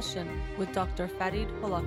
Session 0.00 0.40
with 0.56 0.72
Dr. 0.72 1.08
Farid 1.08 1.48
Holakouee. 1.60 1.84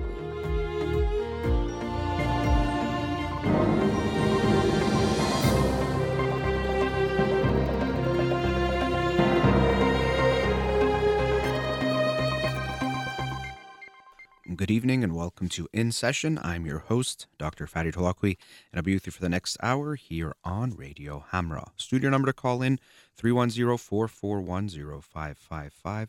Good 14.54 14.70
evening 14.70 15.02
and 15.02 15.16
welcome 15.16 15.48
to 15.48 15.66
In 15.72 15.90
Session. 15.90 16.38
I'm 16.40 16.64
your 16.64 16.78
host, 16.78 17.26
Dr. 17.36 17.66
Farid 17.66 17.96
Holakouee, 17.96 18.36
and 18.70 18.76
I'll 18.76 18.82
be 18.82 18.94
with 18.94 19.06
you 19.06 19.12
for 19.12 19.22
the 19.22 19.28
next 19.28 19.56
hour 19.60 19.96
here 19.96 20.36
on 20.44 20.76
Radio 20.76 21.24
Hamra. 21.32 21.70
Studio 21.76 22.10
number 22.10 22.26
to 22.26 22.32
call 22.32 22.62
in 22.62 22.78
310-441-0555. 23.20 26.08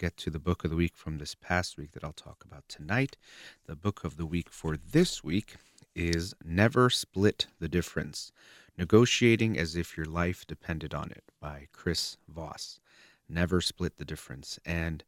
get 0.00 0.16
to 0.16 0.30
the 0.30 0.38
book 0.38 0.64
of 0.64 0.70
the 0.70 0.76
week 0.76 0.96
from 0.96 1.18
this 1.18 1.34
past 1.34 1.76
week 1.76 1.92
that 1.92 2.02
I'll 2.02 2.14
talk 2.14 2.42
about 2.42 2.66
tonight, 2.70 3.18
the 3.66 3.76
book 3.76 4.02
of 4.02 4.16
the 4.16 4.24
week 4.24 4.48
for 4.48 4.78
this 4.78 5.22
week 5.22 5.56
is 5.94 6.34
Never 6.42 6.88
Split 6.88 7.48
the 7.60 7.68
Difference 7.68 8.32
Negotiating 8.78 9.58
as 9.58 9.76
If 9.76 9.98
Your 9.98 10.06
Life 10.06 10.46
Depended 10.46 10.94
on 10.94 11.10
It 11.10 11.24
by 11.38 11.68
Chris 11.72 12.16
Voss. 12.26 12.80
Never 13.28 13.60
Split 13.60 13.98
the 13.98 14.06
Difference. 14.06 14.58
And 14.64 15.04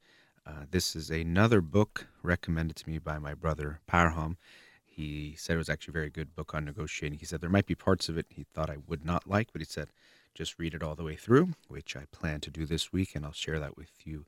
uh, 0.46 0.66
this 0.70 0.94
is 0.94 1.08
another 1.08 1.62
book 1.62 2.08
recommended 2.22 2.76
to 2.76 2.90
me 2.90 2.98
by 2.98 3.18
my 3.18 3.32
brother 3.32 3.80
Parham. 3.86 4.36
He 4.84 5.34
said 5.38 5.54
it 5.54 5.56
was 5.56 5.70
actually 5.70 5.92
a 5.92 6.00
very 6.00 6.10
good 6.10 6.36
book 6.36 6.54
on 6.54 6.66
negotiating. 6.66 7.18
He 7.18 7.24
said 7.24 7.40
there 7.40 7.48
might 7.48 7.64
be 7.64 7.74
parts 7.74 8.10
of 8.10 8.18
it 8.18 8.26
he 8.28 8.44
thought 8.44 8.68
I 8.68 8.76
would 8.86 9.06
not 9.06 9.26
like, 9.26 9.54
but 9.54 9.62
he 9.62 9.66
said 9.66 9.88
just 10.34 10.58
read 10.58 10.74
it 10.74 10.82
all 10.82 10.94
the 10.94 11.04
way 11.04 11.16
through, 11.16 11.52
which 11.68 11.96
I 11.96 12.04
plan 12.12 12.40
to 12.40 12.50
do 12.50 12.66
this 12.66 12.92
week, 12.92 13.14
and 13.14 13.24
I'll 13.24 13.32
share 13.32 13.58
that 13.58 13.76
with 13.78 13.90
you 14.04 14.26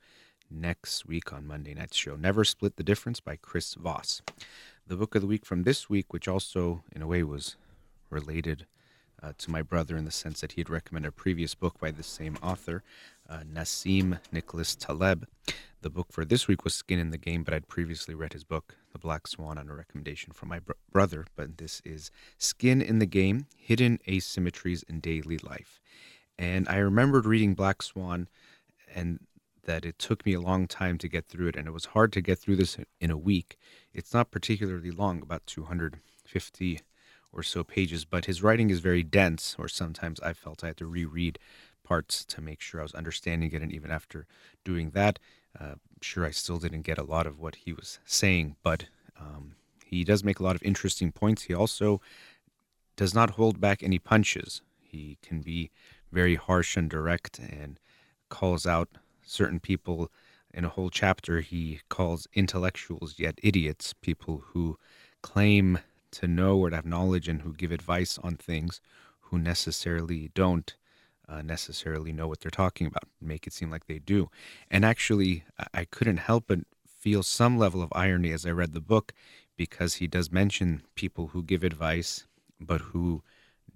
next 0.51 1.07
week 1.07 1.33
on 1.33 1.47
Monday 1.47 1.75
night's 1.75 1.97
show. 1.97 2.17
Never 2.17 2.45
Split 2.45 2.77
the 2.77 2.83
Difference 2.83 3.21
by 3.21 3.37
Chris 3.37 3.75
Voss. 3.75 4.23
The 4.87 4.97
book 4.97 5.15
of 5.15 5.23
the 5.23 5.29
week 5.29 5.47
from 5.47 5.63
this 5.63 5.89
week, 5.89 6.13
which 6.13 6.29
also 6.29 6.85
in 6.93 7.03
a 7.03 7.07
way 7.07 7.23
was 7.23 7.57
related 8.11 8.67
uh, 9.23 9.33
to 9.39 9.51
my 9.51 9.63
brother 9.63 9.97
in 9.97 10.05
the 10.05 10.11
sense 10.11 10.41
that 10.41 10.53
he 10.53 10.61
had 10.61 10.69
recommended 10.69 11.09
a 11.09 11.13
previous 11.13 11.55
book 11.55 11.79
by 11.81 11.91
the 11.91 12.03
same 12.03 12.37
author, 12.43 12.83
uh, 13.29 13.41
Nassim 13.51 14.19
Nicholas 14.31 14.77
Taleb. 14.77 15.27
The 15.81 15.91
book 15.91 16.09
for 16.11 16.25
this 16.25 16.49
week 16.49 16.65
was 16.65 16.75
Skin 16.75 16.99
in 16.99 17.11
the 17.11 17.19
Game, 17.19 17.43
but 17.43 17.55
I'd 17.55 17.69
previously 17.69 18.15
read 18.15 18.33
his 18.33 18.45
book, 18.45 18.77
The 18.93 18.99
Black 18.99 19.27
Swan, 19.27 19.59
on 19.59 19.69
a 19.69 19.75
recommendation 19.75 20.33
from 20.33 20.49
my 20.51 20.59
br- 20.59 20.73
brother. 20.93 21.27
But 21.37 21.59
this 21.59 21.81
is 21.85 22.11
Skin 22.39 22.81
in 22.83 22.99
the 22.99 23.07
Game 23.07 23.47
Hidden 23.57 23.99
Asymmetries 24.09 24.83
in 24.89 25.01
Daily 25.01 25.39
Life. 25.39 25.81
And 26.39 26.69
I 26.69 26.79
remembered 26.79 27.27
reading 27.27 27.55
Black 27.55 27.83
Swan 27.83 28.29
and 28.95 29.21
that 29.65 29.85
it 29.85 29.99
took 29.99 30.25
me 30.25 30.35
a 30.35 30.41
long 30.41 30.67
time 30.67 30.99
to 30.99 31.09
get 31.09 31.27
through 31.27 31.49
it, 31.49 31.57
and 31.57 31.67
it 31.67 31.73
was 31.73 31.87
hard 31.87 32.13
to 32.13 32.21
get 32.21 32.39
through 32.39 32.57
this 32.57 32.77
in 33.01 33.11
a 33.11 33.17
week. 33.17 33.59
It's 33.93 34.15
not 34.15 34.31
particularly 34.31 34.91
long, 34.91 35.23
about 35.23 35.47
250 35.47 36.81
or 37.33 37.43
so 37.43 37.65
pages, 37.65 38.05
but 38.05 38.27
his 38.27 38.43
writing 38.43 38.71
is 38.71 38.81
very 38.81 39.03
dense, 39.03 39.57
or 39.59 39.69
sometimes 39.69 40.21
I 40.21 40.33
felt 40.33 40.63
I 40.63 40.69
had 40.69 40.77
to 40.79 40.87
reread 40.87 41.39
parts 41.83 42.25
to 42.25 42.41
make 42.41 42.61
sure 42.61 42.81
I 42.81 42.85
was 42.85 42.95
understanding 42.95 43.53
it. 43.53 43.63
And 43.63 43.73
even 43.73 43.91
after 43.91 44.27
doing 44.65 44.91
that, 44.91 45.19
uh, 45.59 45.75
sure 46.01 46.25
I 46.25 46.31
still 46.31 46.59
didn't 46.59 46.83
get 46.83 46.99
a 46.99 47.05
lot 47.05 47.27
of 47.27 47.39
what 47.41 47.57
he 47.57 47.73
was 47.73 47.99
saying, 48.05 48.57
but 48.63 48.87
um, 49.19 49.55
he 49.85 50.05
does 50.05 50.25
make 50.25 50.41
a 50.41 50.43
lot 50.43 50.57
of 50.57 50.63
interesting 50.63 51.13
points. 51.13 51.43
He 51.43 51.55
also 51.55 52.01
does 52.97 53.15
not 53.15 53.31
hold 53.31 53.61
back 53.61 53.83
any 53.83 53.99
punches. 53.99 54.63
He 54.81 55.19
can 55.23 55.41
be 55.41 55.71
very 56.13 56.37
harsh 56.37 56.77
and 56.77 56.89
direct 56.89 57.39
and 57.39 57.79
calls 58.29 58.67
out 58.67 58.89
certain 59.25 59.61
people 59.61 60.11
in 60.53 60.65
a 60.65 60.69
whole 60.69 60.91
chapter 60.91 61.41
he 61.41 61.81
calls 61.89 62.29
intellectuals 62.35 63.19
yet 63.19 63.39
idiots 63.43 63.93
people 64.01 64.45
who 64.49 64.79
claim 65.23 65.79
to 66.11 66.29
know 66.29 66.59
or 66.59 66.71
to 66.71 66.77
have 66.77 66.87
knowledge 66.87 67.29
and 67.29 67.43
who 67.43 67.53
give 67.53 67.73
advice 67.73 68.19
on 68.23 68.37
things 68.37 68.81
who 69.21 69.39
necessarily 69.39 70.31
don't 70.35 70.77
uh, 71.29 71.43
necessarily 71.43 72.13
know 72.13 72.29
what 72.29 72.41
they're 72.41 72.51
talking 72.51 72.87
about, 72.87 73.05
make 73.21 73.47
it 73.47 73.53
seem 73.53 73.71
like 73.71 73.87
they 73.87 73.99
do. 73.99 74.31
And 74.71 74.85
actually, 74.85 75.45
I 75.73 75.85
couldn't 75.87 76.19
help 76.19 76.45
but 76.49 76.61
feel 76.87 77.23
some 77.23 77.59
level 77.59 77.83
of 77.83 77.93
irony 77.93 78.33
as 78.33 78.47
I 78.47 78.51
read 78.51 78.73
the 78.73 78.81
book 78.81 79.13
because 79.57 79.95
he 79.95 80.07
does 80.07 80.31
mention 80.31 80.83
people 80.95 81.29
who 81.29 81.43
give 81.43 81.65
advice 81.65 82.27
but 82.61 82.81
who 82.81 83.23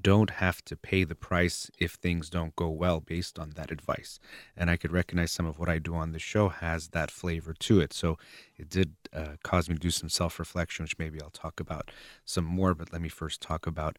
don't 0.00 0.30
have 0.30 0.64
to 0.64 0.76
pay 0.76 1.04
the 1.04 1.14
price 1.14 1.70
if 1.78 1.92
things 1.92 2.30
don't 2.30 2.54
go 2.56 2.68
well 2.68 3.00
based 3.00 3.38
on 3.38 3.50
that 3.50 3.70
advice. 3.70 4.18
And 4.56 4.70
I 4.70 4.76
could 4.76 4.92
recognize 4.92 5.32
some 5.32 5.46
of 5.46 5.58
what 5.58 5.68
I 5.68 5.78
do 5.78 5.94
on 5.94 6.12
the 6.12 6.18
show 6.18 6.48
has 6.48 6.88
that 6.88 7.10
flavor 7.10 7.54
to 7.54 7.80
it. 7.80 7.92
So 7.92 8.16
it 8.56 8.68
did 8.68 8.94
uh, 9.12 9.36
cause 9.42 9.68
me 9.68 9.74
to 9.74 9.80
do 9.80 9.90
some 9.90 10.08
self 10.08 10.38
reflection, 10.38 10.84
which 10.84 10.98
maybe 10.98 11.20
I'll 11.20 11.30
talk 11.30 11.60
about 11.60 11.90
some 12.24 12.44
more. 12.44 12.74
But 12.74 12.92
let 12.92 13.02
me 13.02 13.08
first 13.08 13.40
talk 13.40 13.66
about 13.66 13.98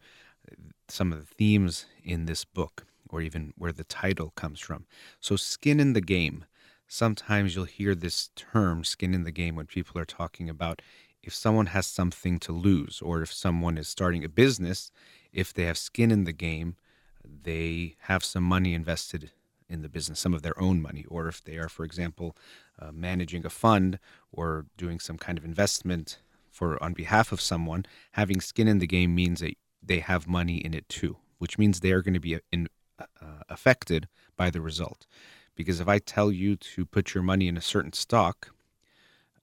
uh, 0.50 0.54
some 0.88 1.12
of 1.12 1.18
the 1.20 1.34
themes 1.34 1.86
in 2.02 2.26
this 2.26 2.44
book, 2.44 2.86
or 3.08 3.20
even 3.20 3.52
where 3.56 3.72
the 3.72 3.84
title 3.84 4.32
comes 4.36 4.60
from. 4.60 4.86
So, 5.20 5.36
skin 5.36 5.80
in 5.80 5.92
the 5.92 6.00
game. 6.00 6.44
Sometimes 6.92 7.54
you'll 7.54 7.66
hear 7.66 7.94
this 7.94 8.30
term, 8.34 8.82
skin 8.82 9.14
in 9.14 9.22
the 9.22 9.30
game, 9.30 9.54
when 9.54 9.66
people 9.66 10.00
are 10.00 10.04
talking 10.04 10.50
about 10.50 10.82
if 11.22 11.34
someone 11.34 11.66
has 11.66 11.86
something 11.86 12.38
to 12.40 12.52
lose 12.52 13.00
or 13.02 13.22
if 13.22 13.32
someone 13.32 13.76
is 13.78 13.88
starting 13.88 14.24
a 14.24 14.28
business 14.28 14.90
if 15.32 15.52
they 15.52 15.64
have 15.64 15.78
skin 15.78 16.10
in 16.10 16.24
the 16.24 16.32
game, 16.32 16.76
they 17.24 17.96
have 18.00 18.24
some 18.24 18.44
money 18.44 18.74
invested 18.74 19.30
in 19.68 19.82
the 19.82 19.88
business, 19.88 20.18
some 20.18 20.34
of 20.34 20.42
their 20.42 20.60
own 20.60 20.82
money, 20.82 21.04
or 21.08 21.28
if 21.28 21.42
they 21.42 21.56
are, 21.56 21.68
for 21.68 21.84
example, 21.84 22.36
uh, 22.78 22.90
managing 22.92 23.46
a 23.46 23.50
fund 23.50 23.98
or 24.32 24.66
doing 24.76 24.98
some 24.98 25.16
kind 25.16 25.38
of 25.38 25.44
investment 25.44 26.18
for 26.50 26.82
on 26.82 26.92
behalf 26.92 27.30
of 27.30 27.40
someone, 27.40 27.86
having 28.12 28.40
skin 28.40 28.66
in 28.66 28.78
the 28.80 28.86
game 28.86 29.14
means 29.14 29.40
that 29.40 29.54
they 29.82 30.00
have 30.00 30.26
money 30.26 30.56
in 30.56 30.74
it 30.74 30.88
too, 30.88 31.16
which 31.38 31.56
means 31.58 31.80
they 31.80 31.92
are 31.92 32.02
going 32.02 32.14
to 32.14 32.20
be 32.20 32.34
uh, 32.34 32.40
in, 32.50 32.68
uh, 32.98 33.44
affected 33.48 34.08
by 34.36 34.50
the 34.50 34.60
result. 34.60 35.06
Because 35.54 35.80
if 35.80 35.88
I 35.88 35.98
tell 35.98 36.32
you 36.32 36.56
to 36.56 36.84
put 36.84 37.14
your 37.14 37.22
money 37.22 37.46
in 37.46 37.56
a 37.56 37.62
certain 37.62 37.92
stock, 37.92 38.50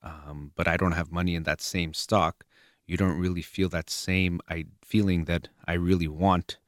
um, 0.02 0.52
but 0.54 0.68
I 0.68 0.76
don't 0.76 0.92
have 0.92 1.10
money 1.10 1.34
in 1.34 1.44
that 1.44 1.60
same 1.60 1.94
stock, 1.94 2.44
you 2.88 2.96
don't 2.96 3.18
really 3.18 3.42
feel 3.42 3.68
that 3.68 3.90
same 3.90 4.40
I, 4.48 4.64
feeling 4.82 5.26
that 5.26 5.48
I 5.66 5.74
really 5.74 6.08
want 6.08 6.58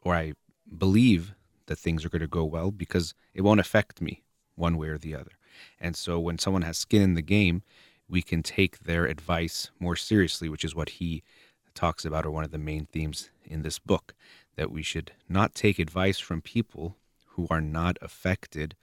or 0.00 0.14
I 0.14 0.32
believe 0.78 1.34
that 1.66 1.76
things 1.76 2.04
are 2.04 2.08
going 2.08 2.20
to 2.22 2.28
go 2.28 2.44
well 2.44 2.70
because 2.70 3.12
it 3.34 3.42
won't 3.42 3.60
affect 3.60 4.00
me 4.00 4.22
one 4.54 4.76
way 4.76 4.88
or 4.88 4.98
the 4.98 5.14
other. 5.14 5.32
And 5.80 5.96
so 5.96 6.18
when 6.20 6.38
someone 6.38 6.62
has 6.62 6.78
skin 6.78 7.02
in 7.02 7.14
the 7.14 7.22
game, 7.22 7.62
we 8.08 8.22
can 8.22 8.42
take 8.42 8.80
their 8.80 9.06
advice 9.06 9.70
more 9.80 9.96
seriously, 9.96 10.48
which 10.48 10.64
is 10.64 10.74
what 10.74 10.90
he 10.90 11.22
talks 11.74 12.04
about, 12.04 12.24
or 12.24 12.30
one 12.30 12.44
of 12.44 12.52
the 12.52 12.58
main 12.58 12.86
themes 12.86 13.30
in 13.44 13.62
this 13.62 13.78
book, 13.80 14.14
that 14.56 14.70
we 14.70 14.82
should 14.82 15.12
not 15.28 15.54
take 15.54 15.78
advice 15.80 16.20
from 16.20 16.40
people 16.40 16.96
who 17.30 17.48
are 17.50 17.60
not 17.60 17.98
affected 18.00 18.76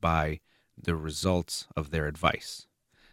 by 0.00 0.40
the 0.80 0.96
results 0.96 1.66
of 1.76 1.90
their 1.90 2.06
advice. 2.06 2.67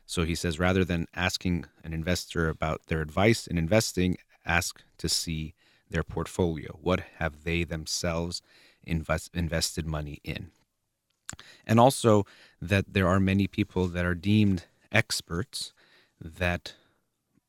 So 0.06 0.24
he 0.24 0.36
says 0.36 0.60
rather 0.60 0.86
than 0.86 1.08
asking 1.16 1.66
an 1.84 1.94
investor 1.94 2.50
about 2.50 2.88
their 2.88 3.02
advice 3.02 3.48
in 3.48 3.58
investing, 3.58 4.18
ask 4.46 4.84
to 4.98 5.10
see 5.10 5.54
their 5.90 6.04
portfolio. 6.04 6.78
What 6.82 7.02
have 7.18 7.44
they 7.44 7.64
themselves 7.64 8.42
invest, 8.84 9.32
invested 9.34 9.86
money 9.86 10.20
in? 10.24 10.52
And 11.66 11.80
also 11.80 12.26
that 12.62 12.94
there 12.94 13.08
are 13.08 13.20
many 13.20 13.48
people 13.48 13.88
that 13.88 14.06
are 14.06 14.16
deemed 14.16 14.66
experts 14.92 15.74
that 16.22 16.76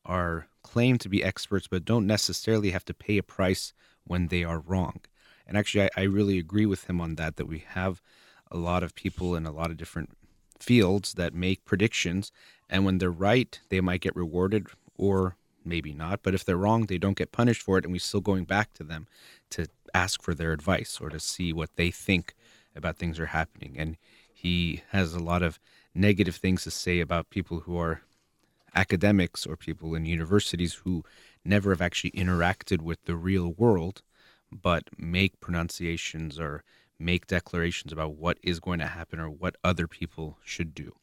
are 0.04 0.48
claimed 0.62 1.00
to 1.00 1.08
be 1.08 1.22
experts 1.22 1.68
but 1.68 1.84
don't 1.84 2.06
necessarily 2.06 2.70
have 2.70 2.84
to 2.86 2.94
pay 2.94 3.18
a 3.18 3.22
price 3.22 3.72
when 4.04 4.28
they 4.28 4.44
are 4.44 4.60
wrong. 4.60 5.00
And 5.46 5.56
actually, 5.56 5.84
I, 5.84 5.90
I 5.96 6.02
really 6.02 6.38
agree 6.38 6.66
with 6.66 6.88
him 6.88 7.00
on 7.00 7.16
that, 7.16 7.36
that 7.36 7.46
we 7.46 7.64
have 7.68 8.00
a 8.50 8.56
lot 8.56 8.82
of 8.82 8.94
people 8.94 9.36
in 9.36 9.46
a 9.46 9.52
lot 9.52 9.70
of 9.70 9.76
different 9.76 10.16
fields 10.58 11.14
that 11.14 11.34
make 11.34 11.64
predictions, 11.64 12.32
and 12.68 12.84
when 12.84 12.98
they're 12.98 13.10
right, 13.10 13.58
they 13.68 13.80
might 13.80 14.00
get 14.00 14.16
rewarded 14.16 14.66
or 14.96 15.36
maybe 15.64 15.92
not. 15.92 16.20
But 16.22 16.34
if 16.34 16.44
they're 16.44 16.56
wrong, 16.56 16.86
they 16.86 16.98
don't 16.98 17.16
get 17.16 17.32
punished 17.32 17.62
for 17.62 17.78
it, 17.78 17.84
and 17.84 17.92
we're 17.92 17.98
still 17.98 18.20
going 18.20 18.44
back 18.44 18.72
to 18.74 18.84
them 18.84 19.06
to 19.50 19.66
ask 19.94 20.22
for 20.22 20.34
their 20.34 20.52
advice 20.52 20.98
or 21.00 21.10
to 21.10 21.20
see 21.20 21.52
what 21.52 21.70
they 21.76 21.90
think 21.90 22.34
about 22.74 22.96
things 22.96 23.16
that 23.16 23.24
are 23.24 23.26
happening. 23.26 23.76
And 23.78 23.96
he 24.32 24.82
has 24.90 25.14
a 25.14 25.18
lot 25.18 25.42
of 25.42 25.58
negative 25.94 26.36
things 26.36 26.64
to 26.64 26.70
say 26.70 27.00
about 27.00 27.30
people 27.30 27.60
who 27.60 27.78
are 27.78 28.02
academics 28.74 29.46
or 29.46 29.56
people 29.56 29.94
in 29.94 30.04
universities 30.04 30.74
who 30.84 31.02
never 31.44 31.70
have 31.70 31.80
actually 31.80 32.10
interacted 32.10 32.82
with 32.82 33.02
the 33.04 33.16
real 33.16 33.52
world, 33.52 34.02
but 34.52 34.84
make 34.98 35.40
pronunciations 35.40 36.38
or 36.38 36.62
make 36.98 37.26
declarations 37.26 37.92
about 37.92 38.16
what 38.16 38.38
is 38.42 38.60
going 38.60 38.78
to 38.78 38.86
happen 38.86 39.20
or 39.20 39.28
what 39.28 39.56
other 39.62 39.86
people 39.86 40.38
should 40.44 40.74
do. 40.74 40.94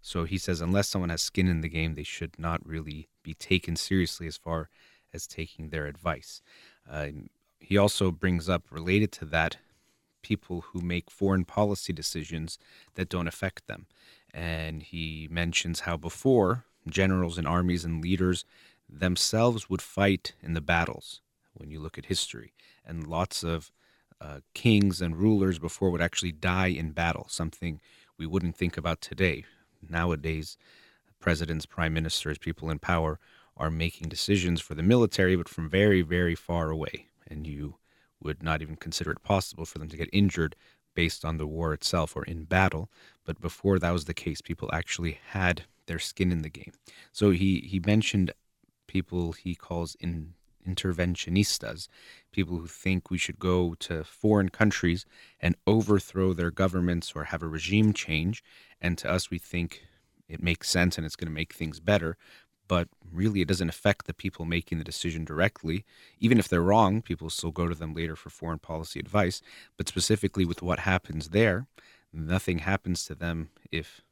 So 0.00 0.24
he 0.24 0.38
says, 0.38 0.60
unless 0.60 0.88
someone 0.88 1.10
has 1.10 1.22
skin 1.22 1.48
in 1.48 1.60
the 1.60 1.68
game, 1.68 1.94
they 1.94 2.02
should 2.02 2.38
not 2.38 2.66
really 2.66 3.08
be 3.22 3.34
taken 3.34 3.76
seriously 3.76 4.26
as 4.26 4.36
far 4.36 4.68
as 5.14 5.26
taking 5.26 5.68
their 5.68 5.86
advice. 5.86 6.42
Uh, 6.90 7.08
he 7.60 7.76
also 7.78 8.10
brings 8.10 8.48
up, 8.48 8.64
related 8.70 9.12
to 9.12 9.24
that, 9.26 9.58
people 10.22 10.62
who 10.72 10.80
make 10.80 11.10
foreign 11.10 11.44
policy 11.44 11.92
decisions 11.92 12.58
that 12.94 13.08
don't 13.08 13.28
affect 13.28 13.66
them. 13.66 13.86
And 14.34 14.82
he 14.82 15.28
mentions 15.30 15.80
how 15.80 15.96
before 15.96 16.64
generals 16.88 17.38
and 17.38 17.46
armies 17.46 17.84
and 17.84 18.02
leaders 18.02 18.44
themselves 18.88 19.70
would 19.70 19.82
fight 19.82 20.32
in 20.42 20.54
the 20.54 20.60
battles 20.60 21.20
when 21.54 21.70
you 21.70 21.78
look 21.78 21.98
at 21.98 22.06
history. 22.06 22.52
And 22.84 23.06
lots 23.06 23.44
of 23.44 23.70
uh, 24.22 24.40
kings 24.54 25.02
and 25.02 25.16
rulers 25.16 25.58
before 25.58 25.90
would 25.90 26.00
actually 26.00 26.32
die 26.32 26.68
in 26.68 26.92
battle, 26.92 27.26
something 27.28 27.80
we 28.16 28.26
wouldn't 28.26 28.56
think 28.56 28.76
about 28.76 29.00
today 29.00 29.44
nowadays 29.88 30.56
presidents, 31.20 31.64
prime 31.64 31.94
ministers, 31.94 32.36
people 32.36 32.68
in 32.70 32.78
power 32.78 33.18
are 33.56 33.70
making 33.70 34.08
decisions 34.08 34.60
for 34.60 34.74
the 34.74 34.82
military, 34.82 35.36
but 35.36 35.48
from 35.48 35.70
very, 35.70 36.02
very 36.02 36.34
far 36.34 36.70
away. 36.70 37.06
And 37.28 37.46
you 37.46 37.76
would 38.20 38.42
not 38.42 38.60
even 38.60 38.76
consider 38.76 39.12
it 39.12 39.22
possible 39.22 39.64
for 39.64 39.78
them 39.78 39.88
to 39.88 39.96
get 39.96 40.10
injured 40.12 40.56
based 40.94 41.24
on 41.24 41.38
the 41.38 41.46
war 41.46 41.72
itself 41.72 42.16
or 42.16 42.24
in 42.24 42.44
battle. 42.44 42.90
But 43.24 43.40
before 43.40 43.78
that 43.78 43.92
was 43.92 44.04
the 44.04 44.14
case, 44.14 44.40
people 44.40 44.68
actually 44.72 45.18
had 45.30 45.64
their 45.86 45.98
skin 45.98 46.32
in 46.32 46.42
the 46.42 46.50
game. 46.50 46.72
So 47.12 47.30
he, 47.30 47.60
he 47.60 47.80
mentioned 47.84 48.32
people 48.86 49.32
he 49.32 49.54
calls 49.54 49.96
in 50.00 50.34
interventionistas, 50.66 51.88
people 52.32 52.58
who 52.58 52.66
think 52.66 53.10
we 53.10 53.18
should 53.18 53.38
go 53.38 53.74
to 53.80 54.04
foreign 54.04 54.48
countries 54.48 55.04
and 55.40 55.56
overthrow 55.66 56.32
their 56.32 56.50
governments 56.50 57.12
or 57.14 57.24
have 57.24 57.42
a 57.42 57.48
regime 57.48 57.92
change. 57.92 58.42
And 58.80 58.96
to 58.98 59.10
us, 59.10 59.30
we 59.30 59.38
think 59.38 59.82
it 60.28 60.42
makes 60.42 60.68
sense 60.70 60.96
and 60.96 61.06
it's 61.06 61.16
going 61.16 61.28
to 61.28 61.34
make 61.34 61.52
things 61.52 61.80
better. 61.80 62.16
But 62.68 62.88
really, 63.12 63.42
it 63.42 63.48
doesn't 63.48 63.68
affect 63.68 64.06
the 64.06 64.14
people 64.14 64.44
making 64.44 64.78
the 64.78 64.84
decision 64.84 65.24
directly. 65.24 65.84
Even 66.20 66.38
if 66.38 66.48
they're 66.48 66.62
wrong, 66.62 67.02
people 67.02 67.28
still 67.28 67.50
go 67.50 67.68
to 67.68 67.74
them 67.74 67.92
later 67.92 68.16
for 68.16 68.30
foreign 68.30 68.60
policy 68.60 68.98
advice. 68.98 69.42
But 69.76 69.88
specifically 69.88 70.44
with 70.44 70.62
what 70.62 70.80
happens 70.80 71.30
there, 71.30 71.66
nothing 72.12 72.60
happens 72.60 73.04
to 73.06 73.14
them 73.14 73.50
if 73.70 74.02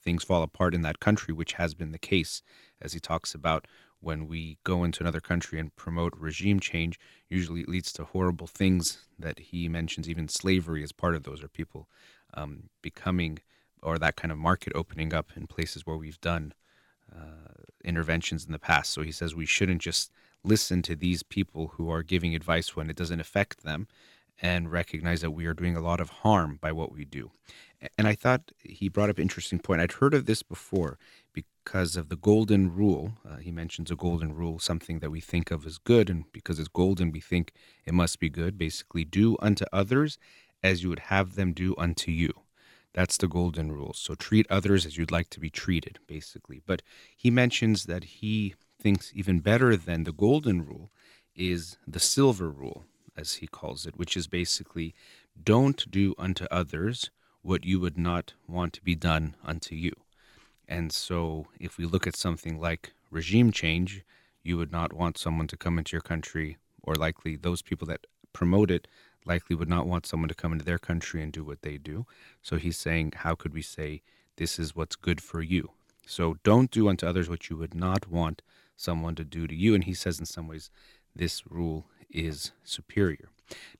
things 0.00 0.24
fall 0.24 0.42
apart 0.42 0.74
in 0.74 0.82
that 0.82 1.00
country, 1.00 1.34
which 1.34 1.54
has 1.54 1.74
been 1.74 1.92
the 1.92 1.98
case, 1.98 2.42
as 2.80 2.92
he 2.92 3.00
talks 3.00 3.34
about 3.34 3.66
when 4.00 4.26
we 4.26 4.58
go 4.64 4.84
into 4.84 5.02
another 5.02 5.20
country 5.20 5.58
and 5.58 5.74
promote 5.74 6.14
regime 6.16 6.60
change, 6.60 6.98
usually 7.28 7.62
it 7.62 7.68
leads 7.68 7.92
to 7.92 8.04
horrible 8.04 8.46
things 8.46 9.06
that 9.18 9.38
he 9.38 9.68
mentions. 9.68 10.08
Even 10.08 10.28
slavery 10.28 10.82
as 10.82 10.92
part 10.92 11.14
of 11.14 11.24
those, 11.24 11.42
or 11.42 11.48
people 11.48 11.88
um, 12.34 12.64
becoming, 12.82 13.38
or 13.82 13.98
that 13.98 14.16
kind 14.16 14.30
of 14.30 14.38
market 14.38 14.72
opening 14.74 15.12
up 15.12 15.30
in 15.36 15.46
places 15.46 15.86
where 15.86 15.96
we've 15.96 16.20
done 16.20 16.52
uh, 17.14 17.64
interventions 17.84 18.44
in 18.44 18.52
the 18.52 18.58
past. 18.58 18.92
So 18.92 19.02
he 19.02 19.12
says 19.12 19.34
we 19.34 19.46
shouldn't 19.46 19.82
just 19.82 20.12
listen 20.44 20.82
to 20.82 20.94
these 20.94 21.22
people 21.22 21.72
who 21.74 21.90
are 21.90 22.02
giving 22.02 22.34
advice 22.34 22.76
when 22.76 22.88
it 22.90 22.96
doesn't 22.96 23.20
affect 23.20 23.64
them 23.64 23.88
and 24.40 24.70
recognize 24.70 25.20
that 25.20 25.32
we 25.32 25.46
are 25.46 25.54
doing 25.54 25.76
a 25.76 25.80
lot 25.80 26.00
of 26.00 26.10
harm 26.10 26.58
by 26.60 26.70
what 26.70 26.92
we 26.92 27.04
do. 27.04 27.32
And 27.96 28.06
I 28.06 28.14
thought 28.14 28.52
he 28.62 28.88
brought 28.88 29.10
up 29.10 29.16
an 29.16 29.22
interesting 29.22 29.58
point. 29.58 29.80
I'd 29.80 29.92
heard 29.92 30.14
of 30.14 30.26
this 30.26 30.42
before 30.42 30.98
because 31.68 31.96
of 31.96 32.08
the 32.08 32.16
golden 32.16 32.74
rule. 32.74 33.12
Uh, 33.28 33.36
he 33.36 33.52
mentions 33.52 33.90
a 33.90 33.94
golden 33.94 34.34
rule, 34.34 34.58
something 34.58 35.00
that 35.00 35.10
we 35.10 35.20
think 35.20 35.50
of 35.50 35.66
as 35.66 35.76
good, 35.76 36.08
and 36.08 36.24
because 36.32 36.58
it's 36.58 36.66
golden, 36.66 37.12
we 37.12 37.20
think 37.20 37.52
it 37.84 37.92
must 37.92 38.18
be 38.18 38.30
good. 38.30 38.56
Basically, 38.56 39.04
do 39.04 39.36
unto 39.42 39.66
others 39.70 40.16
as 40.62 40.82
you 40.82 40.88
would 40.88 41.10
have 41.10 41.34
them 41.34 41.52
do 41.52 41.74
unto 41.76 42.10
you. 42.10 42.32
That's 42.94 43.18
the 43.18 43.28
golden 43.28 43.70
rule. 43.70 43.92
So 43.92 44.14
treat 44.14 44.46
others 44.48 44.86
as 44.86 44.96
you'd 44.96 45.10
like 45.10 45.28
to 45.28 45.40
be 45.40 45.50
treated, 45.50 45.98
basically. 46.06 46.62
But 46.64 46.80
he 47.14 47.30
mentions 47.30 47.84
that 47.84 48.04
he 48.04 48.54
thinks 48.80 49.12
even 49.14 49.40
better 49.40 49.76
than 49.76 50.04
the 50.04 50.12
golden 50.12 50.64
rule 50.64 50.90
is 51.36 51.76
the 51.86 52.00
silver 52.00 52.48
rule, 52.48 52.86
as 53.14 53.34
he 53.34 53.46
calls 53.46 53.84
it, 53.84 53.98
which 53.98 54.16
is 54.16 54.26
basically 54.26 54.94
don't 55.40 55.90
do 55.90 56.14
unto 56.16 56.46
others 56.50 57.10
what 57.42 57.66
you 57.66 57.78
would 57.78 57.98
not 57.98 58.32
want 58.46 58.72
to 58.72 58.82
be 58.82 58.94
done 58.94 59.36
unto 59.44 59.74
you. 59.74 59.92
And 60.68 60.92
so, 60.92 61.46
if 61.58 61.78
we 61.78 61.86
look 61.86 62.06
at 62.06 62.14
something 62.14 62.60
like 62.60 62.92
regime 63.10 63.52
change, 63.52 64.04
you 64.42 64.58
would 64.58 64.70
not 64.70 64.92
want 64.92 65.16
someone 65.16 65.46
to 65.48 65.56
come 65.56 65.78
into 65.78 65.92
your 65.92 66.02
country, 66.02 66.58
or 66.82 66.94
likely 66.94 67.36
those 67.36 67.62
people 67.62 67.86
that 67.88 68.06
promote 68.32 68.70
it 68.70 68.86
likely 69.24 69.56
would 69.56 69.68
not 69.68 69.86
want 69.86 70.06
someone 70.06 70.28
to 70.28 70.34
come 70.34 70.52
into 70.52 70.64
their 70.64 70.78
country 70.78 71.22
and 71.22 71.32
do 71.32 71.42
what 71.42 71.62
they 71.62 71.78
do. 71.78 72.06
So, 72.42 72.56
he's 72.56 72.76
saying, 72.76 73.14
how 73.16 73.34
could 73.34 73.54
we 73.54 73.62
say 73.62 74.02
this 74.36 74.58
is 74.58 74.76
what's 74.76 74.96
good 74.96 75.22
for 75.22 75.42
you? 75.42 75.70
So, 76.06 76.36
don't 76.44 76.70
do 76.70 76.88
unto 76.88 77.06
others 77.06 77.30
what 77.30 77.48
you 77.48 77.56
would 77.56 77.74
not 77.74 78.08
want 78.08 78.42
someone 78.76 79.14
to 79.16 79.24
do 79.24 79.46
to 79.46 79.54
you. 79.54 79.74
And 79.74 79.84
he 79.84 79.94
says, 79.94 80.18
in 80.18 80.26
some 80.26 80.46
ways, 80.46 80.70
this 81.16 81.42
rule 81.50 81.86
is 82.10 82.52
superior. 82.62 83.28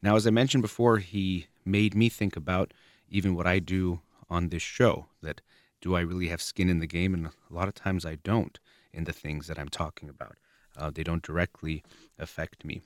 Now, 0.03 0.17
as 0.17 0.27
I 0.27 0.31
mentioned 0.31 0.63
before, 0.63 0.99
he 0.99 1.47
made 1.65 1.95
me 1.95 2.09
think 2.09 2.37
about 2.37 2.73
even 3.11 3.35
what 3.35 3.47
I 3.47 3.59
do 3.59 4.01
on 4.31 4.49
this 4.49 4.63
show 4.63 5.07
that 5.23 5.41
do 5.81 5.95
I 5.95 6.01
really 6.01 6.29
have 6.29 6.43
skin 6.43 6.69
in 6.69 6.81
the 6.81 6.87
game? 6.87 7.15
And 7.15 7.27
a 7.27 7.33
lot 7.51 7.69
of 7.69 7.75
times 7.75 8.05
I 8.05 8.17
don't 8.17 8.59
in 8.93 9.05
the 9.05 9.13
things 9.13 9.47
that 9.47 9.59
I'm 9.59 9.69
talking 9.69 10.09
about. 10.09 10.37
Uh, 10.77 10.91
they 10.91 11.03
don't 11.03 11.23
directly 11.23 11.83
affect 12.19 12.65
me. 12.65 12.81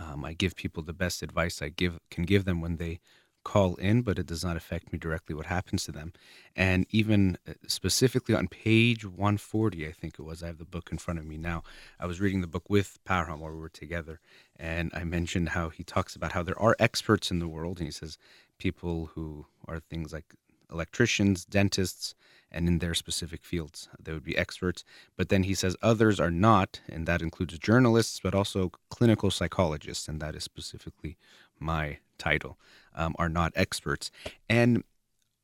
Um, 0.00 0.24
I 0.24 0.32
give 0.32 0.56
people 0.56 0.82
the 0.82 0.92
best 0.92 1.22
advice 1.22 1.60
I 1.60 1.68
give 1.68 1.98
can 2.10 2.24
give 2.24 2.44
them 2.44 2.60
when 2.60 2.76
they 2.76 3.00
call 3.44 3.74
in, 3.76 4.02
but 4.02 4.18
it 4.18 4.26
does 4.26 4.44
not 4.44 4.56
affect 4.56 4.92
me 4.92 4.98
directly 4.98 5.34
what 5.34 5.46
happens 5.46 5.84
to 5.84 5.92
them. 5.92 6.12
And 6.54 6.86
even 6.90 7.38
uh, 7.48 7.54
specifically 7.66 8.34
on 8.34 8.48
page 8.48 9.04
140, 9.04 9.86
I 9.86 9.92
think 9.92 10.14
it 10.18 10.22
was, 10.22 10.42
I 10.42 10.48
have 10.48 10.58
the 10.58 10.64
book 10.64 10.90
in 10.92 10.98
front 10.98 11.18
of 11.18 11.26
me 11.26 11.36
now. 11.36 11.62
I 11.98 12.06
was 12.06 12.20
reading 12.20 12.40
the 12.40 12.46
book 12.46 12.68
with 12.70 12.98
Parham 13.04 13.40
while 13.40 13.52
we 13.52 13.58
were 13.58 13.68
together, 13.68 14.20
and 14.56 14.90
I 14.94 15.04
mentioned 15.04 15.50
how 15.50 15.70
he 15.70 15.84
talks 15.84 16.14
about 16.14 16.32
how 16.32 16.42
there 16.42 16.58
are 16.58 16.76
experts 16.78 17.30
in 17.30 17.40
the 17.40 17.48
world, 17.48 17.78
and 17.78 17.86
he 17.86 17.92
says 17.92 18.16
people 18.58 19.10
who 19.14 19.46
are 19.66 19.80
things 19.80 20.12
like 20.12 20.34
electricians, 20.72 21.44
dentists, 21.44 22.14
and 22.50 22.68
in 22.68 22.78
their 22.78 22.94
specific 22.94 23.44
fields. 23.44 23.88
They 24.02 24.12
would 24.12 24.24
be 24.24 24.36
experts. 24.36 24.84
But 25.16 25.30
then 25.30 25.44
he 25.44 25.54
says 25.54 25.76
others 25.80 26.20
are 26.20 26.30
not, 26.30 26.80
and 26.88 27.06
that 27.06 27.22
includes 27.22 27.58
journalists, 27.58 28.20
but 28.22 28.34
also 28.34 28.72
clinical 28.90 29.30
psychologists, 29.30 30.06
and 30.08 30.20
that 30.20 30.34
is 30.34 30.44
specifically 30.44 31.16
my 31.58 31.98
title, 32.18 32.58
um, 32.94 33.14
are 33.18 33.28
not 33.28 33.52
experts. 33.56 34.10
And 34.48 34.84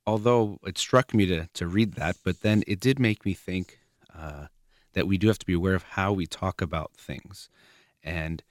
although 0.07 0.59
it 0.67 0.79
struck 0.79 1.15
me 1.15 1.27
to, 1.27 1.49
to 1.55 1.67
read 1.67 1.95
that, 1.95 2.17
but 2.25 2.43
then 2.43 2.63
it 2.67 2.81
did 2.81 2.99
make 2.99 3.25
me 3.25 3.35
think 3.35 3.79
uh, 4.15 4.47
that 4.93 5.07
we 5.07 5.19
do 5.19 5.29
have 5.29 5.39
to 5.39 5.47
be 5.47 5.55
aware 5.55 5.75
of 5.75 5.83
how 5.83 6.13
we 6.13 6.27
talk 6.27 6.61
about 6.61 6.93
things. 6.95 7.49
And 8.03 8.43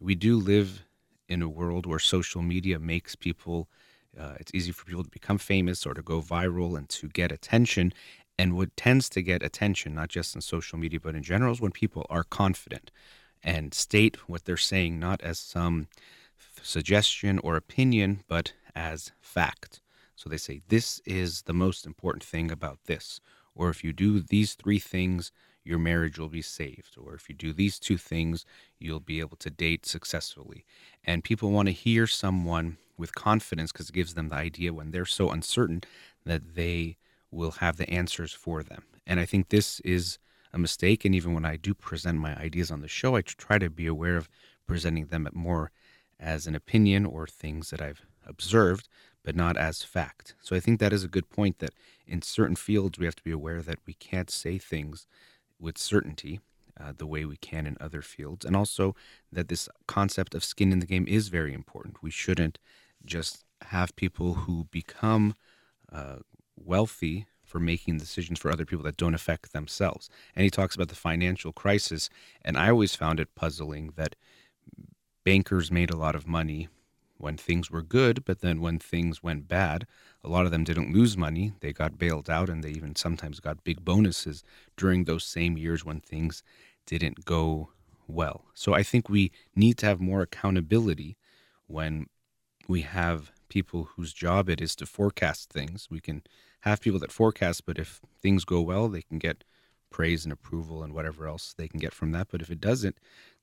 we 0.00 0.14
do 0.14 0.36
live 0.38 0.84
in 1.28 1.42
a 1.42 1.48
world 1.48 1.86
where 1.86 1.98
social 1.98 2.42
media 2.42 2.78
makes 2.78 3.16
people 3.16 3.68
uh, 4.18 4.34
it's 4.40 4.52
easy 4.54 4.72
for 4.72 4.84
people 4.84 5.04
to 5.04 5.10
become 5.10 5.38
famous 5.38 5.86
or 5.86 5.94
to 5.94 6.02
go 6.02 6.20
viral 6.20 6.76
and 6.76 6.88
to 6.88 7.08
get 7.08 7.32
attention. 7.32 7.92
And 8.38 8.56
what 8.56 8.76
tends 8.76 9.08
to 9.10 9.22
get 9.22 9.42
attention, 9.42 9.94
not 9.94 10.08
just 10.08 10.34
in 10.34 10.40
social 10.40 10.78
media, 10.78 11.00
but 11.00 11.14
in 11.14 11.22
general, 11.22 11.52
is 11.52 11.60
when 11.60 11.72
people 11.72 12.06
are 12.10 12.24
confident 12.24 12.90
and 13.42 13.74
state 13.74 14.28
what 14.28 14.44
they're 14.44 14.56
saying, 14.56 14.98
not 14.98 15.22
as 15.22 15.38
some 15.38 15.88
suggestion 16.62 17.38
or 17.40 17.56
opinion, 17.56 18.24
but 18.26 18.52
as 18.74 19.12
fact. 19.20 19.80
So 20.16 20.28
they 20.28 20.36
say, 20.36 20.62
This 20.68 21.00
is 21.04 21.42
the 21.42 21.52
most 21.52 21.86
important 21.86 22.24
thing 22.24 22.50
about 22.50 22.78
this. 22.86 23.20
Or 23.54 23.70
if 23.70 23.84
you 23.84 23.92
do 23.92 24.20
these 24.20 24.54
three 24.54 24.78
things, 24.78 25.30
your 25.64 25.78
marriage 25.78 26.18
will 26.18 26.28
be 26.28 26.42
saved. 26.42 26.96
Or 26.98 27.14
if 27.14 27.28
you 27.28 27.34
do 27.34 27.52
these 27.52 27.78
two 27.78 27.96
things, 27.96 28.44
you'll 28.78 29.00
be 29.00 29.20
able 29.20 29.36
to 29.38 29.50
date 29.50 29.86
successfully. 29.86 30.64
And 31.04 31.24
people 31.24 31.50
want 31.50 31.68
to 31.68 31.72
hear 31.72 32.06
someone 32.06 32.76
with 32.96 33.14
confidence 33.14 33.72
because 33.72 33.88
it 33.88 33.94
gives 33.94 34.14
them 34.14 34.28
the 34.28 34.36
idea 34.36 34.72
when 34.72 34.90
they're 34.90 35.04
so 35.04 35.30
uncertain 35.30 35.82
that 36.24 36.54
they 36.54 36.96
will 37.30 37.52
have 37.52 37.76
the 37.76 37.88
answers 37.90 38.32
for 38.32 38.62
them. 38.62 38.84
And 39.06 39.20
I 39.20 39.26
think 39.26 39.48
this 39.48 39.80
is 39.80 40.18
a 40.52 40.58
mistake. 40.58 41.04
And 41.04 41.14
even 41.14 41.34
when 41.34 41.44
I 41.44 41.56
do 41.56 41.74
present 41.74 42.18
my 42.18 42.36
ideas 42.36 42.70
on 42.70 42.80
the 42.80 42.88
show, 42.88 43.16
I 43.16 43.22
try 43.22 43.58
to 43.58 43.68
be 43.68 43.86
aware 43.86 44.16
of 44.16 44.28
presenting 44.66 45.06
them 45.06 45.28
more 45.32 45.70
as 46.18 46.46
an 46.46 46.54
opinion 46.54 47.04
or 47.04 47.26
things 47.26 47.70
that 47.70 47.82
I've 47.82 48.02
observed, 48.24 48.88
but 49.22 49.36
not 49.36 49.56
as 49.56 49.82
fact. 49.82 50.34
So 50.40 50.54
I 50.54 50.60
think 50.60 50.80
that 50.80 50.92
is 50.92 51.04
a 51.04 51.08
good 51.08 51.28
point 51.28 51.58
that 51.58 51.74
in 52.06 52.22
certain 52.22 52.56
fields 52.56 52.98
we 52.98 53.04
have 53.04 53.16
to 53.16 53.24
be 53.24 53.32
aware 53.32 53.60
that 53.62 53.80
we 53.86 53.94
can't 53.94 54.30
say 54.30 54.58
things 54.58 55.06
with 55.58 55.76
certainty 55.76 56.40
uh, 56.80 56.92
the 56.96 57.06
way 57.06 57.24
we 57.24 57.36
can 57.36 57.66
in 57.66 57.76
other 57.80 58.02
fields. 58.02 58.44
And 58.44 58.56
also 58.56 58.94
that 59.32 59.48
this 59.48 59.68
concept 59.86 60.34
of 60.34 60.44
skin 60.44 60.72
in 60.72 60.80
the 60.80 60.86
game 60.86 61.06
is 61.08 61.28
very 61.28 61.52
important. 61.52 62.02
We 62.02 62.10
shouldn't 62.10 62.58
just 63.04 63.44
have 63.62 63.96
people 63.96 64.34
who 64.34 64.64
become 64.70 65.34
uh, 65.92 66.16
wealthy 66.56 67.26
for 67.44 67.60
making 67.60 67.98
decisions 67.98 68.38
for 68.38 68.50
other 68.50 68.64
people 68.64 68.84
that 68.84 68.96
don't 68.96 69.14
affect 69.14 69.52
themselves. 69.52 70.08
And 70.34 70.44
he 70.44 70.50
talks 70.50 70.74
about 70.74 70.88
the 70.88 70.94
financial 70.94 71.52
crisis. 71.52 72.10
And 72.44 72.56
I 72.56 72.70
always 72.70 72.94
found 72.94 73.20
it 73.20 73.34
puzzling 73.34 73.92
that 73.96 74.16
bankers 75.24 75.70
made 75.70 75.90
a 75.90 75.96
lot 75.96 76.14
of 76.14 76.26
money 76.26 76.68
when 77.16 77.36
things 77.36 77.70
were 77.70 77.82
good, 77.82 78.24
but 78.24 78.40
then 78.40 78.60
when 78.60 78.78
things 78.78 79.22
went 79.22 79.46
bad, 79.46 79.86
a 80.22 80.28
lot 80.28 80.44
of 80.44 80.50
them 80.50 80.64
didn't 80.64 80.92
lose 80.92 81.16
money. 81.16 81.52
They 81.60 81.72
got 81.72 81.98
bailed 81.98 82.28
out 82.28 82.48
and 82.48 82.62
they 82.62 82.70
even 82.70 82.96
sometimes 82.96 83.40
got 83.40 83.64
big 83.64 83.84
bonuses 83.84 84.42
during 84.76 85.04
those 85.04 85.24
same 85.24 85.56
years 85.56 85.84
when 85.84 86.00
things 86.00 86.42
didn't 86.86 87.24
go 87.24 87.70
well. 88.08 88.44
So 88.54 88.74
I 88.74 88.82
think 88.82 89.08
we 89.08 89.30
need 89.54 89.78
to 89.78 89.86
have 89.86 90.00
more 90.00 90.22
accountability 90.22 91.16
when 91.66 92.06
we 92.68 92.82
have 92.82 93.32
people 93.48 93.88
whose 93.96 94.12
job 94.12 94.48
it 94.48 94.60
is 94.60 94.74
to 94.76 94.86
forecast 94.86 95.50
things. 95.50 95.88
We 95.90 96.00
can 96.00 96.22
have 96.60 96.80
people 96.80 96.98
that 97.00 97.12
forecast, 97.12 97.66
but 97.66 97.78
if 97.78 98.00
things 98.20 98.44
go 98.44 98.60
well, 98.60 98.88
they 98.88 99.02
can 99.02 99.18
get 99.18 99.44
praise 99.90 100.24
and 100.24 100.32
approval 100.32 100.82
and 100.82 100.92
whatever 100.92 101.28
else 101.28 101.54
they 101.56 101.68
can 101.68 101.78
get 101.78 101.94
from 101.94 102.12
that. 102.12 102.28
But 102.30 102.42
if 102.42 102.50
it 102.50 102.60
doesn't, 102.60 102.98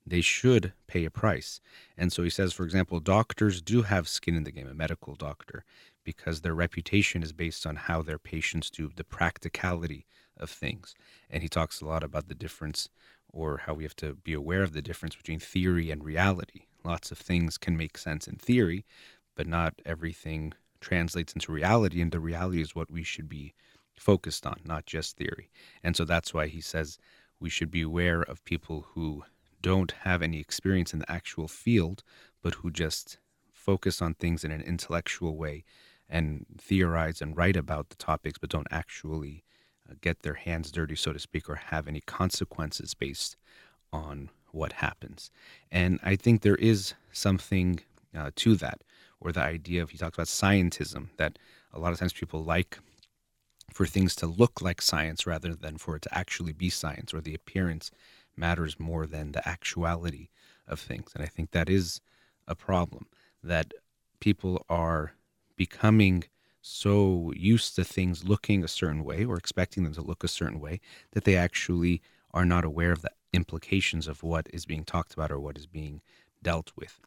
they 0.06 0.22
should 0.22 0.74
pay 0.88 1.06
a 1.06 1.12
price. 1.12 1.62
And 1.98 2.12
so 2.12 2.24
he 2.24 2.30
says, 2.30 2.54
for 2.54 2.64
example, 2.64 3.00
doctors 3.00 3.62
do 3.62 3.84
have 3.84 4.08
skin 4.08 4.36
in 4.36 4.44
the 4.44 4.52
game, 4.52 4.68
a 4.68 4.74
medical 4.74 5.16
doctor, 5.16 5.64
because 6.04 6.42
their 6.42 6.56
reputation 6.56 7.22
is 7.24 7.32
based 7.32 7.66
on 7.66 7.76
how 7.76 8.02
their 8.02 8.18
patients 8.18 8.70
do, 8.70 8.90
the 8.96 9.04
practicality 9.04 10.06
of 10.36 10.50
things. 10.50 10.96
And 11.30 11.44
he 11.44 11.50
talks 11.50 11.80
a 11.80 11.86
lot 11.86 12.04
about 12.04 12.28
the 12.28 12.36
difference 12.36 12.90
or 13.32 13.62
how 13.66 13.76
we 13.76 13.84
have 13.84 13.96
to 13.98 14.16
be 14.16 14.34
aware 14.34 14.64
of 14.64 14.74
the 14.74 14.82
difference 14.82 15.16
between 15.16 15.40
theory 15.40 15.92
and 15.92 16.04
reality. 16.04 16.64
Lots 16.84 17.12
of 17.12 17.18
things 17.18 17.58
can 17.58 17.78
make 17.78 17.98
sense 17.98 18.28
in 18.28 18.36
theory, 18.36 18.86
but 19.36 19.48
not 19.48 19.82
everything 19.86 20.54
translates 20.80 21.34
into 21.34 21.52
reality. 21.52 22.02
And 22.02 22.12
the 22.12 22.20
reality 22.20 22.62
is 22.62 22.76
what 22.76 22.92
we 22.92 23.04
should 23.04 23.30
be 23.30 23.54
focused 23.96 24.46
on, 24.46 24.60
not 24.66 24.86
just 24.86 25.18
theory. 25.18 25.52
And 25.84 25.96
so 25.96 26.06
that's 26.06 26.34
why 26.34 26.48
he 26.48 26.62
says 26.62 26.98
we 27.40 27.50
should 27.50 27.72
be 27.72 27.82
aware 27.82 28.22
of 28.22 28.44
people 28.46 28.88
who 28.94 29.24
don't 29.62 29.92
have 30.02 30.22
any 30.22 30.40
experience 30.40 30.94
in 30.94 31.00
the 31.00 31.12
actual 31.12 31.48
field, 31.48 32.04
but 32.42 32.56
who 32.56 32.72
just 32.72 33.20
focus 33.54 34.02
on 34.02 34.16
things 34.16 34.44
in 34.44 34.52
an 34.52 34.62
intellectual 34.62 35.38
way 35.38 35.64
and 36.10 36.46
theorize 36.60 37.22
and 37.22 37.38
write 37.38 37.56
about 37.56 37.90
the 37.90 37.96
topics, 37.96 38.40
but 38.40 38.50
don't 38.50 38.68
actually 38.72 39.44
uh, 39.90 39.94
get 40.02 40.22
their 40.22 40.34
hands 40.34 40.72
dirty, 40.72 40.96
so 40.96 41.14
to 41.14 41.20
speak, 41.20 41.48
or 41.48 41.56
have 41.56 41.88
any 41.88 42.02
consequences 42.02 42.94
based 42.94 43.38
on 43.94 44.30
what 44.52 44.74
happens. 44.74 45.32
And 45.72 46.00
I 46.04 46.16
think 46.16 46.42
there 46.42 46.56
is 46.56 46.94
something 47.12 47.80
uh, 48.18 48.32
to 48.36 48.56
that, 48.56 48.82
or 49.20 49.32
the 49.32 49.42
idea 49.42 49.82
of, 49.82 49.90
he 49.92 49.98
talks 49.98 50.18
about 50.18 50.28
scientism, 50.28 51.10
that 51.18 51.38
a 51.74 51.80
lot 51.80 51.94
of 51.94 52.00
times 52.00 52.14
people 52.14 52.44
like 52.44 52.78
for 53.74 53.86
things 53.86 54.16
to 54.16 54.28
look 54.28 54.62
like 54.62 54.82
science 54.82 55.26
rather 55.26 55.56
than 55.56 55.78
for 55.78 55.96
it 55.96 56.02
to 56.02 56.18
actually 56.18 56.54
be 56.54 56.70
science, 56.70 57.14
or 57.14 57.22
the 57.22 57.34
appearance 57.34 57.92
matters 58.36 58.80
more 58.80 59.06
than 59.06 59.32
the 59.32 59.48
actuality 59.48 60.30
of 60.68 60.80
things. 60.80 61.12
And 61.14 61.24
I 61.24 61.28
think 61.28 61.52
that 61.52 61.70
is 61.70 62.02
a 62.48 62.56
problem 62.56 63.06
that 63.44 63.74
people 64.20 64.66
are 64.70 65.14
becoming 65.56 66.24
so 66.62 67.34
used 67.36 67.76
to 67.76 67.84
things 67.84 68.24
looking 68.24 68.64
a 68.64 68.68
certain 68.68 69.04
way 69.04 69.26
or 69.26 69.38
expecting 69.38 69.84
them 69.84 69.94
to 69.94 70.02
look 70.02 70.24
a 70.24 70.28
certain 70.28 70.60
way 70.60 70.80
that 71.12 71.24
they 71.24 71.36
actually 71.36 72.02
are 72.34 72.46
not 72.46 72.64
aware 72.64 72.92
of 72.92 73.02
the 73.02 73.12
implications 73.34 74.08
of 74.08 74.24
what 74.24 74.48
is 74.54 74.66
being 74.66 74.84
talked 74.84 75.14
about 75.14 75.32
or 75.32 75.40
what 75.40 75.58
is 75.58 75.68
being 75.68 76.02
dealt 76.44 76.72
with. 76.76 77.00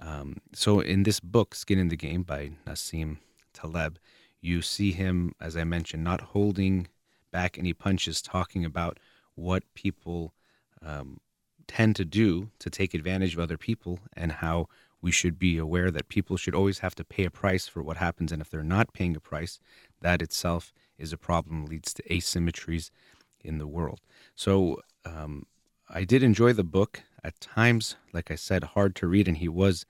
Um, 0.00 0.38
so, 0.52 0.80
in 0.80 1.04
this 1.04 1.20
book, 1.20 1.54
Skin 1.54 1.78
in 1.78 1.88
the 1.88 1.96
Game 1.96 2.22
by 2.22 2.52
Nassim 2.66 3.18
Taleb, 3.54 3.98
you 4.40 4.60
see 4.62 4.92
him, 4.92 5.34
as 5.40 5.56
I 5.56 5.64
mentioned, 5.64 6.02
not 6.02 6.20
holding 6.20 6.88
back 7.30 7.56
any 7.56 7.72
punches, 7.72 8.20
talking 8.20 8.64
about 8.64 8.98
what 9.34 9.62
people 9.74 10.34
um, 10.84 11.20
tend 11.66 11.96
to 11.96 12.04
do 12.04 12.50
to 12.58 12.68
take 12.68 12.94
advantage 12.94 13.34
of 13.34 13.40
other 13.40 13.56
people 13.56 14.00
and 14.14 14.32
how 14.32 14.68
we 15.00 15.10
should 15.10 15.38
be 15.38 15.58
aware 15.58 15.90
that 15.90 16.08
people 16.08 16.36
should 16.36 16.54
always 16.54 16.80
have 16.80 16.94
to 16.94 17.04
pay 17.04 17.24
a 17.24 17.30
price 17.30 17.66
for 17.66 17.82
what 17.82 17.96
happens. 17.96 18.30
And 18.30 18.40
if 18.40 18.50
they're 18.50 18.62
not 18.62 18.92
paying 18.92 19.16
a 19.16 19.20
price, 19.20 19.58
that 20.00 20.22
itself 20.22 20.72
is 20.98 21.12
a 21.12 21.16
problem, 21.16 21.66
leads 21.66 21.92
to 21.94 22.02
asymmetries 22.04 22.90
in 23.40 23.58
the 23.58 23.66
world. 23.66 24.00
So 24.36 24.80
um, 25.04 25.46
I 25.94 26.04
did 26.04 26.22
enjoy 26.22 26.54
the 26.54 26.64
book. 26.64 27.02
At 27.22 27.38
times, 27.38 27.96
like 28.12 28.30
I 28.30 28.34
said, 28.34 28.64
hard 28.64 28.96
to 28.96 29.06
read. 29.06 29.28
And 29.28 29.36
he 29.36 29.48
was, 29.48 29.84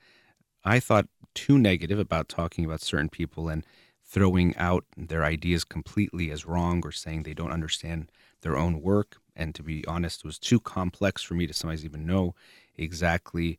I 0.65 0.81
thought, 0.81 1.07
too 1.35 1.59
negative 1.59 1.99
about 1.99 2.29
talking 2.29 2.65
about 2.65 2.83
certain 2.83 3.09
people 3.09 3.49
and 3.49 3.65
throwing 4.05 4.55
out 4.57 4.85
their 4.97 5.25
ideas 5.25 5.65
completely 5.65 6.31
as 6.31 6.45
wrong 6.45 6.83
or 6.85 6.93
saying 6.93 7.23
they 7.23 7.35
don't 7.35 7.53
understand 7.53 8.11
their 8.43 8.57
own 8.59 8.83
work. 8.83 9.17
And 9.37 9.55
to 9.55 9.63
be 9.63 9.87
honest, 9.87 10.21
it 10.21 10.27
was 10.27 10.39
too 10.39 10.61
complex 10.61 11.23
for 11.23 11.35
me 11.35 11.47
to 11.47 11.55
sometimes 11.55 11.85
even 11.85 12.05
know 12.05 12.35
exactly 12.77 13.59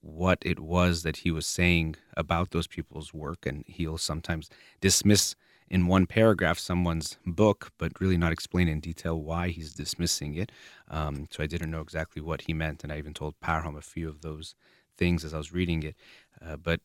what 0.00 0.38
it 0.42 0.60
was 0.60 1.02
that 1.02 1.18
he 1.18 1.30
was 1.30 1.46
saying 1.46 1.96
about 2.16 2.50
those 2.50 2.66
people's 2.66 3.12
work. 3.14 3.46
And 3.46 3.64
he'll 3.66 3.98
sometimes 3.98 4.50
dismiss 4.80 5.34
in 5.68 5.86
one 5.86 6.06
paragraph 6.06 6.58
someone's 6.58 7.18
book, 7.26 7.72
but 7.78 8.00
really 8.00 8.16
not 8.16 8.32
explain 8.32 8.68
in 8.68 8.80
detail 8.80 9.20
why 9.20 9.48
he's 9.48 9.74
dismissing 9.74 10.34
it. 10.34 10.52
Um, 10.88 11.26
so 11.30 11.42
I 11.42 11.46
didn't 11.46 11.70
know 11.70 11.80
exactly 11.80 12.22
what 12.22 12.42
he 12.42 12.52
meant. 12.52 12.84
And 12.84 12.92
I 12.92 12.98
even 12.98 13.14
told 13.14 13.40
Parham 13.40 13.76
a 13.76 13.82
few 13.82 14.08
of 14.08 14.22
those 14.22 14.54
things 14.96 15.24
as 15.24 15.34
I 15.34 15.38
was 15.38 15.52
reading 15.52 15.82
it. 15.82 15.96
Uh, 16.44 16.56
but 16.56 16.80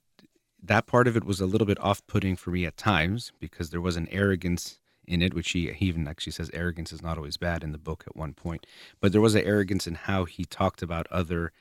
that 0.61 0.87
part 0.87 1.07
of 1.07 1.15
it 1.15 1.23
was 1.23 1.39
a 1.39 1.45
little 1.45 1.67
bit 1.67 1.79
off 1.79 2.05
putting 2.07 2.35
for 2.35 2.51
me 2.51 2.65
at 2.65 2.77
times 2.77 3.31
because 3.39 3.69
there 3.69 3.81
was 3.81 3.97
an 3.97 4.07
arrogance 4.11 4.79
in 5.07 5.21
it, 5.21 5.33
which 5.33 5.51
he, 5.51 5.71
he 5.71 5.87
even 5.87 6.07
actually 6.07 6.33
says 6.33 6.49
arrogance 6.53 6.93
is 6.93 7.01
not 7.01 7.17
always 7.17 7.37
bad 7.37 7.63
in 7.63 7.71
the 7.71 7.77
book 7.77 8.03
at 8.07 8.15
one 8.15 8.33
point. 8.33 8.65
But 8.99 9.11
there 9.11 9.21
was 9.21 9.35
an 9.35 9.43
arrogance 9.43 9.87
in 9.87 9.95
how 9.95 10.25
he 10.25 10.45
talked 10.45 10.81
about 10.81 11.07
other 11.11 11.51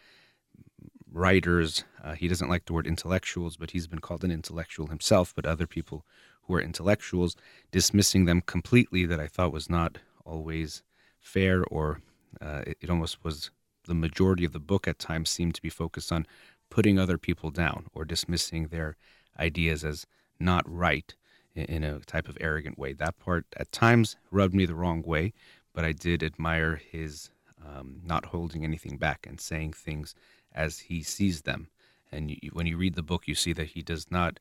writers. 1.10 1.84
Uh, 2.02 2.12
he 2.12 2.28
doesn't 2.28 2.48
like 2.48 2.66
the 2.66 2.72
word 2.72 2.86
intellectuals, 2.86 3.56
but 3.56 3.72
he's 3.72 3.86
been 3.86 3.98
called 4.00 4.24
an 4.24 4.30
intellectual 4.30 4.88
himself. 4.88 5.32
But 5.34 5.46
other 5.46 5.66
people 5.66 6.04
who 6.50 6.56
are 6.56 6.60
intellectuals, 6.60 7.36
dismissing 7.70 8.24
them 8.24 8.40
completely, 8.40 9.06
that 9.06 9.20
I 9.20 9.28
thought 9.28 9.52
was 9.52 9.70
not 9.70 9.98
always 10.24 10.82
fair, 11.20 11.62
or 11.64 12.00
uh, 12.40 12.62
it, 12.66 12.78
it 12.80 12.90
almost 12.90 13.22
was 13.22 13.50
the 13.84 13.94
majority 13.94 14.44
of 14.44 14.52
the 14.52 14.58
book 14.58 14.88
at 14.88 14.98
times 14.98 15.30
seemed 15.30 15.54
to 15.54 15.62
be 15.62 15.70
focused 15.70 16.10
on 16.10 16.26
putting 16.68 16.98
other 16.98 17.18
people 17.18 17.50
down 17.50 17.86
or 17.94 18.04
dismissing 18.04 18.66
their 18.66 18.96
ideas 19.38 19.84
as 19.84 20.06
not 20.40 20.64
right 20.66 21.14
in, 21.54 21.64
in 21.66 21.84
a 21.84 22.00
type 22.00 22.28
of 22.28 22.36
arrogant 22.40 22.78
way. 22.78 22.92
That 22.92 23.18
part 23.20 23.46
at 23.56 23.70
times 23.70 24.16
rubbed 24.32 24.54
me 24.54 24.66
the 24.66 24.74
wrong 24.74 25.02
way, 25.02 25.32
but 25.72 25.84
I 25.84 25.92
did 25.92 26.22
admire 26.22 26.80
his 26.90 27.30
um, 27.64 28.00
not 28.04 28.26
holding 28.26 28.64
anything 28.64 28.96
back 28.96 29.24
and 29.28 29.40
saying 29.40 29.74
things 29.74 30.16
as 30.52 30.80
he 30.80 31.04
sees 31.04 31.42
them. 31.42 31.68
And 32.10 32.30
you, 32.30 32.50
when 32.52 32.66
you 32.66 32.76
read 32.76 32.96
the 32.96 33.04
book, 33.04 33.28
you 33.28 33.36
see 33.36 33.52
that 33.52 33.68
he 33.68 33.82
does 33.82 34.10
not 34.10 34.40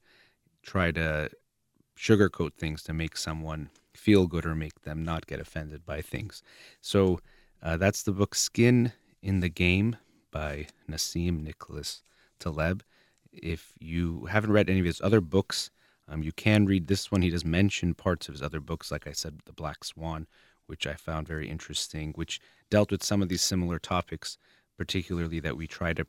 try 0.63 0.91
to 0.91 1.29
sugarcoat 1.99 2.53
things 2.53 2.81
to 2.83 2.93
make 2.93 3.17
someone 3.17 3.69
feel 3.93 4.27
good 4.27 4.45
or 4.45 4.55
make 4.55 4.81
them 4.83 5.03
not 5.03 5.27
get 5.27 5.39
offended 5.39 5.85
by 5.85 6.01
things. 6.01 6.41
So 6.81 7.19
uh, 7.61 7.77
that's 7.77 8.03
the 8.03 8.13
book 8.13 8.35
Skin 8.35 8.93
in 9.21 9.41
the 9.41 9.49
Game 9.49 9.97
by 10.31 10.67
Nassim 10.89 11.43
Nicholas 11.43 12.01
Taleb. 12.39 12.83
If 13.33 13.73
you 13.79 14.25
haven't 14.25 14.53
read 14.53 14.69
any 14.69 14.79
of 14.79 14.85
his 14.85 15.01
other 15.01 15.19
books, 15.19 15.71
um, 16.07 16.23
you 16.23 16.31
can 16.31 16.65
read 16.65 16.87
this 16.87 17.11
one. 17.11 17.21
He 17.21 17.29
does 17.29 17.45
mention 17.45 17.93
parts 17.93 18.27
of 18.27 18.33
his 18.33 18.41
other 18.41 18.59
books, 18.59 18.91
like 18.91 19.05
I 19.05 19.11
said, 19.11 19.41
The 19.45 19.53
Black 19.53 19.83
Swan, 19.83 20.25
which 20.67 20.87
I 20.87 20.93
found 20.93 21.27
very 21.27 21.49
interesting, 21.49 22.13
which 22.13 22.39
dealt 22.69 22.91
with 22.91 23.03
some 23.03 23.21
of 23.21 23.29
these 23.29 23.41
similar 23.41 23.77
topics 23.77 24.37
particularly 24.79 25.41
that 25.41 25.57
we 25.57 25.67
try 25.67 25.91
to 25.91 26.05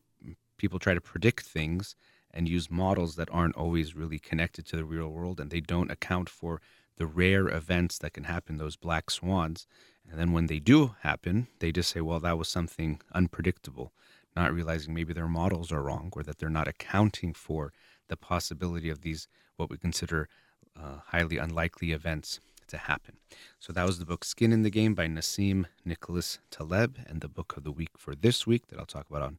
people 0.56 0.78
try 0.78 0.94
to 0.94 1.00
predict 1.00 1.44
things 1.44 1.96
and 2.32 2.48
use 2.48 2.70
models 2.70 3.16
that 3.16 3.28
aren't 3.30 3.56
always 3.56 3.94
really 3.94 4.18
connected 4.18 4.66
to 4.66 4.76
the 4.76 4.84
real 4.84 5.08
world 5.08 5.40
and 5.40 5.50
they 5.50 5.60
don't 5.60 5.90
account 5.90 6.28
for 6.28 6.60
the 6.96 7.06
rare 7.06 7.48
events 7.48 7.98
that 7.98 8.12
can 8.12 8.24
happen 8.24 8.56
those 8.56 8.76
black 8.76 9.10
swans 9.10 9.66
and 10.08 10.18
then 10.18 10.32
when 10.32 10.46
they 10.46 10.58
do 10.58 10.94
happen 11.00 11.46
they 11.58 11.72
just 11.72 11.90
say 11.90 12.00
well 12.00 12.20
that 12.20 12.38
was 12.38 12.48
something 12.48 13.00
unpredictable 13.14 13.92
not 14.36 14.52
realizing 14.52 14.94
maybe 14.94 15.12
their 15.12 15.28
models 15.28 15.72
are 15.72 15.82
wrong 15.82 16.12
or 16.14 16.22
that 16.22 16.38
they're 16.38 16.48
not 16.50 16.68
accounting 16.68 17.32
for 17.32 17.72
the 18.08 18.16
possibility 18.16 18.90
of 18.90 19.00
these 19.00 19.28
what 19.56 19.70
we 19.70 19.76
consider 19.76 20.28
uh, 20.76 20.98
highly 21.06 21.36
unlikely 21.36 21.92
events 21.92 22.40
to 22.68 22.78
happen. 22.78 23.16
So 23.58 23.72
that 23.72 23.86
was 23.86 23.98
the 23.98 24.06
book 24.06 24.24
Skin 24.24 24.52
in 24.52 24.62
the 24.62 24.70
Game 24.70 24.94
by 24.94 25.06
Nassim 25.06 25.66
Nicholas 25.84 26.38
Taleb. 26.50 26.98
And 27.06 27.20
the 27.20 27.28
book 27.28 27.56
of 27.56 27.64
the 27.64 27.72
week 27.72 27.90
for 27.98 28.14
this 28.14 28.46
week 28.46 28.68
that 28.68 28.78
I'll 28.78 28.86
talk 28.86 29.10
about 29.10 29.22
on 29.22 29.38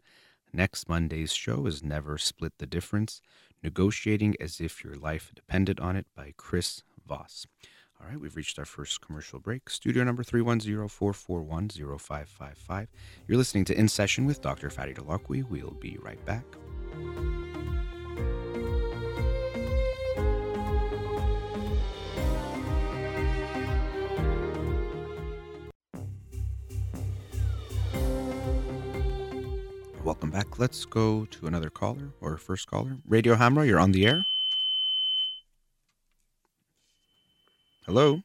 next 0.54 0.90
Monday's 0.90 1.34
show 1.34 1.66
is 1.66 1.84
Never 1.84 2.18
Split 2.18 2.54
the 2.58 2.66
Difference 2.66 3.22
Negotiating 3.64 4.36
as 4.40 4.60
If 4.60 4.84
Your 4.84 4.96
Life 4.96 5.32
Depended 5.36 5.80
on 5.80 5.96
It 5.96 6.08
by 6.16 6.34
Chris 6.36 6.82
Voss. 7.08 7.46
All 8.00 8.08
right, 8.08 8.20
we've 8.20 8.36
reached 8.36 8.58
our 8.58 8.66
first 8.66 9.02
commercial 9.02 9.38
break. 9.40 9.70
Studio 9.70 10.04
number 10.04 10.24
310-441-0555. 10.24 12.88
You're 13.28 13.38
listening 13.38 13.66
to 13.66 13.78
In 13.78 13.88
Session 13.88 14.26
with 14.26 14.42
Dr. 14.42 14.72
Farid 14.72 14.98
Holakouee. 14.98 15.48
We'll 15.48 15.70
be 15.72 16.00
right 16.02 16.24
back. 16.26 16.46
Let's 30.62 30.86
go 30.86 31.26
to 31.26 31.48
another 31.48 31.72
caller 31.72 32.14
or 32.22 32.38
first 32.38 32.68
caller. 32.68 32.98
Radio 33.08 33.34
Hamra, 33.34 33.66
you're 33.66 33.80
on 33.80 33.94
the 33.94 34.06
air. 34.06 34.28
Hello. 37.88 38.22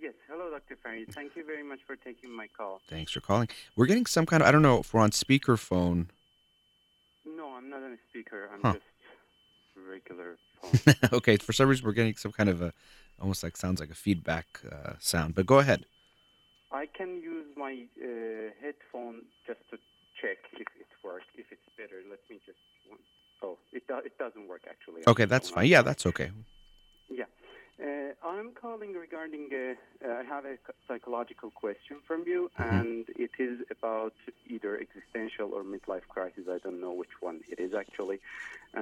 Yes, 0.00 0.14
hello, 0.26 0.48
Dr. 0.50 0.78
Farid. 0.82 1.12
Thank 1.12 1.36
you 1.36 1.44
very 1.44 1.62
much 1.62 1.80
for 1.86 1.96
taking 1.96 2.34
my 2.34 2.46
call. 2.56 2.80
Thanks 2.88 3.12
for 3.12 3.20
calling. 3.20 3.50
We're 3.76 3.84
getting 3.84 4.06
some 4.06 4.24
kind 4.24 4.42
of 4.42 4.48
I 4.48 4.52
don't 4.52 4.62
know 4.62 4.78
if 4.78 4.94
we're 4.94 5.02
on 5.02 5.10
speakerphone. 5.10 6.06
No, 7.26 7.48
I'm 7.50 7.68
not 7.68 7.82
on 7.82 7.92
a 7.92 7.98
speaker. 8.08 8.48
I'm 8.50 8.62
Huh. 8.62 8.72
just 8.72 9.86
regular 9.86 10.38
phone. 10.62 10.94
okay, 11.12 11.36
for 11.36 11.52
some 11.52 11.68
reason 11.68 11.84
we're 11.84 11.92
getting 11.92 12.16
some 12.16 12.32
kind 12.32 12.48
of 12.48 12.62
a 12.62 12.72
almost 13.20 13.42
like 13.42 13.58
sounds 13.58 13.80
like 13.80 13.90
a 13.90 13.94
feedback 13.94 14.46
uh, 14.72 14.94
sound. 14.98 15.34
But 15.34 15.44
go 15.44 15.58
ahead. 15.58 15.84
I 16.72 16.86
can 16.86 17.20
use 17.20 17.48
my 17.54 17.84
uh, 18.02 18.06
headphone 18.62 19.26
just 19.46 19.60
to 19.72 19.76
check 20.22 20.38
if 20.54 20.60
it 20.80 20.87
works, 21.08 21.28
if 21.42 21.46
it's 21.54 21.68
better. 21.80 21.98
Let 22.14 22.22
me 22.30 22.36
just. 22.48 22.62
Oh, 23.44 23.56
it 23.76 23.82
do- 23.90 24.04
it 24.08 24.14
doesn't 24.24 24.46
work 24.52 24.64
actually. 24.74 25.02
Okay, 25.12 25.26
that's 25.32 25.48
fine. 25.54 25.68
Yeah, 25.74 25.82
that's 25.88 26.04
okay. 26.10 26.30
Yeah. 27.20 27.24
Uh, 27.86 28.10
I'm 28.32 28.50
calling 28.64 28.92
regarding, 29.06 29.44
uh, 29.54 30.20
I 30.22 30.24
have 30.34 30.44
a 30.44 30.56
psychological 30.88 31.50
question 31.64 31.96
from 32.08 32.20
you, 32.32 32.40
Mhm. 32.50 32.80
and 32.80 33.04
it 33.26 33.30
is 33.48 33.56
about 33.76 34.14
either 34.54 34.72
existential 34.86 35.48
or 35.56 35.62
midlife 35.74 36.06
crisis. 36.14 36.44
I 36.56 36.58
don't 36.64 36.80
know 36.84 36.94
which 37.02 37.16
one 37.28 37.38
it 37.52 37.58
is 37.66 37.72
actually. 37.82 38.18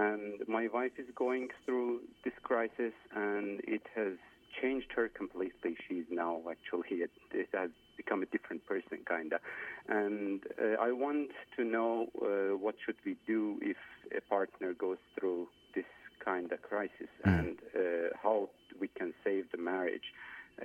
And 0.07 0.33
my 0.59 0.65
wife 0.79 0.95
is 1.05 1.09
going 1.25 1.45
through 1.65 1.91
this 2.25 2.37
crisis, 2.51 2.95
and 3.29 3.47
it 3.77 3.85
has 3.99 4.15
changed 4.61 4.91
her 4.95 5.09
completely. 5.09 5.77
She's 5.89 6.05
now 6.11 6.41
actually, 6.51 6.99
it, 6.99 7.11
it 7.33 7.49
has 7.53 7.71
become 7.97 8.23
a 8.23 8.27
different 8.27 8.65
person, 8.67 8.99
kind 9.07 9.33
of. 9.33 9.41
And 9.89 10.41
uh, 10.61 10.81
I 10.81 10.93
want 10.93 11.31
to 11.57 11.65
know 11.65 12.09
uh, 12.21 12.57
what 12.57 12.75
should 12.85 12.97
we 13.05 13.17
do 13.27 13.59
if 13.63 13.77
a 14.17 14.21
partner 14.29 14.75
goes 14.75 14.99
through 15.19 15.49
this 15.75 15.85
kind 16.25 16.53
of 16.53 16.63
crisis 16.63 17.09
Mm. 17.25 17.39
and 17.39 17.59
uh, 17.75 18.17
how 18.23 18.49
we 18.81 18.89
can 18.89 19.13
save 19.25 19.51
the 19.51 19.59
marriage 19.59 20.09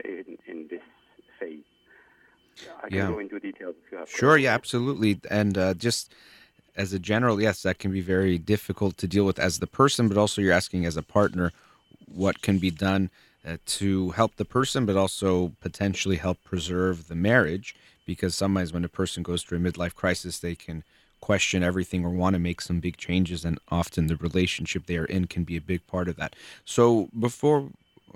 in, 0.03 0.37
in 0.47 0.67
this 0.69 0.81
phase. 1.39 1.63
I 2.83 2.89
can 2.89 2.97
Yeah. 2.97 3.07
go 3.07 3.19
into 3.19 3.39
details 3.39 3.75
if 3.85 3.91
you 3.91 3.97
have 3.97 4.09
Sure, 4.09 4.37
yeah, 4.37 4.53
absolutely. 4.53 5.19
And 5.29 5.57
uh, 5.57 5.73
just 5.73 6.13
as 6.75 6.93
a 6.93 6.99
general, 6.99 7.41
yes, 7.41 7.63
that 7.63 7.79
can 7.79 7.91
be 7.91 8.01
very 8.01 8.37
difficult 8.37 8.97
to 8.97 9.07
deal 9.07 9.25
with 9.25 9.39
as 9.39 9.59
the 9.59 9.67
person, 9.67 10.07
but 10.07 10.17
also 10.17 10.41
you're 10.41 10.53
asking 10.53 10.85
as 10.85 10.97
a 10.97 11.01
partner 11.03 11.51
what 12.13 12.41
can 12.41 12.59
be 12.59 12.71
done 12.71 13.09
uh, 13.45 13.57
to 13.65 14.11
help 14.11 14.35
the 14.35 14.45
person, 14.45 14.85
but 14.85 14.95
also 14.95 15.53
potentially 15.61 16.17
help 16.17 16.37
preserve 16.43 17.07
the 17.07 17.15
marriage. 17.15 17.75
Because 18.05 18.35
sometimes 18.35 18.73
when 18.73 18.83
a 18.83 18.89
person 18.89 19.23
goes 19.23 19.43
through 19.43 19.59
a 19.59 19.61
midlife 19.61 19.95
crisis, 19.95 20.39
they 20.39 20.55
can 20.55 20.83
question 21.21 21.63
everything 21.63 22.03
or 22.03 22.09
want 22.09 22.33
to 22.33 22.39
make 22.39 22.59
some 22.61 22.79
big 22.79 22.97
changes, 22.97 23.45
and 23.45 23.59
often 23.69 24.07
the 24.07 24.15
relationship 24.15 24.87
they 24.87 24.97
are 24.97 25.05
in 25.05 25.27
can 25.27 25.43
be 25.43 25.55
a 25.55 25.61
big 25.61 25.85
part 25.87 26.09
of 26.09 26.15
that. 26.17 26.35
So, 26.65 27.09
before 27.17 27.69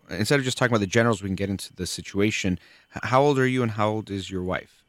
instead 0.09 0.39
of 0.39 0.45
just 0.45 0.57
talking 0.57 0.73
about 0.73 0.81
the 0.81 0.87
generals, 0.87 1.21
we 1.21 1.29
can 1.29 1.35
get 1.35 1.49
into 1.49 1.73
the 1.73 1.85
situation. 1.85 2.59
How 2.89 3.21
old 3.21 3.39
are 3.39 3.47
you, 3.47 3.63
and 3.63 3.71
how 3.71 3.89
old 3.89 4.09
is 4.09 4.29
your 4.29 4.43
wife? 4.43 4.83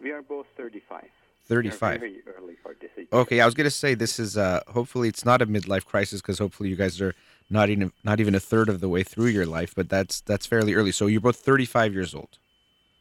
We 0.00 0.12
are 0.12 0.22
both 0.22 0.46
35. 0.56 1.04
35. 1.48 2.00
Very 2.00 2.22
early 2.36 2.54
for 2.62 2.76
this. 2.80 2.90
Okay, 3.12 3.40
I 3.40 3.46
was 3.46 3.54
gonna 3.54 3.70
say 3.70 3.94
this 3.94 4.18
is 4.18 4.36
uh 4.36 4.60
hopefully 4.68 5.08
it's 5.08 5.24
not 5.24 5.40
a 5.40 5.46
midlife 5.46 5.84
crisis 5.84 6.20
because 6.20 6.38
hopefully 6.38 6.68
you 6.68 6.76
guys 6.76 7.00
are 7.00 7.14
not 7.50 7.70
even 7.70 7.92
not 8.04 8.20
even 8.20 8.34
a 8.34 8.40
third 8.40 8.68
of 8.68 8.80
the 8.80 8.88
way 8.88 9.02
through 9.02 9.26
your 9.26 9.46
life, 9.46 9.74
but 9.74 9.88
that's 9.88 10.20
that's 10.20 10.46
fairly 10.46 10.74
early. 10.74 10.92
So 10.92 11.06
you're 11.06 11.20
both 11.20 11.36
35 11.36 11.94
years 11.94 12.14
old. 12.14 12.38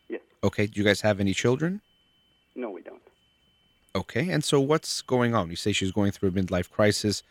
Yes. 0.10 0.22
Okay. 0.44 0.68
Do 0.68 0.80
you 0.80 0.86
guys 0.86 1.02
have 1.02 1.20
any 1.20 1.34
children? 1.34 1.82
No, 2.56 2.70
we 2.70 2.82
don't. 2.82 3.02
Okay. 3.96 4.30
And 4.30 4.44
so 4.44 4.60
what's 4.60 5.02
going 5.02 5.36
on? 5.36 5.50
You 5.50 5.56
say 5.56 5.72
she's 5.72 5.92
going 5.92 6.12
through 6.12 6.30
a 6.30 6.32
midlife 6.32 6.70
crisis. 6.70 7.24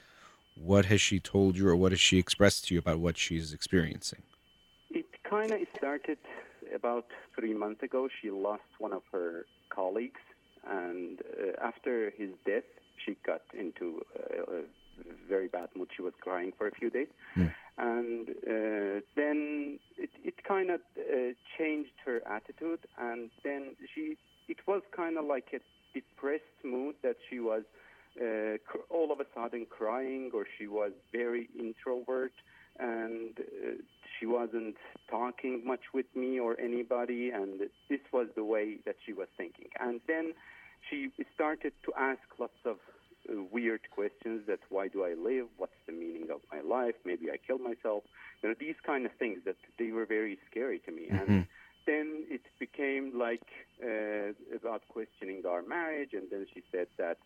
What 0.57 0.87
has 0.87 1.01
she 1.01 1.21
told 1.21 1.57
you, 1.57 1.69
or 1.69 1.77
what 1.77 1.93
has 1.93 2.01
she 2.01 2.19
expressed 2.19 2.69
to 2.69 2.75
you 2.75 2.81
about 2.81 2.99
what 2.99 3.19
she's 3.19 3.53
experiencing? 3.53 4.23
It 4.91 5.05
kind 5.23 5.53
of 5.53 5.61
started 5.77 6.19
about 6.75 7.07
three 7.35 7.53
months 7.53 7.83
ago. 7.83 8.09
She 8.23 8.31
lost 8.31 8.63
one 8.79 8.95
of 8.95 9.03
her 9.13 9.45
colleagues, 9.69 10.21
and 10.67 11.21
uh, 11.21 11.63
after 11.63 12.11
his 12.17 12.31
death, 12.47 12.65
she 13.05 13.17
got 13.27 13.43
into 13.53 14.01
uh, 14.19 14.63
very 15.29 15.49
bad 15.49 15.69
mood. 15.77 15.89
She 15.97 16.03
was 16.03 16.13
crying 16.21 16.53
for 16.57 16.67
a 16.69 16.71
few 16.73 16.91
days, 16.91 17.09
Hmm. 17.35 17.47
and 17.79 18.29
uh, 18.31 19.01
then 19.17 19.79
it, 19.99 20.11
it 20.25 20.45
kind 20.45 20.71
of 20.71 20.81
uh, 20.99 21.33
changed 21.59 21.93
her 22.05 22.21
attitude, 22.27 22.81
and 22.99 23.31
then 23.45 23.77
she 23.95 24.17
it 24.49 24.59
was 24.67 24.83
kind 24.95 25.19
of 25.19 25.25
like 25.25 25.49
a 25.53 25.61
depressed 25.95 26.61
mood 26.65 26.95
that 27.03 27.17
she 27.29 27.41
was 27.41 27.63
uh, 28.21 28.57
cr- 28.67 28.87
all 28.91 29.11
of 29.13 29.21
a 29.21 29.27
sudden 29.35 29.67
crying, 29.69 30.31
or 30.33 30.45
she 30.59 30.67
was 30.67 30.93
very 31.13 31.49
introvert, 31.59 32.33
and 32.79 33.31
uh, 33.39 33.73
she 34.19 34.27
wasn't 34.27 34.77
talking 35.11 35.63
much 35.67 35.81
with 35.93 36.07
me 36.15 36.39
or 36.39 36.59
anybody, 36.61 37.31
and 37.31 37.61
this 37.91 38.01
was 38.13 38.29
the 38.37 38.45
way 38.45 38.77
that 38.87 38.97
she 39.05 39.13
was 39.13 39.29
thinking. 39.37 39.69
And 39.81 40.01
then 40.07 40.33
she 40.89 41.11
started 41.35 41.73
to 41.85 41.93
ask 41.99 42.21
lots 42.39 42.61
of 42.65 42.77
weird 43.29 43.81
questions 43.91 44.43
that 44.47 44.61
why 44.69 44.89
do 44.89 45.05
I 45.05 45.15
live? 45.15 45.47
What's 45.57 45.81
the 45.87 45.93
meaning 45.93 46.29
of 46.31 46.41
my 46.53 46.61
life? 46.61 46.95
Maybe 47.05 47.31
I 47.31 47.37
kill 47.37 47.59
myself. 47.59 48.05
You 48.43 48.51
know, 48.51 48.55
these 48.59 48.77
kind 48.85 49.07
of 49.07 49.13
things 49.19 49.39
that 49.45 49.57
they 49.79 49.91
were 49.91 50.07
very 50.07 50.39
scary 50.51 50.79
to 50.87 50.93
me. 50.93 51.09
And 51.11 51.29
Mhm. 51.29 51.47
then 51.87 52.25
it 52.29 52.43
became 52.59 53.19
like 53.19 53.47
uh, 53.83 54.33
about 54.55 54.83
questioning 54.89 55.45
our 55.47 55.63
marriage, 55.63 56.13
and 56.13 56.29
then 56.31 56.47
she 56.53 56.63
said 56.73 56.89
that, 56.99 57.19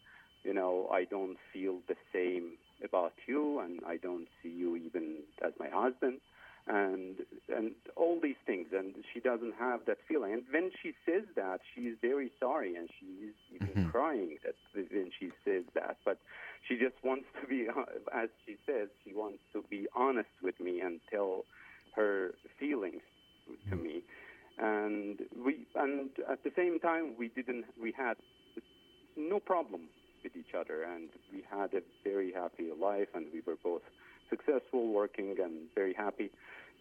you 0.45 0.55
know, 0.55 0.89
I 0.93 1.05
don't 1.05 1.39
feel 1.53 1.81
the 1.89 1.97
same 2.13 2.59
about 2.83 3.13
you, 3.27 3.61
and 3.61 3.81
I 3.87 3.97
don't 3.97 4.29
see 4.43 4.49
you 4.51 4.77
even 4.77 5.23
as 5.43 5.53
my 5.59 5.69
husband, 5.69 6.21
and 6.71 7.17
and 7.55 7.73
all 7.97 8.21
these 8.23 8.41
things, 8.47 8.69
and 8.73 8.95
she 9.13 9.21
doesn't 9.21 9.55
have 9.59 9.81
that 9.87 9.99
feeling. 10.09 10.33
And 10.33 10.43
when 10.51 10.71
she 10.83 10.95
says 11.05 11.25
that, 11.35 11.61
she 11.75 11.83
is 11.83 11.97
very 12.01 12.31
sorry, 12.39 12.77
and 12.77 12.89
she 12.99 13.07
is 13.29 13.35
even 13.55 13.75
Mhm. 13.75 13.91
crying 13.91 14.39
that 14.45 14.57
when 14.73 15.11
she 15.19 15.33
says 15.45 15.65
that. 15.75 15.97
But 16.05 16.19
she 16.67 16.77
just 16.77 16.97
wants 17.03 17.27
to 17.41 17.47
be, 17.47 17.67
as 18.13 18.29
she 18.47 18.57
says, 18.67 18.89
she 19.05 19.13
wants 19.15 19.43
to 19.53 19.63
be 19.69 19.89
honest 19.95 20.35
with 20.43 20.59
me 20.61 20.81
and 20.81 21.01
tell 21.11 21.45
her 21.97 22.35
feelings 22.59 23.03
to 23.69 23.77
me 23.77 24.05
and 24.61 25.21
we 25.45 25.67
and 25.75 26.11
at 26.31 26.43
the 26.45 26.53
same 26.57 26.79
time 26.79 27.15
we 27.19 27.29
didn't 27.29 27.65
we 27.81 27.93
had 27.97 28.17
no 29.17 29.41
problem 29.41 29.83
with 30.23 30.37
each 30.37 30.55
other 30.59 30.83
and 30.83 31.09
we 31.33 31.43
had 31.51 31.73
a 31.75 31.83
very 32.05 32.33
happy 32.33 32.69
life 32.81 33.09
and 33.15 33.27
we 33.33 33.41
were 33.47 33.57
both 33.65 33.83
successful 34.29 34.93
working 34.93 35.35
and 35.43 35.53
very 35.75 35.95
happy 35.95 36.31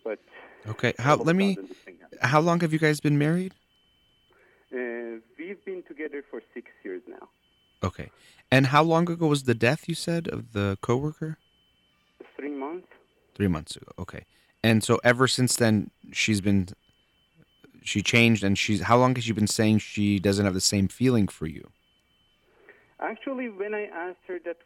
but 0.04 0.20
Okay. 0.68 0.94
How? 1.00 1.12
all 1.16 1.16
of 1.16 1.22
a 1.22 1.24
Let 1.26 1.36
me. 1.36 1.56
sudden 1.56 1.70
this 1.70 1.78
thing 1.80 1.98
happened. 2.02 2.20
How 2.22 2.40
long 2.40 2.60
have 2.62 2.74
you 2.74 2.80
guys 2.80 3.00
been 3.00 3.18
married? 3.18 3.54
uh, 4.74 5.18
we've 5.38 5.64
been 5.66 5.82
together 5.88 6.24
for 6.30 6.42
six 6.54 6.68
years 6.84 7.02
now 7.08 7.28
Okay. 7.84 8.12
And 8.52 8.68
how 8.68 8.84
long 8.84 9.10
ago 9.10 9.28
was 9.28 9.44
the 9.44 9.56
death 9.56 9.88
you 9.88 9.96
said 9.96 10.28
of 10.28 10.52
the 10.54 10.78
coworker? 10.82 11.38
three 12.36 12.52
months 12.66 12.88
Three 13.36 13.48
months 13.48 13.76
ago. 13.78 13.92
Okay. 13.98 14.26
And 14.64 14.84
so 14.84 15.00
ever 15.04 15.28
since 15.28 15.56
then, 15.56 15.92
she's 16.12 16.42
been, 16.42 16.68
she 17.84 18.02
changed, 18.02 18.44
and 18.44 18.58
she's. 18.58 18.82
How 18.82 18.98
long 18.98 19.16
has 19.16 19.24
she 19.24 19.32
been 19.32 19.48
saying 19.48 19.78
she 19.80 20.20
doesn't 20.20 20.44
have 20.44 20.54
the 20.54 20.60
same 20.76 20.90
feeling 20.90 21.28
for 21.30 21.48
you? 21.48 21.70
Actually, 23.02 23.48
when 23.48 23.74
I 23.74 23.86
asked 23.86 24.26
her 24.28 24.40
that, 24.46 24.58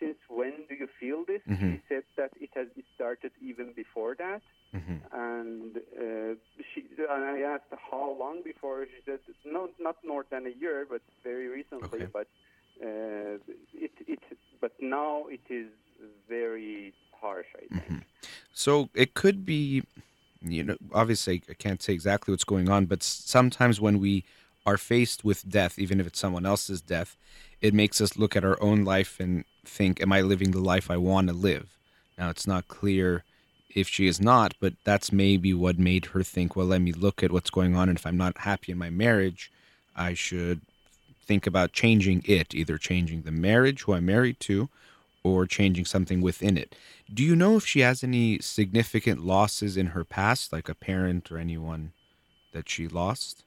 since 0.00 0.16
when 0.28 0.52
do 0.68 0.74
you 0.74 0.88
feel 1.00 1.24
this, 1.24 1.42
Mhm. 1.46 1.74
she 1.76 1.82
said 1.88 2.04
that 2.16 2.32
it 2.40 2.50
has 2.54 2.66
started 2.94 3.32
even 3.40 3.72
before 3.72 4.16
that. 4.16 4.42
Mm-hmm. 4.74 4.98
And 5.12 5.76
uh, 5.76 6.34
she, 6.74 6.84
and 6.98 7.24
I 7.24 7.40
asked 7.40 7.72
how 7.90 8.16
long 8.18 8.42
before. 8.42 8.86
She 8.86 9.00
said 9.06 9.20
no, 9.44 9.70
not 9.78 9.96
more 10.04 10.26
than 10.28 10.46
a 10.46 10.50
year, 10.50 10.86
but 10.90 11.02
very 11.22 11.48
recently. 11.48 12.02
Okay. 12.02 12.10
But 12.12 12.28
uh, 12.82 13.38
it, 13.72 13.92
it, 14.06 14.20
but 14.60 14.72
now 14.80 15.26
it 15.28 15.40
is 15.48 15.68
very 16.28 16.92
harsh. 17.12 17.46
I 17.56 17.66
think. 17.74 17.90
Mhm. 17.90 18.02
So 18.52 18.90
it 18.94 19.14
could 19.14 19.46
be, 19.46 19.84
you 20.42 20.64
know, 20.64 20.76
obviously 20.92 21.42
I 21.48 21.54
can't 21.54 21.80
say 21.82 21.92
exactly 21.92 22.32
what's 22.32 22.44
going 22.44 22.68
on, 22.68 22.86
but 22.86 23.02
sometimes 23.02 23.80
when 23.80 24.00
we 24.00 24.24
are 24.66 24.76
faced 24.76 25.24
with 25.24 25.48
death, 25.48 25.78
even 25.78 25.98
if 26.00 26.06
it's 26.06 26.18
someone 26.18 26.44
else's 26.44 26.80
death, 26.82 27.16
it 27.60 27.74
makes 27.74 28.00
us 28.00 28.16
look 28.16 28.36
at 28.36 28.44
our 28.44 28.60
own 28.62 28.84
life 28.84 29.18
and 29.20 29.44
think, 29.64 30.00
"Am 30.00 30.12
I 30.12 30.20
living 30.20 30.52
the 30.52 30.60
life 30.60 30.90
I 30.90 30.96
want 30.96 31.28
to 31.28 31.34
live?" 31.34 31.66
Now 32.16 32.30
it's 32.30 32.46
not 32.46 32.68
clear 32.68 33.24
if 33.74 33.88
she 33.88 34.06
is 34.06 34.20
not, 34.20 34.54
but 34.60 34.74
that's 34.84 35.12
maybe 35.12 35.52
what 35.52 35.78
made 35.78 36.06
her 36.06 36.22
think, 36.22 36.56
"Well, 36.56 36.66
let 36.66 36.80
me 36.80 36.92
look 36.92 37.22
at 37.22 37.30
what's 37.30 37.50
going 37.50 37.76
on, 37.76 37.88
and 37.88 37.98
if 37.98 38.06
I'm 38.06 38.16
not 38.16 38.38
happy 38.38 38.72
in 38.72 38.78
my 38.78 38.90
marriage, 38.90 39.50
I 39.94 40.14
should 40.14 40.60
think 41.26 41.46
about 41.46 41.72
changing 41.72 42.22
it, 42.24 42.54
either 42.54 42.78
changing 42.78 43.22
the 43.22 43.30
marriage 43.30 43.82
who 43.82 43.92
I'm 43.92 44.06
married 44.06 44.40
to, 44.40 44.68
or 45.22 45.46
changing 45.46 45.84
something 45.84 46.20
within 46.20 46.56
it." 46.56 46.74
Do 47.12 47.22
you 47.22 47.36
know 47.36 47.56
if 47.56 47.66
she 47.66 47.80
has 47.80 48.02
any 48.02 48.38
significant 48.40 49.24
losses 49.24 49.76
in 49.76 49.88
her 49.88 50.04
past, 50.04 50.52
like 50.52 50.68
a 50.68 50.74
parent 50.74 51.30
or 51.30 51.38
anyone 51.38 51.92
that 52.52 52.68
she 52.68 52.88
lost? 52.88 53.44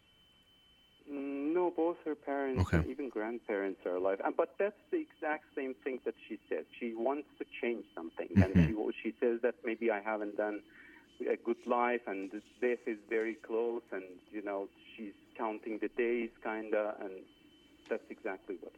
No, 1.77 1.83
both 1.83 1.97
her 2.05 2.15
parents 2.15 2.61
Okay. 2.61 2.77
and 2.77 2.87
even 2.87 3.09
grandparents 3.09 3.79
are 3.85 3.95
alive. 3.95 4.19
But 4.37 4.55
that's 4.59 4.75
the 4.91 4.97
exact 4.97 5.45
same 5.55 5.73
thing 5.83 5.99
that 6.05 6.15
she 6.27 6.39
said. 6.49 6.65
She 6.79 6.93
wants 6.93 7.27
to 7.39 7.45
change 7.61 7.85
something, 7.95 8.29
and 8.35 8.53
mm-hmm. 8.53 8.89
she 8.91 9.09
she 9.09 9.15
says 9.19 9.39
that 9.41 9.55
maybe 9.65 9.91
I 9.91 10.01
haven't 10.01 10.37
done 10.37 10.61
a 11.29 11.37
good 11.37 11.63
life, 11.65 12.01
and 12.07 12.31
death 12.61 12.79
is 12.87 12.97
very 13.09 13.35
close, 13.35 13.83
and 13.91 14.03
you 14.31 14.41
know 14.41 14.67
she's 14.95 15.13
counting 15.37 15.79
the 15.79 15.87
days, 15.89 16.29
kinda, 16.43 16.95
and 17.01 17.11
that's 17.89 18.03
exactly 18.09 18.55
what. 18.61 18.73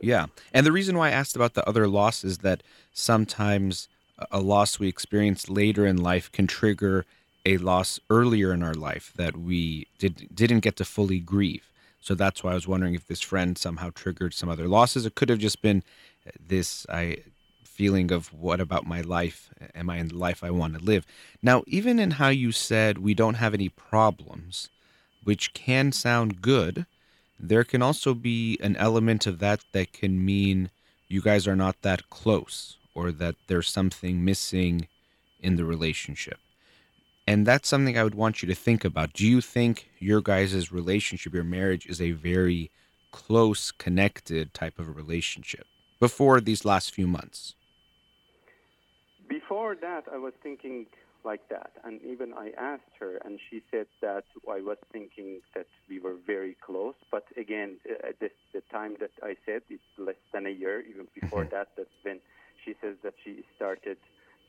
Yeah. 0.00 0.26
And 0.52 0.66
the 0.66 0.72
reason 0.72 0.96
why 0.96 1.08
I 1.08 1.10
asked 1.10 1.36
about 1.36 1.54
the 1.54 1.68
other 1.68 1.86
loss 1.88 2.24
is 2.24 2.38
that 2.38 2.62
sometimes 2.92 3.88
a- 4.18 4.26
a 4.32 4.40
loss 4.40 4.78
we 4.78 4.88
experience 4.88 5.48
later 5.48 5.86
in 5.86 5.96
life 5.96 6.30
can 6.30 6.46
trigger 6.46 7.04
a 7.44 7.58
loss 7.58 7.98
earlier 8.08 8.52
in 8.52 8.62
our 8.62 8.74
life 8.74 9.12
that 9.16 9.36
we 9.36 9.88
did 9.98 10.28
didn't 10.34 10.60
get 10.60 10.76
to 10.76 10.84
fully 10.84 11.18
grieve. 11.18 11.71
So 12.02 12.14
that's 12.14 12.42
why 12.42 12.50
I 12.50 12.54
was 12.54 12.68
wondering 12.68 12.94
if 12.94 13.06
this 13.06 13.20
friend 13.20 13.56
somehow 13.56 13.90
triggered 13.94 14.34
some 14.34 14.48
other 14.48 14.68
losses. 14.68 15.06
It 15.06 15.14
could 15.14 15.28
have 15.28 15.38
just 15.38 15.62
been 15.62 15.82
uh, 16.26 16.32
this 16.38 16.84
I 16.88 17.18
feeling 17.64 18.12
of 18.12 18.32
what 18.34 18.60
about 18.60 18.86
my 18.86 19.00
life? 19.00 19.48
Am 19.74 19.88
I 19.88 19.96
in 19.96 20.08
the 20.08 20.16
life 20.16 20.44
I 20.44 20.50
want 20.50 20.74
to 20.74 20.84
live? 20.84 21.06
Now, 21.42 21.62
even 21.66 21.98
in 21.98 22.12
how 22.12 22.28
you 22.28 22.52
said 22.52 22.98
we 22.98 23.14
don't 23.14 23.34
have 23.34 23.54
any 23.54 23.70
problems, 23.70 24.68
which 25.24 25.54
can 25.54 25.90
sound 25.92 26.42
good, 26.42 26.86
there 27.40 27.64
can 27.64 27.82
also 27.82 28.14
be 28.14 28.58
an 28.60 28.76
element 28.76 29.26
of 29.26 29.38
that 29.38 29.60
that 29.72 29.92
can 29.92 30.24
mean 30.24 30.70
you 31.08 31.22
guys 31.22 31.48
are 31.48 31.56
not 31.56 31.82
that 31.82 32.10
close 32.10 32.76
or 32.94 33.10
that 33.12 33.36
there's 33.46 33.68
something 33.68 34.24
missing 34.24 34.86
in 35.40 35.56
the 35.56 35.64
relationship. 35.64 36.38
And 37.26 37.46
that's 37.46 37.68
something 37.68 37.96
I 37.96 38.04
would 38.04 38.14
want 38.14 38.42
you 38.42 38.48
to 38.48 38.54
think 38.54 38.84
about. 38.84 39.12
Do 39.12 39.26
you 39.26 39.40
think 39.40 39.90
your 39.98 40.20
guys' 40.20 40.72
relationship, 40.72 41.32
your 41.32 41.44
marriage, 41.44 41.86
is 41.86 42.00
a 42.00 42.10
very 42.12 42.70
close, 43.12 43.70
connected 43.70 44.52
type 44.54 44.78
of 44.78 44.88
a 44.88 44.92
relationship 44.92 45.66
before 46.00 46.40
these 46.40 46.64
last 46.64 46.92
few 46.92 47.06
months? 47.06 47.54
Before 49.28 49.76
that, 49.76 50.04
I 50.12 50.18
was 50.18 50.32
thinking 50.42 50.86
like 51.24 51.48
that, 51.48 51.70
and 51.84 52.00
even 52.02 52.34
I 52.34 52.50
asked 52.58 52.94
her, 52.98 53.18
and 53.24 53.38
she 53.48 53.62
said 53.70 53.86
that 54.00 54.24
I 54.50 54.60
was 54.60 54.78
thinking 54.90 55.40
that 55.54 55.66
we 55.88 56.00
were 56.00 56.16
very 56.26 56.56
close. 56.66 56.94
But 57.12 57.24
again, 57.36 57.76
uh, 57.88 58.08
at 58.08 58.18
this, 58.18 58.32
the 58.52 58.62
time 58.72 58.96
that 58.98 59.12
I 59.22 59.36
said 59.46 59.62
it's 59.70 59.82
less 59.96 60.16
than 60.32 60.46
a 60.46 60.50
year. 60.50 60.80
Even 60.80 61.06
before 61.14 61.44
that, 61.44 61.68
that's 61.76 61.88
when 62.02 62.18
she 62.64 62.74
says 62.82 62.96
that 63.04 63.14
she 63.24 63.44
started 63.56 63.98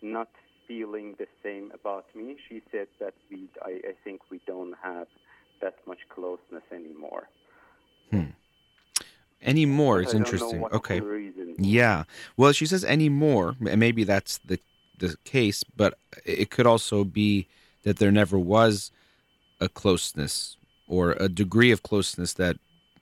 not 0.01 0.29
feeling 0.67 1.15
the 1.17 1.28
same 1.43 1.71
about 1.73 2.06
me. 2.15 2.38
She 2.47 2.62
said 2.71 2.88
that 2.99 3.13
we, 3.30 3.49
I, 3.62 3.71
I 3.71 3.93
think 4.04 4.21
we 4.30 4.39
don't 4.45 4.73
have 4.82 5.08
that 5.62 5.76
much 5.88 5.99
closeness 6.10 6.63
anymore. 6.71 7.30
Hmm. 8.12 8.32
Any 9.41 9.65
more 9.65 10.02
is 10.02 10.10
I 10.10 10.12
don't 10.13 10.19
know 10.21 10.26
interesting. 10.26 10.65
Okay. 10.65 11.02
Yeah. 11.58 12.04
Well, 12.38 12.52
she 12.54 12.65
says 12.65 12.84
anymore. 12.86 13.56
and 13.69 13.80
maybe 13.80 14.04
that's 14.04 14.38
the 14.39 14.60
the 14.99 15.17
case, 15.26 15.63
but 15.76 15.97
it 16.23 16.49
could 16.49 16.67
also 16.67 17.04
be 17.04 17.47
that 17.84 17.97
there 17.97 18.12
never 18.12 18.39
was 18.39 18.91
a 19.60 19.67
closeness 19.67 20.58
or 20.88 21.12
a 21.19 21.28
degree 21.28 21.71
of 21.71 21.84
closeness 21.84 22.34
that 22.34 22.58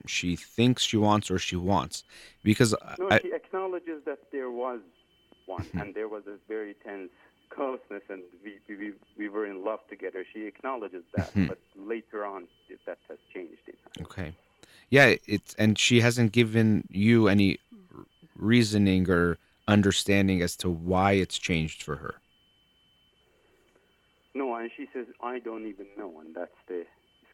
she 0.06 0.34
thinks 0.34 0.82
she 0.82 0.96
wants 0.96 1.30
or 1.30 1.38
she 1.38 1.56
wants. 1.56 2.04
Because 2.42 2.74
No, 2.98 3.10
I, 3.10 3.20
she 3.20 3.32
acknowledges 3.32 4.02
that 4.06 4.18
there 4.32 4.50
was 4.50 4.80
one, 5.46 5.64
mm-hmm. 5.64 5.78
and 5.78 5.94
there 5.94 6.08
was 6.08 6.24
a 6.26 6.36
very 6.48 6.74
tense 6.84 7.10
closeness, 7.54 8.02
and 8.08 8.22
we, 8.44 8.58
we, 8.68 8.92
we 9.18 9.28
were 9.28 9.46
in 9.46 9.64
love 9.64 9.80
together. 9.88 10.24
She 10.32 10.46
acknowledges 10.46 11.04
that, 11.16 11.30
hmm. 11.30 11.46
but 11.46 11.58
later 11.76 12.24
on, 12.24 12.48
that 12.86 12.98
has 13.08 13.18
changed. 13.32 13.58
Okay. 14.00 14.34
Yeah, 14.90 15.16
it's 15.26 15.54
and 15.54 15.78
she 15.78 16.00
hasn't 16.00 16.32
given 16.32 16.86
you 16.90 17.28
any 17.28 17.58
reasoning 18.36 19.08
or 19.08 19.38
understanding 19.68 20.42
as 20.42 20.56
to 20.56 20.70
why 20.70 21.12
it's 21.12 21.38
changed 21.38 21.82
for 21.82 21.96
her. 21.96 22.16
No, 24.34 24.54
and 24.54 24.70
she 24.76 24.86
says, 24.92 25.06
I 25.22 25.38
don't 25.38 25.66
even 25.66 25.86
know, 25.96 26.20
and 26.20 26.34
that's 26.34 26.50
the 26.68 26.84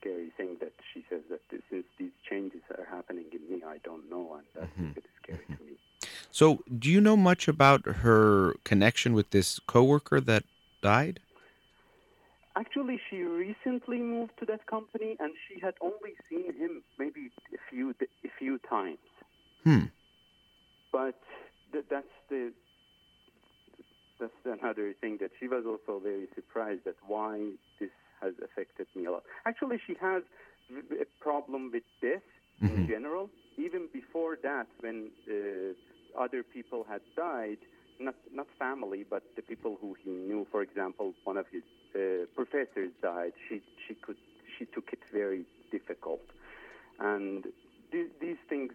scary 0.01 0.31
thing 0.37 0.57
that 0.61 0.73
she 0.93 1.05
says 1.09 1.23
that 1.31 1.41
since 1.71 1.85
these 1.99 2.11
changes 2.29 2.61
are 2.77 2.87
happening 2.91 3.25
in 3.33 3.57
me, 3.57 3.63
I 3.67 3.79
don't 3.85 4.09
know, 4.11 4.37
and 4.37 4.47
that's 4.55 4.73
mm-hmm. 4.79 4.91
a 4.91 4.95
bit 4.95 5.05
scary 5.23 5.45
to 5.47 5.65
me. 5.65 5.77
So, 6.39 6.63
do 6.79 6.89
you 6.89 7.01
know 7.01 7.17
much 7.17 7.49
about 7.49 7.85
her 7.85 8.55
connection 8.63 9.13
with 9.13 9.31
this 9.31 9.59
coworker 9.67 10.21
that 10.21 10.45
died? 10.81 11.19
Actually, 12.55 13.01
she 13.11 13.23
recently 13.23 13.99
moved 13.99 14.31
to 14.39 14.47
that 14.47 14.65
company, 14.67 15.17
and 15.19 15.33
she 15.49 15.59
had 15.59 15.75
only 15.81 16.15
seen 16.31 16.55
him 16.55 16.85
maybe 16.97 17.33
a 17.53 17.59
few 17.69 17.93
a 18.25 18.31
few 18.39 18.61
times. 18.71 19.03
Hmm. 19.65 19.87
But 20.93 21.19
th- 21.73 21.87
that's 21.91 22.17
the 22.31 22.53
that's 24.21 24.43
another 24.45 24.95
thing 25.01 25.19
that 25.21 25.33
she 25.41 25.49
was 25.49 25.65
also 25.67 25.99
very 25.99 26.29
surprised 26.37 26.87
at 26.87 26.99
why 27.05 27.51
this 27.81 27.91
has 28.23 28.35
affected 28.45 28.87
me 28.95 29.07
a 29.07 29.11
lot. 29.11 29.25
Actually, 29.45 29.81
she 29.85 29.97
has 30.01 30.23
a 30.71 31.07
problem 31.21 31.73
with 31.73 31.83
death 32.01 32.23
in 32.61 32.87
general. 32.87 33.29
Even 33.57 33.89
before 33.93 34.39
that, 34.45 34.69
when 34.81 35.11
uh, 35.29 35.75
other 36.19 36.43
people 36.43 36.85
had 36.89 37.01
died, 37.17 37.59
not 38.01 38.15
not 38.33 38.47
family, 38.59 39.05
but 39.09 39.23
the 39.37 39.43
people 39.43 39.79
who 39.81 39.97
he 40.03 40.11
knew. 40.11 40.47
For 40.51 40.63
example, 40.63 41.15
one 41.25 41.37
of 41.37 41.47
his 41.51 41.63
uh, 41.95 42.27
professors 42.35 42.91
died. 43.03 43.33
She 43.49 43.63
she 43.87 43.95
could 43.95 44.17
she 44.59 44.65
took 44.67 44.93
it 44.93 45.01
very 45.13 45.45
difficult, 45.71 46.21
and 46.99 47.45
th- 47.93 48.11
these 48.21 48.41
things 48.49 48.73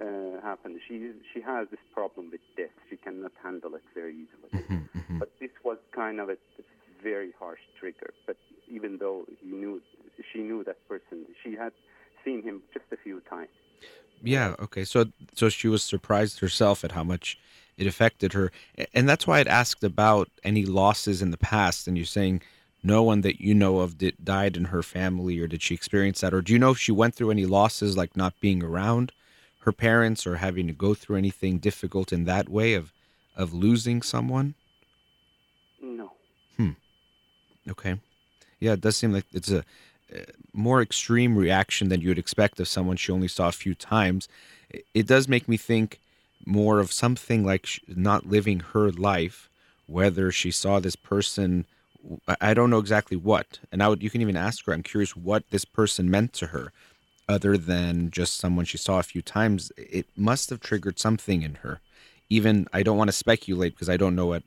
uh, 0.00 0.40
happen. 0.42 0.80
She 0.86 1.12
she 1.32 1.40
has 1.40 1.68
this 1.70 1.84
problem 1.92 2.30
with 2.30 2.40
death. 2.56 2.76
She 2.88 2.96
cannot 2.96 3.32
handle 3.42 3.74
it 3.74 3.84
very 3.94 4.14
easily. 4.24 4.64
But 5.16 5.30
this 5.38 5.52
was 5.62 5.78
kind 5.92 6.18
of 6.18 6.28
a, 6.28 6.36
very 7.04 7.32
harsh 7.38 7.60
trigger. 7.78 8.12
But 8.26 8.36
even 8.68 8.98
though 8.98 9.26
he 9.40 9.52
knew, 9.52 9.80
she 10.32 10.40
knew 10.40 10.64
that 10.64 10.80
person. 10.88 11.26
She 11.42 11.52
had 11.54 11.72
seen 12.24 12.42
him 12.42 12.62
just 12.72 12.86
a 12.90 12.96
few 12.96 13.20
times. 13.20 13.50
Yeah. 14.24 14.54
Okay. 14.58 14.84
So, 14.84 15.06
so 15.34 15.48
she 15.48 15.68
was 15.68 15.82
surprised 15.82 16.40
herself 16.40 16.84
at 16.84 16.92
how 16.92 17.04
much 17.04 17.38
it 17.76 17.86
affected 17.86 18.32
her, 18.32 18.52
and 18.92 19.08
that's 19.08 19.26
why 19.26 19.40
I'd 19.40 19.48
asked 19.48 19.82
about 19.82 20.28
any 20.44 20.64
losses 20.64 21.20
in 21.20 21.30
the 21.30 21.36
past. 21.36 21.86
And 21.86 21.96
you're 21.96 22.06
saying 22.06 22.40
no 22.82 23.02
one 23.02 23.20
that 23.22 23.40
you 23.40 23.54
know 23.54 23.80
of 23.80 23.98
did 23.98 24.24
died 24.24 24.56
in 24.56 24.66
her 24.66 24.82
family, 24.82 25.38
or 25.40 25.46
did 25.46 25.62
she 25.62 25.74
experience 25.74 26.20
that, 26.20 26.32
or 26.32 26.40
do 26.40 26.52
you 26.52 26.58
know 26.58 26.70
if 26.70 26.78
she 26.78 26.92
went 26.92 27.14
through 27.14 27.30
any 27.30 27.46
losses, 27.46 27.96
like 27.96 28.16
not 28.16 28.38
being 28.40 28.62
around 28.62 29.12
her 29.60 29.72
parents, 29.72 30.26
or 30.26 30.36
having 30.36 30.66
to 30.68 30.72
go 30.72 30.94
through 30.94 31.16
anything 31.16 31.58
difficult 31.58 32.12
in 32.12 32.24
that 32.24 32.48
way 32.48 32.74
of 32.74 32.92
of 33.36 33.52
losing 33.52 34.00
someone? 34.02 34.54
No. 35.82 36.12
Hmm. 36.56 36.70
Okay. 37.68 38.00
Yeah, 38.60 38.72
it 38.72 38.80
does 38.80 38.96
seem 38.96 39.12
like 39.12 39.26
it's 39.32 39.50
a 39.50 39.64
more 40.52 40.80
extreme 40.80 41.36
reaction 41.36 41.88
than 41.88 42.00
you 42.00 42.08
would 42.08 42.18
expect 42.18 42.60
of 42.60 42.68
someone 42.68 42.96
she 42.96 43.12
only 43.12 43.28
saw 43.28 43.48
a 43.48 43.52
few 43.52 43.74
times. 43.74 44.28
It- 44.92 45.06
does 45.06 45.28
make 45.28 45.48
me 45.48 45.56
think 45.56 46.00
more 46.46 46.78
of 46.78 46.92
something 46.92 47.44
like 47.44 47.66
not 47.88 48.26
living 48.26 48.60
her 48.60 48.90
life, 48.90 49.48
whether 49.86 50.30
she 50.30 50.50
saw 50.50 50.78
this 50.78 50.96
person. 50.96 51.64
I- 52.40 52.54
don't 52.54 52.70
know 52.70 52.78
exactly 52.78 53.16
what, 53.16 53.60
and 53.72 53.82
I 53.82 53.88
would. 53.88 54.02
You 54.02 54.10
can 54.10 54.20
even 54.20 54.36
ask 54.36 54.64
her. 54.66 54.72
I'm 54.74 54.82
curious 54.82 55.16
what 55.16 55.48
this 55.50 55.64
person 55.64 56.10
meant 56.10 56.32
to 56.34 56.48
her, 56.48 56.70
other 57.28 57.56
than 57.56 58.10
just 58.10 58.36
someone 58.36 58.66
she 58.66 58.76
saw 58.76 58.98
a 58.98 59.02
few 59.02 59.22
times. 59.22 59.72
It 59.78 60.06
must 60.16 60.50
have 60.50 60.60
triggered 60.60 60.98
something 60.98 61.42
in 61.42 61.56
her. 61.56 61.80
Even 62.28 62.68
I 62.72 62.82
don't 62.82 62.98
want 62.98 63.08
to 63.08 63.12
speculate 63.12 63.74
because 63.74 63.88
I 63.88 63.96
don't 63.96 64.16
know 64.16 64.26
what 64.26 64.42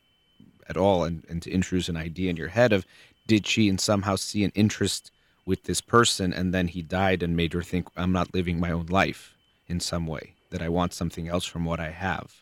at 0.70 0.78
all 0.78 1.04
and, 1.04 1.24
and 1.30 1.42
to 1.42 1.52
introduce 1.52 1.90
an 1.90 1.98
idea 1.98 2.30
in 2.30 2.38
your 2.38 2.50
head 2.50 2.74
of 2.74 2.86
did 3.26 3.48
she 3.48 3.70
and 3.70 3.80
somehow 3.80 4.16
see 4.16 4.44
an 4.44 4.52
interest 4.56 5.12
with 5.48 5.64
this 5.64 5.82
person 5.82 6.32
and 6.32 6.54
then 6.54 6.68
he 6.68 6.82
died 6.84 7.24
and 7.24 7.36
made 7.36 7.54
her 7.54 7.64
think 7.64 7.88
i'm 7.98 8.12
not 8.12 8.34
living 8.34 8.60
my 8.60 8.72
own 8.72 8.86
life 8.88 9.34
in 9.68 9.80
some 9.80 10.06
way 10.06 10.34
that 10.52 10.62
i 10.62 10.70
want 10.70 10.94
something 10.94 11.28
else 11.28 11.46
from 11.46 11.66
what 11.66 11.80
i 11.80 11.90
have 11.90 12.36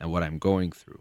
and 0.00 0.10
what 0.10 0.22
i'm 0.22 0.38
going 0.38 0.70
through. 0.70 1.00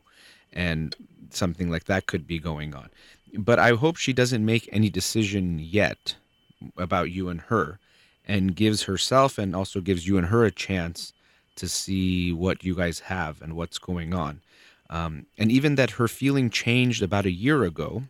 And 0.52 0.96
something 1.32 1.72
like 1.72 1.86
that 1.86 2.06
could 2.06 2.28
be 2.28 2.38
going 2.40 2.76
on. 2.76 2.90
But 3.36 3.60
i 3.60 3.72
hope 3.72 3.98
she 3.98 4.14
doesn't 4.14 4.46
make 4.46 4.70
any 4.72 4.90
decision 4.90 5.60
yet 5.60 6.16
about 6.78 7.12
you 7.12 7.30
and 7.30 7.42
her 7.42 7.80
and 8.28 8.56
gives 8.56 8.84
herself 8.84 9.38
and 9.38 9.56
also 9.56 9.82
gives 9.82 10.08
you 10.08 10.18
and 10.18 10.28
her 10.28 10.46
a 10.46 10.52
chance 10.52 11.14
to 11.56 11.68
see 11.68 12.32
what 12.32 12.64
you 12.64 12.76
guys 12.76 13.00
have 13.02 13.42
and 13.42 13.56
what's 13.56 13.78
going 13.78 14.14
on. 14.14 14.42
Um, 14.90 15.26
and 15.38 15.52
even 15.52 15.76
that 15.76 15.92
her 15.92 16.08
feeling 16.08 16.50
changed 16.50 17.04
about 17.04 17.26
a 17.26 17.32
year 17.32 17.64
ago, 17.64 18.04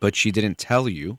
but 0.00 0.16
she 0.16 0.30
didn't 0.30 0.58
tell 0.58 0.88
you, 0.88 1.18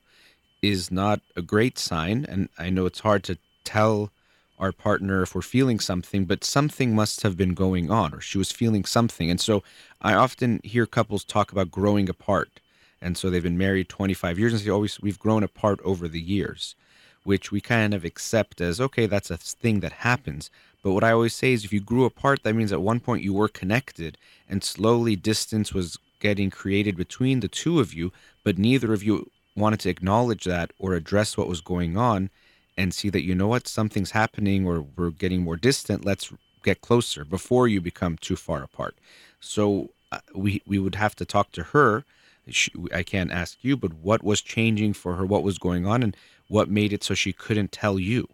is 0.61 0.91
not 0.91 1.21
a 1.35 1.41
great 1.41 1.79
sign. 1.79 2.25
And 2.27 2.49
I 2.57 2.69
know 2.69 2.85
it's 2.85 2.99
hard 2.99 3.23
to 3.25 3.37
tell 3.63 4.11
our 4.59 4.71
partner 4.71 5.21
if 5.21 5.33
we're 5.33 5.41
feeling 5.41 5.79
something, 5.79 6.25
but 6.25 6.43
something 6.43 6.93
must 6.93 7.21
have 7.21 7.37
been 7.37 7.53
going 7.53 7.89
on, 7.89 8.13
or 8.13 8.19
she 8.19 8.37
was 8.37 8.51
feeling 8.51 8.83
something. 8.83 9.31
And 9.31 9.39
so 9.39 9.63
I 10.01 10.13
often 10.13 10.59
hear 10.63 10.85
couples 10.85 11.23
talk 11.23 11.51
about 11.51 11.71
growing 11.71 12.09
apart. 12.09 12.59
And 13.01 13.17
so 13.17 13.29
they've 13.29 13.41
been 13.41 13.57
married 13.57 13.87
25 13.87 14.37
years 14.37 14.51
and 14.51 14.61
say, 14.61 14.69
always, 14.69 14.99
we've 14.99 15.19
grown 15.19 15.43
apart 15.43 15.79
over 15.85 16.09
the 16.09 16.19
years, 16.19 16.75
which 17.23 17.51
we 17.51 17.61
kind 17.61 17.93
of 17.93 18.03
accept 18.03 18.59
as 18.59 18.81
okay, 18.81 19.05
that's 19.05 19.31
a 19.31 19.37
thing 19.37 19.79
that 19.79 19.93
happens. 19.93 20.49
But 20.83 20.91
what 20.91 21.05
I 21.05 21.11
always 21.11 21.33
say 21.33 21.53
is 21.53 21.63
if 21.63 21.71
you 21.71 21.79
grew 21.79 22.03
apart, 22.03 22.43
that 22.43 22.55
means 22.55 22.73
at 22.73 22.81
one 22.81 22.99
point 22.99 23.23
you 23.23 23.33
were 23.33 23.47
connected 23.47 24.17
and 24.49 24.63
slowly 24.63 25.15
distance 25.15 25.73
was 25.73 25.97
getting 26.19 26.49
created 26.49 26.97
between 26.97 27.39
the 27.39 27.47
two 27.47 27.79
of 27.79 27.93
you, 27.93 28.11
but 28.43 28.57
neither 28.57 28.91
of 28.91 29.03
you 29.03 29.29
wanted 29.55 29.79
to 29.81 29.89
acknowledge 29.89 30.45
that 30.45 30.71
or 30.79 30.93
address 30.93 31.37
what 31.37 31.47
was 31.47 31.61
going 31.61 31.97
on 31.97 32.29
and 32.77 32.93
see 32.93 33.09
that, 33.09 33.23
you 33.23 33.35
know 33.35 33.47
what, 33.47 33.67
something's 33.67 34.11
happening 34.11 34.65
or 34.65 34.85
we're 34.95 35.09
getting 35.09 35.41
more 35.41 35.57
distant. 35.57 36.05
Let's 36.05 36.31
get 36.63 36.81
closer 36.81 37.25
before 37.25 37.67
you 37.67 37.81
become 37.81 38.17
too 38.17 38.35
far 38.35 38.63
apart. 38.63 38.95
So 39.39 39.89
uh, 40.11 40.19
we, 40.33 40.61
we 40.65 40.79
would 40.79 40.95
have 40.95 41.15
to 41.17 41.25
talk 41.25 41.51
to 41.53 41.63
her. 41.63 42.05
She, 42.47 42.71
I 42.93 43.03
can't 43.03 43.31
ask 43.31 43.57
you, 43.61 43.75
but 43.75 43.93
what 43.93 44.23
was 44.23 44.41
changing 44.41 44.93
for 44.93 45.15
her? 45.15 45.25
What 45.25 45.43
was 45.43 45.57
going 45.57 45.85
on? 45.85 46.03
And 46.03 46.15
what 46.47 46.69
made 46.69 46.93
it 46.93 47.03
so 47.03 47.13
she 47.13 47.33
couldn't 47.33 47.71
tell 47.71 47.99
you 47.99 48.27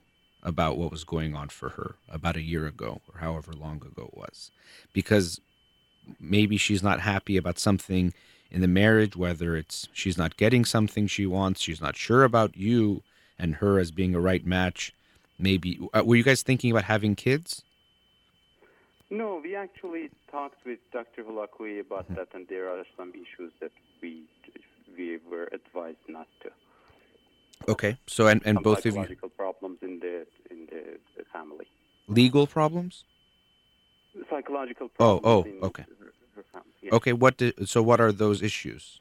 about 0.43 0.78
what 0.78 0.91
was 0.91 1.04
going 1.04 1.36
on 1.36 1.49
for 1.49 1.69
her 1.69 1.95
about 2.10 2.38
a 2.38 2.41
year 2.41 2.67
ago 2.67 3.01
or 3.12 3.19
however 3.19 3.51
long 3.51 3.78
ago 3.78 4.10
it 4.12 4.17
was? 4.17 4.51
Because 4.93 5.41
maybe 6.19 6.56
she's 6.58 6.84
not 6.84 6.99
happy 6.99 7.36
about 7.36 7.60
something 7.60 8.13
in 8.51 8.62
the 8.62 8.67
marriage, 8.67 9.15
whether 9.15 9.55
it's 9.55 9.88
she's 9.93 10.17
not 10.17 10.38
getting 10.38 10.65
something 10.65 11.08
she 11.08 11.25
wants, 11.25 11.62
she's 11.62 11.81
not 11.81 11.95
sure 11.95 12.23
about 12.23 12.55
you 12.55 13.03
and 13.38 13.55
her 13.55 13.79
as 13.79 13.91
being 13.91 14.15
a 14.15 14.19
right 14.19 14.45
match. 14.45 14.93
Maybe 15.38 15.79
uh, 15.93 16.03
were 16.05 16.15
you 16.15 16.23
guys 16.23 16.41
thinking 16.41 16.71
about 16.71 16.86
having 16.86 17.15
kids? 17.15 17.63
No, 19.10 19.39
we 19.43 19.55
actually 19.55 20.10
talked 20.31 20.65
with 20.65 20.79
Dr. 20.91 21.23
Holakouee 21.23 21.79
about 21.79 22.05
mm-hmm. 22.05 22.15
that, 22.15 22.29
and 22.34 22.47
there 22.47 22.69
are 22.69 22.84
some 22.97 23.12
issues 23.12 23.51
that 23.60 23.71
we 24.01 24.23
we 24.97 25.19
were 25.29 25.49
advised 25.51 25.97
not 26.08 26.27
to. 26.43 26.51
Okay, 27.67 27.97
so 28.08 28.27
and, 28.27 28.41
and 28.45 28.58
some 28.58 28.63
both 28.63 28.79
of 28.79 28.86
you 28.86 28.91
psychological 28.91 29.29
problems 29.29 29.79
in 29.81 29.99
the 29.99 30.25
in 30.49 30.67
the, 30.67 31.23
family. 31.31 31.65
Legal 32.08 32.47
problems. 32.47 33.03
Psychological 34.29 34.89
problems. 34.89 35.21
Oh, 35.25 35.45
oh, 35.62 35.67
okay. 35.67 35.86
Her, 36.91 36.95
her 36.95 36.99
family, 36.99 37.13
yes. 37.17 37.41
Okay, 37.41 37.57
what 37.57 37.69
so 37.69 37.81
what 37.81 37.99
are 37.99 38.11
those 38.11 38.41
issues? 38.41 38.99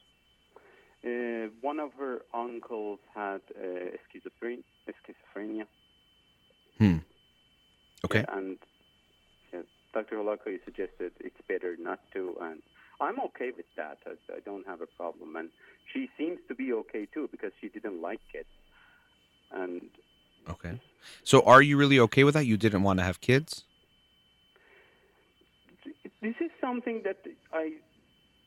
Uh, 1.05 1.49
one 1.61 1.79
of 1.79 1.93
her 1.99 2.21
uncles 2.33 2.99
had 3.13 3.41
uh, 3.55 3.63
schizophrenia. 4.09 4.63
schizophrenia. 4.89 5.65
Hmm. 6.79 6.97
Okay. 8.05 8.25
Yeah, 8.27 8.37
and 8.37 8.57
yeah, 9.53 9.61
Dr. 9.93 10.17
Holakouee 10.17 10.59
suggested 10.65 11.11
it's 11.19 11.35
better 11.47 11.75
not 11.79 11.99
to, 12.13 12.35
and 12.41 12.61
I'm 13.01 13.19
okay 13.19 13.51
with 13.55 13.65
that. 13.77 13.97
I, 14.05 14.11
I 14.33 14.39
don't 14.45 14.65
have 14.67 14.81
a 14.81 14.87
problem, 14.87 15.35
and 15.35 15.49
she 15.93 16.09
seems 16.17 16.39
to 16.47 16.55
be 16.55 16.73
okay 16.73 17.07
too 17.13 17.29
because 17.31 17.51
she 17.61 17.69
didn't 17.69 18.01
like 18.01 18.19
it. 18.33 18.47
And 19.51 19.81
okay, 20.49 20.79
so 21.23 21.41
are 21.41 21.61
you 21.61 21.77
really 21.77 21.99
okay 21.99 22.23
with 22.23 22.33
that? 22.33 22.45
You 22.45 22.57
didn't 22.57 22.83
want 22.83 22.99
to 22.99 23.03
have 23.03 23.21
kids. 23.21 23.63
This 26.25 26.35
is 26.41 26.51
something 26.59 27.03
that 27.03 27.17
I, 27.53 27.73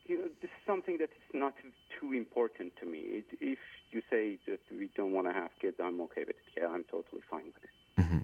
you 0.06 0.18
know, 0.18 0.28
this 0.42 0.50
is 0.50 0.62
something 0.66 0.98
that 0.98 1.10
is 1.20 1.30
not 1.32 1.54
too 2.00 2.12
important 2.12 2.72
to 2.80 2.86
me. 2.86 2.98
It, 2.98 3.26
if 3.40 3.58
you 3.92 4.02
say 4.10 4.36
that 4.48 4.58
we 4.72 4.90
don't 4.96 5.12
want 5.12 5.28
to 5.28 5.32
have 5.32 5.50
kids, 5.62 5.76
I'm 5.80 6.00
okay 6.06 6.22
with 6.26 6.30
it. 6.30 6.48
Yeah, 6.56 6.66
I'm 6.74 6.82
totally 6.90 7.22
fine 7.30 7.44
with 7.54 7.64
it. 7.68 8.02
Mm-hmm. 8.02 8.18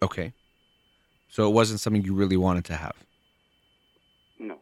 Okay. 0.00 0.32
So 1.28 1.46
it 1.46 1.52
wasn't 1.52 1.80
something 1.80 2.02
you 2.02 2.14
really 2.14 2.38
wanted 2.38 2.64
to 2.72 2.76
have. 2.76 2.96
No. 4.38 4.56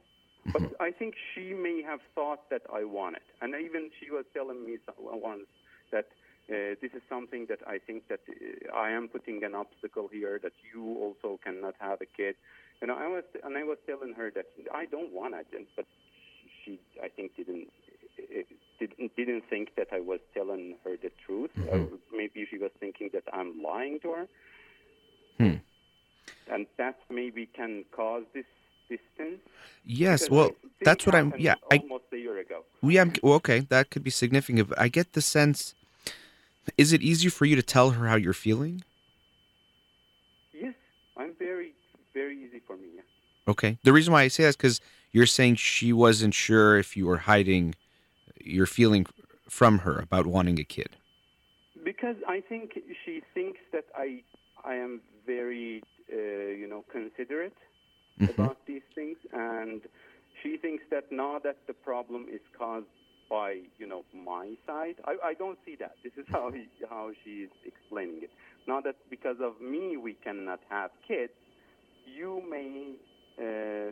But 0.46 0.62
mm-hmm. 0.62 0.82
I 0.82 0.90
think 0.90 1.14
she 1.32 1.54
may 1.54 1.80
have 1.82 2.00
thought 2.16 2.50
that 2.50 2.62
I 2.74 2.82
want 2.82 3.14
it. 3.14 3.28
And 3.40 3.54
even 3.54 3.90
she 4.00 4.10
was 4.10 4.24
telling 4.34 4.66
me 4.66 4.78
once 4.98 5.46
that 5.92 6.06
uh, 6.50 6.74
this 6.82 6.90
is 6.92 7.02
something 7.08 7.46
that 7.50 7.60
I 7.68 7.78
think 7.78 8.08
that 8.08 8.20
uh, 8.28 8.76
I 8.76 8.90
am 8.90 9.06
putting 9.06 9.44
an 9.44 9.54
obstacle 9.54 10.08
here, 10.12 10.40
that 10.42 10.56
you 10.74 10.82
also 11.04 11.38
cannot 11.44 11.74
have 11.78 12.00
a 12.00 12.06
kid. 12.06 12.34
And 12.82 12.90
I 12.90 13.08
was, 13.08 13.24
and 13.42 13.56
I 13.56 13.64
was 13.64 13.78
telling 13.86 14.12
her 14.14 14.30
that 14.34 14.46
I 14.74 14.84
don't 14.86 15.12
want 15.12 15.34
it, 15.34 15.46
but 15.74 15.86
she, 16.64 16.78
I 17.02 17.08
think, 17.08 17.36
didn't 17.36 17.68
didn't 18.78 19.16
didn't 19.16 19.44
think 19.48 19.74
that 19.76 19.88
I 19.92 20.00
was 20.00 20.20
telling 20.34 20.76
her 20.84 20.96
the 20.96 21.10
truth. 21.24 21.50
Mm-hmm. 21.56 21.94
maybe 22.16 22.46
she 22.50 22.58
was 22.58 22.70
thinking 22.78 23.10
that 23.12 23.24
I'm 23.32 23.62
lying 23.62 24.00
to 24.00 24.12
her. 24.12 24.26
Hmm. 25.38 25.56
And 26.52 26.66
that 26.78 26.98
maybe 27.10 27.46
can 27.46 27.84
cause 27.92 28.24
this 28.34 28.44
distance. 28.88 29.40
Yes, 29.84 30.30
well, 30.30 30.52
that's 30.84 31.06
what 31.06 31.14
I'm. 31.14 31.32
Yeah, 31.38 31.54
almost 31.70 32.04
I, 32.12 32.16
a 32.16 32.18
year 32.18 32.38
ago. 32.38 32.64
We 32.82 32.98
am 32.98 33.12
well, 33.22 33.34
okay. 33.34 33.60
That 33.60 33.90
could 33.90 34.04
be 34.04 34.10
significant. 34.10 34.72
I 34.76 34.88
get 34.88 35.12
the 35.12 35.22
sense. 35.22 35.74
Is 36.76 36.92
it 36.92 37.02
easy 37.02 37.28
for 37.28 37.44
you 37.44 37.56
to 37.56 37.62
tell 37.62 37.90
her 37.90 38.08
how 38.08 38.16
you're 38.16 38.32
feeling? 38.32 38.82
Yes, 40.52 40.74
I'm 41.16 41.32
very, 41.38 41.74
very 42.12 42.45
easy 42.56 42.64
for 42.66 42.76
me. 42.76 42.88
Yeah. 42.94 43.02
Okay. 43.48 43.78
The 43.84 43.92
reason 43.92 44.12
why 44.12 44.22
I 44.22 44.28
say 44.28 44.42
that 44.44 44.50
is 44.50 44.56
because 44.56 44.80
you're 45.12 45.26
saying 45.26 45.56
she 45.56 45.92
wasn't 45.92 46.34
sure 46.34 46.78
if 46.78 46.96
you 46.96 47.06
were 47.06 47.18
hiding 47.18 47.74
your 48.40 48.66
feeling 48.66 49.06
from 49.48 49.78
her 49.80 49.98
about 49.98 50.26
wanting 50.26 50.58
a 50.58 50.64
kid. 50.64 50.90
Because 51.84 52.16
I 52.28 52.42
think 52.48 52.72
she 53.04 53.22
thinks 53.32 53.60
that 53.72 53.84
I, 53.96 54.22
I 54.64 54.74
am 54.74 55.00
very, 55.24 55.82
uh, 56.12 56.16
you 56.16 56.66
know, 56.68 56.84
considerate 56.90 57.56
mm-hmm. 58.20 58.30
about 58.30 58.58
these 58.66 58.82
things, 58.94 59.16
and 59.32 59.82
she 60.42 60.56
thinks 60.56 60.82
that 60.90 61.12
now 61.12 61.38
that 61.44 61.58
the 61.66 61.74
problem 61.74 62.26
is 62.32 62.40
caused 62.58 62.86
by 63.30 63.58
you 63.78 63.86
know 63.86 64.04
my 64.14 64.54
side, 64.66 64.96
I, 65.04 65.16
I 65.30 65.34
don't 65.34 65.58
see 65.64 65.76
that. 65.80 65.96
This 66.02 66.12
is 66.16 66.26
how 66.30 66.50
he, 66.50 66.66
how 66.88 67.10
she 67.24 67.46
is 67.46 67.50
explaining 67.64 68.20
it. 68.22 68.30
Now 68.66 68.80
that 68.80 68.96
because 69.10 69.36
of 69.40 69.60
me 69.60 69.96
we 69.96 70.14
cannot 70.14 70.60
have 70.68 70.90
kids, 71.06 71.32
you 72.06 72.42
may 72.48 72.94
uh, 73.38 73.90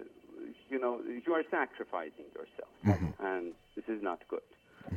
you 0.70 0.78
know 0.80 1.00
you 1.26 1.34
are 1.34 1.44
sacrificing 1.50 2.26
yourself, 2.34 2.72
mm-hmm. 2.84 3.24
and 3.24 3.52
this 3.76 3.84
is 3.88 4.02
not 4.02 4.20
good. 4.28 4.40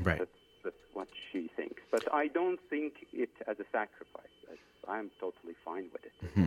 Right. 0.04 0.20
That's, 0.20 0.32
that's 0.64 0.76
what 0.94 1.08
she 1.32 1.50
thinks. 1.56 1.82
But 1.92 2.12
I 2.14 2.28
don't 2.28 2.60
think 2.70 2.94
it 3.14 3.30
as 3.48 3.60
a 3.60 3.66
sacrifice. 3.72 4.26
I'm 4.88 5.12
totally 5.20 5.56
fine 5.66 5.86
with 5.92 6.06
it. 6.06 6.14
Mm-hmm. 6.26 6.46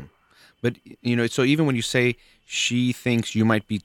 But 0.63 0.77
you 1.03 1.17
know, 1.17 1.27
so 1.27 1.43
even 1.43 1.67
when 1.67 1.77
you 1.77 1.83
say 1.83 2.17
she 2.47 2.93
thinks 2.93 3.35
you 3.35 3.45
might 3.45 3.67
be 3.67 3.83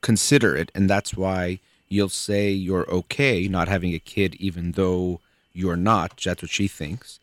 considerate, 0.00 0.70
and 0.74 0.88
that's 0.88 1.14
why 1.14 1.60
you'll 1.88 2.08
say 2.08 2.50
you're 2.50 2.88
okay 2.90 3.48
not 3.48 3.68
having 3.68 3.94
a 3.94 3.98
kid, 3.98 4.34
even 4.36 4.72
though 4.72 5.20
you're 5.52 5.76
not. 5.76 6.20
That's 6.24 6.42
what 6.42 6.50
she 6.50 6.68
thinks. 6.68 7.20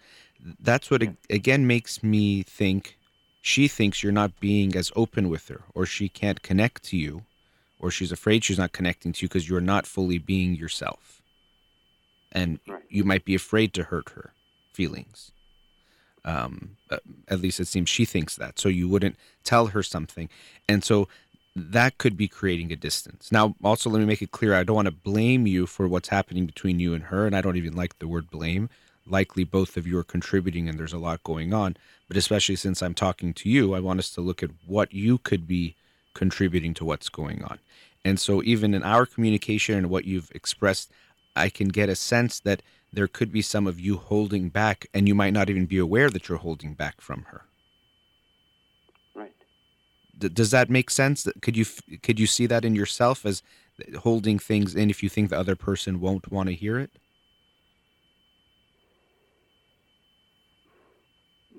That's 0.60 0.90
what 0.90 1.04
again 1.30 1.68
makes 1.68 2.04
me 2.04 2.44
think 2.44 2.98
she 3.42 3.68
thinks 3.68 4.04
you're 4.04 4.12
not 4.12 4.40
being 4.40 4.76
as 4.76 4.92
open 4.96 5.28
with 5.30 5.48
her, 5.50 5.62
or 5.74 5.86
she 5.86 6.08
can't 6.08 6.42
connect 6.42 6.84
to 6.84 6.98
you, 6.98 7.24
or 7.80 7.90
she's 7.90 8.12
afraid 8.12 8.44
she's 8.44 8.60
not 8.60 8.72
connecting 8.72 9.12
to 9.12 9.24
you 9.24 9.28
because 9.28 9.50
you're 9.50 9.60
not 9.60 9.88
fully 9.88 10.20
being 10.20 10.56
yourself, 10.56 11.22
and 12.32 12.60
right. 12.68 12.84
you 12.90 13.04
might 13.04 13.26
be 13.26 13.36
afraid 13.36 13.74
to 13.74 13.84
hurt 13.84 14.10
her 14.12 14.34
feelings. 14.74 15.32
Um, 16.24 16.78
at 17.28 17.42
least 17.42 17.60
it 17.60 17.68
seems 17.68 17.90
she 17.90 18.06
thinks 18.06 18.36
that. 18.36 18.60
So 18.60 18.70
you 18.70 18.88
wouldn't 18.88 19.16
tell 19.44 19.68
her 19.68 19.82
something. 19.82 20.30
And 20.70 20.84
so 20.84 21.08
that 21.56 21.98
could 21.98 22.16
be 22.16 22.28
creating 22.28 22.72
a 22.72 22.76
distance. 22.76 23.32
Now, 23.32 23.56
also, 23.64 23.90
let 23.90 24.00
me 24.00 24.06
make 24.06 24.22
it 24.22 24.32
clear 24.32 24.54
I 24.54 24.64
don't 24.64 24.76
want 24.76 24.86
to 24.86 24.92
blame 24.92 25.48
you 25.48 25.66
for 25.66 25.88
what's 25.88 26.10
happening 26.10 26.46
between 26.46 26.80
you 26.80 26.94
and 26.94 27.06
her. 27.06 27.26
And 27.26 27.36
I 27.36 27.42
don't 27.42 27.58
even 27.58 27.76
like 27.76 27.98
the 28.00 28.08
word 28.08 28.30
blame. 28.30 28.70
Likely 29.08 29.44
both 29.44 29.78
of 29.78 29.88
you 29.88 29.98
are 29.98 30.04
contributing 30.04 30.70
and 30.70 30.78
there's 30.78 30.94
a 30.94 30.98
lot 30.98 31.24
going 31.24 31.54
on. 31.54 31.76
But 32.08 32.18
especially 32.18 32.56
since 32.56 32.82
I'm 32.82 32.94
talking 32.94 33.34
to 33.36 33.50
you, 33.50 33.74
I 33.74 33.80
want 33.80 34.00
us 34.00 34.10
to 34.12 34.22
look 34.22 34.44
at 34.44 34.52
what 34.66 34.94
you 34.94 35.18
could 35.18 35.48
be 35.48 35.76
contributing 36.14 36.74
to 36.76 36.86
what's 36.86 37.10
going 37.10 37.44
on. 37.44 37.60
And 38.04 38.20
so, 38.20 38.42
even 38.44 38.74
in 38.74 38.84
our 38.84 39.06
communication 39.06 39.76
and 39.78 39.90
what 39.90 40.06
you've 40.06 40.32
expressed, 40.34 40.92
I 41.36 41.50
can 41.50 41.70
get 41.70 41.90
a 41.90 41.96
sense 41.96 42.40
that 42.42 42.62
there 42.94 43.08
could 43.08 43.32
be 43.32 43.42
some 43.42 43.68
of 43.68 43.80
you 43.80 43.98
holding 43.98 44.50
back, 44.50 44.88
and 44.94 45.08
you 45.08 45.16
might 45.16 45.34
not 45.34 45.50
even 45.50 45.66
be 45.66 45.78
aware 45.78 46.10
that 46.10 46.28
you're 46.28 46.40
holding 46.40 46.74
back 46.74 47.00
from 47.00 47.24
her. 47.30 47.44
Right. 49.16 49.34
D- 50.18 50.30
does 50.30 50.52
that 50.52 50.70
make 50.70 50.90
sense? 50.90 51.28
Could 51.42 51.56
you 51.56 51.66
could 52.04 52.20
you 52.20 52.28
see 52.28 52.48
that 52.48 52.66
in 52.66 52.76
yourself 52.76 53.26
as 53.26 53.44
uh, 53.80 54.00
holding 54.00 54.40
things 54.40 54.76
in 54.76 54.90
if 54.90 55.04
you 55.04 55.10
think 55.10 55.30
the 55.30 55.40
other 55.40 55.56
person 55.56 56.02
won't 56.02 56.32
want 56.32 56.50
to 56.50 56.56
hear 56.56 56.80
it? 56.80 56.92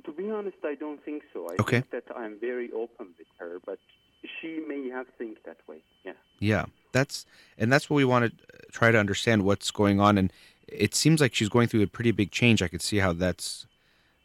To 0.04 0.11
be 0.22 0.30
honest, 0.30 0.56
I 0.64 0.74
don't 0.74 1.02
think 1.04 1.22
so. 1.32 1.48
I 1.50 1.54
okay. 1.60 1.80
think 1.80 1.90
that 1.90 2.04
I'm 2.16 2.38
very 2.38 2.70
open 2.72 3.08
with 3.18 3.26
her, 3.38 3.58
but 3.64 3.78
she 4.40 4.62
may 4.66 4.88
have 4.90 5.06
think 5.18 5.42
that 5.44 5.58
way. 5.68 5.78
Yeah. 6.04 6.12
Yeah, 6.38 6.64
that's 6.92 7.26
and 7.58 7.72
that's 7.72 7.88
what 7.88 7.96
we 7.96 8.04
want 8.04 8.32
to 8.32 8.72
try 8.72 8.90
to 8.90 8.98
understand 8.98 9.44
what's 9.44 9.70
going 9.70 10.00
on 10.00 10.18
and 10.18 10.32
it 10.68 10.94
seems 10.94 11.20
like 11.20 11.34
she's 11.34 11.50
going 11.50 11.68
through 11.68 11.82
a 11.82 11.86
pretty 11.86 12.12
big 12.12 12.30
change. 12.30 12.62
I 12.62 12.68
could 12.68 12.80
see 12.80 12.98
how 12.98 13.12
that's 13.12 13.66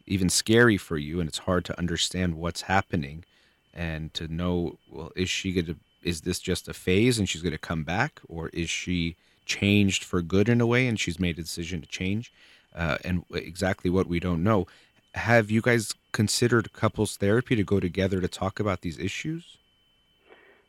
even 0.05 0.29
scary 0.29 0.77
for 0.77 0.97
you, 0.97 1.19
and 1.19 1.27
it's 1.27 1.39
hard 1.39 1.65
to 1.65 1.77
understand 1.77 2.35
what's 2.35 2.61
happening 2.61 3.25
and 3.73 4.13
to 4.13 4.27
know 4.27 4.77
well, 4.89 5.11
is 5.15 5.29
she 5.29 5.51
going 5.51 5.65
to, 5.65 5.75
is 6.03 6.21
this 6.21 6.39
just 6.39 6.69
a 6.69 6.73
phase 6.73 7.19
and 7.19 7.27
she's 7.27 7.41
going 7.41 7.51
to 7.51 7.57
come 7.57 7.83
back, 7.83 8.21
or 8.29 8.49
is 8.49 8.69
she 8.69 9.17
changed 9.45 10.03
for 10.03 10.21
good 10.21 10.47
in 10.47 10.61
a 10.61 10.65
way 10.65 10.87
and 10.87 10.99
she's 10.99 11.19
made 11.19 11.37
a 11.37 11.41
decision 11.41 11.81
to 11.81 11.87
change? 11.87 12.31
uh, 12.77 12.97
and 13.03 13.25
exactly 13.33 13.89
what 13.89 14.07
we 14.07 14.19
don't 14.19 14.43
know. 14.43 14.67
Have 15.13 15.49
you 15.49 15.61
guys 15.61 15.93
considered 16.11 16.73
couples 16.73 17.17
therapy 17.17 17.55
to 17.55 17.63
go 17.63 17.79
together 17.79 18.21
to 18.21 18.27
talk 18.27 18.59
about 18.59 18.81
these 18.81 18.99
issues? 18.99 19.57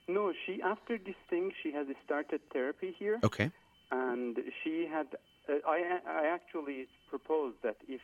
No, 0.07 0.33
she 0.46 0.62
after 0.62 0.96
this 0.96 1.16
thing 1.29 1.53
she 1.62 1.70
has 1.72 1.87
started 2.05 2.40
therapy 2.53 2.94
here, 2.98 3.18
Okay. 3.22 3.51
and 3.90 4.38
she 4.62 4.87
had. 4.90 5.07
Uh, 5.48 5.55
I 5.66 6.01
I 6.07 6.27
actually 6.27 6.88
proposed 7.11 7.57
that 7.62 7.77
if 7.88 8.01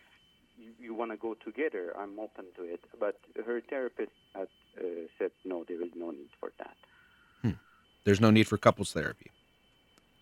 you, 0.58 0.70
you 0.78 0.94
want 0.94 1.10
to 1.12 1.16
go 1.16 1.34
together, 1.34 1.94
I'm 1.98 2.18
open 2.18 2.44
to 2.56 2.62
it. 2.62 2.80
But 3.00 3.16
her 3.46 3.60
therapist 3.62 4.12
had 4.34 4.48
uh, 4.78 4.82
said 5.18 5.30
no, 5.44 5.64
there 5.64 5.82
is 5.82 5.92
no 5.96 6.10
need 6.10 6.30
for 6.40 6.52
that. 6.58 6.76
There's 8.04 8.20
no 8.20 8.30
need 8.30 8.46
for 8.46 8.58
couples 8.58 8.92
therapy. 8.92 9.30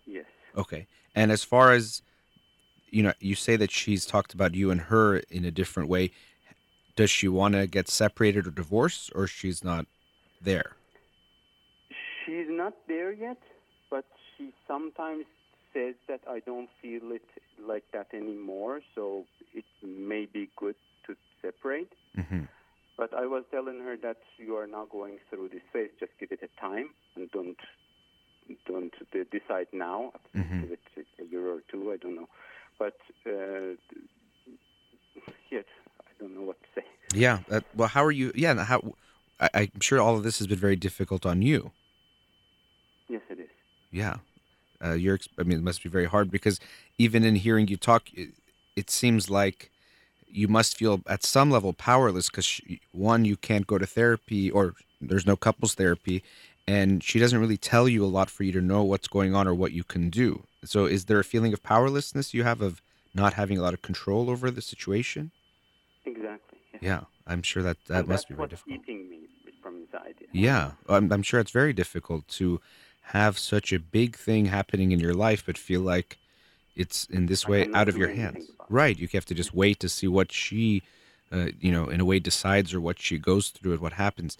Yes. 0.05 0.23
Okay. 0.55 0.87
And 1.15 1.33
as 1.33 1.43
far 1.43 1.73
as 1.73 2.01
you 2.93 3.01
know, 3.01 3.13
you 3.19 3.35
say 3.35 3.55
that 3.55 3.71
she's 3.71 4.05
talked 4.05 4.33
about 4.33 4.53
you 4.53 4.69
and 4.69 4.81
her 4.81 5.17
in 5.37 5.43
a 5.45 5.51
different 5.51 5.89
way. 5.89 6.11
Does 6.95 7.09
she 7.09 7.27
want 7.27 7.55
to 7.55 7.65
get 7.65 7.89
separated 7.89 8.45
or 8.45 8.51
divorced, 8.51 9.11
or 9.15 9.25
she's 9.25 9.63
not 9.63 9.87
there? 10.39 10.73
She's 12.23 12.49
not 12.49 12.73
there 12.87 13.11
yet, 13.11 13.41
but 13.89 14.05
she 14.37 14.53
sometimes 14.67 15.25
says 15.73 15.95
that 16.07 16.21
I 16.29 16.39
don't 16.39 16.69
feel 16.81 17.11
it 17.11 17.25
like 17.59 17.83
that 17.93 18.07
anymore, 18.13 18.81
so 18.93 19.25
it 19.55 19.65
may 19.81 20.25
be 20.25 20.49
good 20.55 20.75
to 21.07 21.15
separate. 21.41 21.91
Mm-hmm. 22.15 22.43
But 22.95 23.11
I 23.15 23.25
was 23.25 23.43
telling 23.49 23.79
her 23.79 23.97
that 24.03 24.17
you 24.37 24.55
are 24.55 24.67
now 24.67 24.85
going 24.85 25.17
through 25.29 25.49
this 25.49 25.63
phase. 25.73 25.89
Just 25.99 26.11
give 26.19 26.31
it 26.31 26.41
a 26.43 26.61
time 26.61 26.89
and 27.15 27.31
don't 27.31 27.57
don't 28.67 28.93
decide 29.31 29.67
now. 29.71 30.13
Mhm. 30.35 30.61
Give 30.61 30.71
it 30.73 31.07
a 31.19 31.23
year 31.23 31.47
or 31.49 31.61
two. 31.71 31.91
I 31.91 31.97
don't 31.97 32.15
know. 32.15 32.29
But 32.83 32.97
uh, 33.25 33.75
yes, 35.49 35.63
I 36.01 36.11
don't 36.19 36.35
know 36.35 36.41
what 36.41 36.57
to 36.59 36.67
say. 36.75 36.85
Yeah. 37.15 37.39
That, 37.47 37.63
well, 37.73 37.87
how 37.87 38.03
are 38.03 38.11
you? 38.11 38.33
Yeah. 38.35 38.61
How? 38.61 38.95
I, 39.39 39.49
I'm 39.53 39.79
sure 39.79 40.01
all 40.01 40.17
of 40.17 40.23
this 40.23 40.37
has 40.39 40.47
been 40.47 40.59
very 40.59 40.75
difficult 40.75 41.25
on 41.25 41.41
you. 41.41 41.71
Yes, 43.07 43.21
it 43.29 43.39
is. 43.39 43.47
Yeah. 43.89 44.17
Uh, 44.83 44.95
you're. 44.95 45.17
I 45.39 45.43
mean, 45.43 45.59
it 45.59 45.63
must 45.63 45.81
be 45.81 45.87
very 45.87 46.07
hard 46.07 46.29
because 46.29 46.59
even 46.97 47.23
in 47.23 47.35
hearing 47.35 47.69
you 47.69 47.77
talk, 47.77 48.13
it, 48.13 48.31
it 48.75 48.89
seems 48.89 49.29
like 49.29 49.71
you 50.27 50.49
must 50.49 50.77
feel 50.77 50.99
at 51.07 51.23
some 51.23 51.49
level 51.49 51.71
powerless 51.71 52.29
because 52.29 52.59
one, 52.91 53.23
you 53.23 53.37
can't 53.37 53.65
go 53.65 53.77
to 53.77 53.85
therapy 53.85 54.51
or 54.51 54.73
there's 54.99 55.25
no 55.25 55.37
couples 55.37 55.75
therapy, 55.75 56.21
and 56.67 57.01
she 57.01 57.17
doesn't 57.17 57.39
really 57.39 57.55
tell 57.55 57.87
you 57.87 58.03
a 58.03 58.07
lot 58.17 58.29
for 58.29 58.43
you 58.43 58.51
to 58.51 58.61
know 58.61 58.83
what's 58.83 59.07
going 59.07 59.33
on 59.33 59.47
or 59.47 59.53
what 59.53 59.71
you 59.71 59.85
can 59.85 60.09
do. 60.09 60.43
So, 60.65 60.85
is 60.85 61.05
there 61.05 61.19
a 61.19 61.23
feeling 61.23 61.53
of 61.53 61.61
powerlessness 61.63 62.33
you 62.33 62.43
have 62.43 62.61
of 62.61 62.81
not 63.13 63.33
having 63.33 63.57
a 63.57 63.61
lot 63.61 63.73
of 63.73 63.81
control 63.81 64.29
over 64.29 64.49
the 64.51 64.61
situation? 64.61 65.31
Exactly. 66.05 66.59
yes. 66.73 66.81
Yeah, 66.81 67.01
I'm 67.27 67.41
sure 67.43 67.63
that 67.63 67.77
that 67.87 67.99
And 67.99 68.07
must 68.09 68.27
be 68.27 68.33
very 68.35 68.47
what's 68.47 68.51
difficult. 68.51 68.81
eating 68.83 69.09
me 69.09 69.19
from 69.61 69.77
inside. 69.77 70.15
Yeah, 70.31 70.71
I'm, 70.89 71.11
I'm 71.11 71.23
sure 71.23 71.39
it's 71.39 71.51
very 71.51 71.73
difficult 71.73 72.27
to 72.39 72.59
have 73.07 73.37
such 73.37 73.71
a 73.73 73.79
big 73.79 74.15
thing 74.15 74.45
happening 74.45 74.91
in 74.91 74.99
your 74.99 75.13
life, 75.13 75.43
but 75.45 75.57
feel 75.57 75.81
like 75.81 76.17
it's 76.75 77.05
in 77.05 77.27
this 77.27 77.47
way 77.47 77.67
out 77.73 77.87
of 77.87 77.97
your 77.97 78.09
hands. 78.09 78.49
Right. 78.69 78.97
You 78.97 79.07
have 79.13 79.25
to 79.25 79.35
just 79.35 79.53
wait 79.53 79.79
to 79.81 79.89
see 79.89 80.07
what 80.07 80.31
she, 80.31 80.81
uh, 81.31 81.49
you 81.59 81.71
know, 81.71 81.87
in 81.89 81.99
a 82.01 82.05
way 82.05 82.19
decides 82.19 82.73
or 82.73 82.81
what 82.81 82.99
she 82.99 83.17
goes 83.17 83.49
through 83.49 83.73
and 83.73 83.81
what 83.81 83.93
happens. 83.93 84.37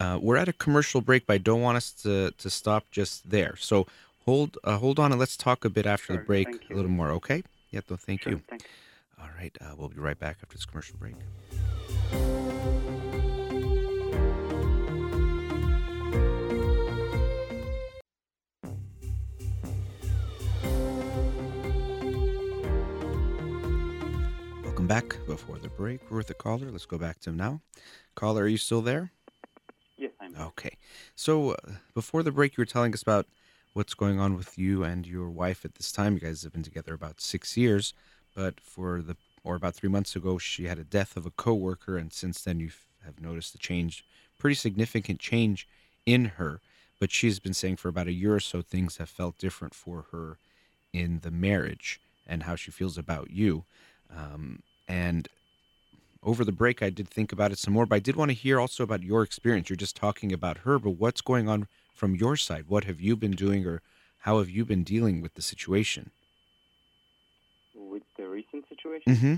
Uh, 0.00 0.18
we're 0.20 0.36
at 0.36 0.48
a 0.48 0.52
commercial 0.52 1.00
break, 1.00 1.26
but 1.26 1.34
I 1.34 1.38
don't 1.38 1.62
want 1.62 1.76
us 1.76 1.92
to, 2.02 2.32
to 2.32 2.50
stop 2.50 2.84
just 2.90 3.30
there. 3.30 3.54
So 3.56 3.86
hold 4.26 4.58
uh, 4.64 4.76
hold 4.78 4.98
on 4.98 5.12
and 5.12 5.18
let's 5.18 5.36
talk 5.36 5.64
a 5.64 5.70
bit 5.70 5.86
after 5.86 6.12
the 6.14 6.18
break 6.18 6.48
a 6.70 6.74
little 6.74 6.90
more. 6.90 7.10
Okay? 7.12 7.42
Yeah. 7.70 7.80
No, 7.88 7.96
thank 7.96 8.22
Sure, 8.22 8.32
you. 8.32 8.42
thank 8.48 8.62
you. 8.62 8.68
All 9.22 9.30
right. 9.38 9.56
Uh, 9.60 9.74
we'll 9.76 9.88
be 9.88 9.98
right 10.00 10.18
back 10.18 10.38
after 10.42 10.56
this 10.56 10.66
commercial 10.66 10.96
break. 10.98 11.14
Welcome 24.64 24.86
back. 24.86 25.16
Before 25.26 25.58
the 25.58 25.68
break, 25.68 26.00
we're 26.10 26.18
with 26.18 26.26
the 26.26 26.34
caller. 26.34 26.70
Let's 26.70 26.86
go 26.86 26.98
back 26.98 27.20
to 27.20 27.30
him 27.30 27.36
now. 27.36 27.60
Caller, 28.14 28.42
are 28.42 28.48
you 28.48 28.58
still 28.58 28.82
there? 28.82 29.10
Yes, 29.96 30.12
I'm. 30.20 30.36
Okay. 30.36 30.76
So 31.14 31.52
uh, 31.52 31.56
before 31.94 32.22
the 32.22 32.30
break, 32.32 32.56
you 32.56 32.62
were 32.62 32.66
telling 32.66 32.92
us 32.92 33.02
about 33.02 33.26
what's 33.76 33.92
going 33.92 34.18
on 34.18 34.34
with 34.34 34.56
you 34.56 34.82
and 34.82 35.06
your 35.06 35.28
wife 35.28 35.62
at 35.62 35.74
this 35.74 35.92
time. 35.92 36.14
You 36.14 36.20
guys 36.20 36.42
have 36.44 36.52
been 36.54 36.62
together 36.62 36.94
about 36.94 37.20
six 37.20 37.58
years, 37.58 37.92
but 38.34 38.58
for 38.58 39.02
the 39.02 39.18
or 39.44 39.54
about 39.54 39.74
three 39.74 39.90
months 39.90 40.16
ago, 40.16 40.38
she 40.38 40.64
had 40.64 40.78
a 40.78 40.84
death 40.84 41.14
of 41.14 41.26
a 41.26 41.30
coworker, 41.30 41.98
and 41.98 42.10
since 42.10 42.42
then 42.42 42.58
you 42.58 42.70
have 43.04 43.20
noticed 43.20 43.54
a 43.54 43.58
change, 43.58 44.02
pretty 44.38 44.54
significant 44.54 45.20
change 45.20 45.68
in 46.06 46.24
her. 46.24 46.62
But 46.98 47.12
she's 47.12 47.38
been 47.38 47.52
saying 47.52 47.76
for 47.76 47.88
about 47.88 48.06
a 48.06 48.12
year 48.12 48.34
or 48.34 48.40
so 48.40 48.62
things 48.62 48.96
have 48.96 49.10
felt 49.10 49.36
different 49.36 49.74
for 49.74 50.06
her 50.10 50.38
in 50.94 51.20
the 51.20 51.30
marriage 51.30 52.00
and 52.26 52.44
how 52.44 52.56
she 52.56 52.70
feels 52.70 52.96
about 52.96 53.30
you. 53.30 53.66
Um, 54.10 54.62
and 54.88 55.28
over 56.22 56.44
the 56.44 56.52
break, 56.52 56.82
I 56.82 56.90
did 56.90 57.08
think 57.08 57.32
about 57.32 57.52
it 57.52 57.58
some 57.58 57.74
more, 57.74 57.86
but 57.86 57.96
I 57.96 58.00
did 58.00 58.16
want 58.16 58.30
to 58.30 58.34
hear 58.34 58.60
also 58.60 58.82
about 58.82 59.02
your 59.02 59.22
experience. 59.22 59.68
You're 59.68 59.76
just 59.76 59.96
talking 59.96 60.32
about 60.32 60.58
her, 60.58 60.78
but 60.78 60.90
what's 60.90 61.20
going 61.20 61.48
on 61.48 61.68
from 61.94 62.14
your 62.14 62.36
side? 62.36 62.64
What 62.68 62.84
have 62.84 63.00
you 63.00 63.16
been 63.16 63.32
doing, 63.32 63.66
or 63.66 63.82
how 64.18 64.38
have 64.38 64.50
you 64.50 64.64
been 64.64 64.84
dealing 64.84 65.20
with 65.20 65.34
the 65.34 65.42
situation? 65.42 66.10
With 67.74 68.02
the 68.16 68.28
recent 68.28 68.64
situation, 68.68 69.14
Mm-hmm. 69.14 69.34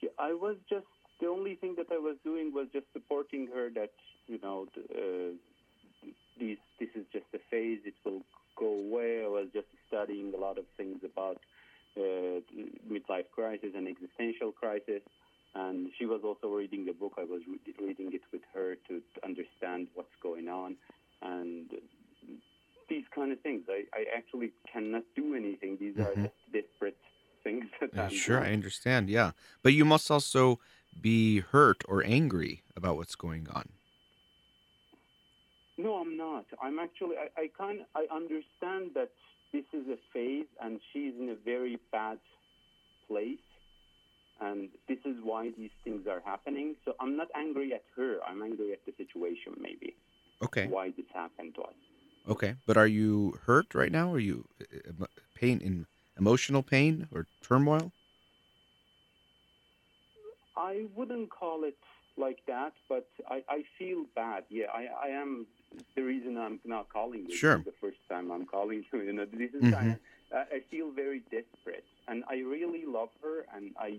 Yeah, 0.00 0.10
I 0.18 0.32
was 0.32 0.56
just 0.68 0.86
the 1.20 1.26
only 1.26 1.56
thing 1.56 1.74
that 1.76 1.86
I 1.90 1.98
was 1.98 2.16
doing 2.22 2.52
was 2.54 2.68
just 2.72 2.86
supporting 2.92 3.48
her. 3.52 3.68
That 3.70 3.90
you 4.26 4.38
know, 4.40 4.66
uh, 4.76 5.34
these 6.38 6.58
this 6.78 6.88
is 6.94 7.04
just 7.12 7.26
a 7.34 7.38
phase; 7.50 7.80
it 7.84 7.94
will 8.04 8.22
go 8.56 8.66
away. 8.66 9.24
I 9.24 9.28
was 9.28 9.48
just 9.52 9.66
studying 9.88 10.32
a 10.34 10.36
lot 10.36 10.58
of 10.58 10.64
things 10.76 10.98
about 11.04 11.38
midlife 11.98 13.30
crisis 13.34 13.70
and 13.74 13.88
existential 13.88 14.52
crisis, 14.52 15.02
and 15.54 15.90
she 15.98 16.06
was 16.06 16.20
also 16.24 16.48
reading 16.54 16.84
the 16.84 16.92
book. 16.92 17.14
I 17.18 17.24
was 17.24 17.42
re- 17.48 17.74
reading 17.86 18.12
it 18.12 18.22
with 18.32 18.42
her 18.54 18.76
to, 18.88 19.00
to 19.00 19.24
understand 19.24 19.88
what's 19.94 20.14
going 20.22 20.48
on, 20.48 20.76
and 21.22 21.70
these 22.88 23.04
kind 23.14 23.32
of 23.32 23.40
things. 23.40 23.62
I, 23.68 23.84
I 23.94 24.04
actually 24.16 24.52
cannot 24.72 25.04
do 25.14 25.34
anything. 25.34 25.76
These 25.78 25.98
are 25.98 26.14
Mhm. 26.14 26.24
just 26.24 26.52
desperate 26.52 26.96
things 27.44 27.66
that 27.80 27.90
I'm 27.98 28.10
Sure, 28.10 28.40
I 28.40 28.52
understand. 28.52 29.08
Yeah, 29.10 29.32
but 29.62 29.72
you 29.72 29.84
must 29.84 30.10
also 30.10 30.60
be 31.00 31.40
hurt 31.40 31.84
or 31.88 32.02
angry 32.04 32.62
about 32.76 32.96
what's 32.96 33.14
going 33.14 33.48
on. 33.48 33.70
No, 35.76 35.94
I'm 35.96 36.16
not. 36.16 36.46
I'm 36.60 36.78
actually. 36.78 37.16
I, 37.16 37.28
I 37.42 37.50
kind. 37.56 37.80
I 37.94 38.06
understand 38.12 38.90
that 38.94 39.10
this 39.52 39.64
is 39.72 39.86
a 39.88 39.96
phase, 40.12 40.46
and 40.62 40.80
she's 40.92 41.14
in 41.18 41.28
a 41.30 41.34
very 41.44 41.78
bad 41.92 42.18
place, 43.08 43.38
and 44.40 44.68
this 44.88 44.98
is 45.04 45.16
why 45.22 45.50
these 45.56 45.70
things 45.84 46.06
are 46.06 46.20
happening. 46.24 46.76
So 46.84 46.94
I'm 47.00 47.16
not 47.16 47.28
angry 47.34 47.72
at 47.72 47.82
her. 47.96 48.18
I'm 48.28 48.42
angry 48.42 48.72
at 48.72 48.84
the 48.86 48.92
situation, 48.96 49.54
maybe 49.60 49.94
Okay, 50.42 50.66
why 50.66 50.90
this 50.96 51.06
happened 51.12 51.54
to 51.56 51.62
us. 51.62 51.74
okay, 52.28 52.54
but 52.66 52.76
are 52.76 52.86
you 52.86 53.38
hurt 53.46 53.74
right 53.74 53.90
now? 53.90 54.12
Are 54.12 54.18
you 54.20 54.44
uh, 54.60 55.06
pain 55.34 55.60
in 55.60 55.86
emotional 56.18 56.62
pain 56.62 57.08
or 57.12 57.26
turmoil? 57.42 57.92
I 60.56 60.86
wouldn't 60.96 61.30
call 61.30 61.64
it 61.64 61.76
like 62.18 62.40
that, 62.46 62.72
but 62.88 63.06
I, 63.28 63.42
I 63.48 63.62
feel 63.78 64.04
bad. 64.14 64.44
Yeah, 64.50 64.66
I, 64.74 64.86
I 65.06 65.08
am. 65.08 65.46
The 65.96 66.02
reason 66.02 66.36
I'm 66.38 66.58
not 66.64 66.88
calling 66.88 67.26
you 67.28 67.36
Sure. 67.36 67.58
the 67.58 67.74
first 67.80 67.98
time 68.08 68.30
I'm 68.32 68.46
calling 68.46 68.84
you. 68.92 69.00
You 69.02 69.12
know, 69.12 69.26
this 69.26 69.52
is 69.54 69.62
Mhm. 69.62 69.72
kind 69.72 69.90
of. 69.92 69.98
I 70.32 70.56
I 70.56 70.60
feel 70.70 70.90
very 70.90 71.20
desperate, 71.30 71.84
and 72.08 72.24
I 72.28 72.36
really 72.54 72.84
love 72.86 73.10
her, 73.22 73.46
and 73.54 73.74
I, 73.78 73.90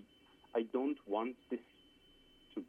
I 0.60 0.62
don't 0.78 0.98
want 1.08 1.36
this 1.50 1.60
to 2.56 2.64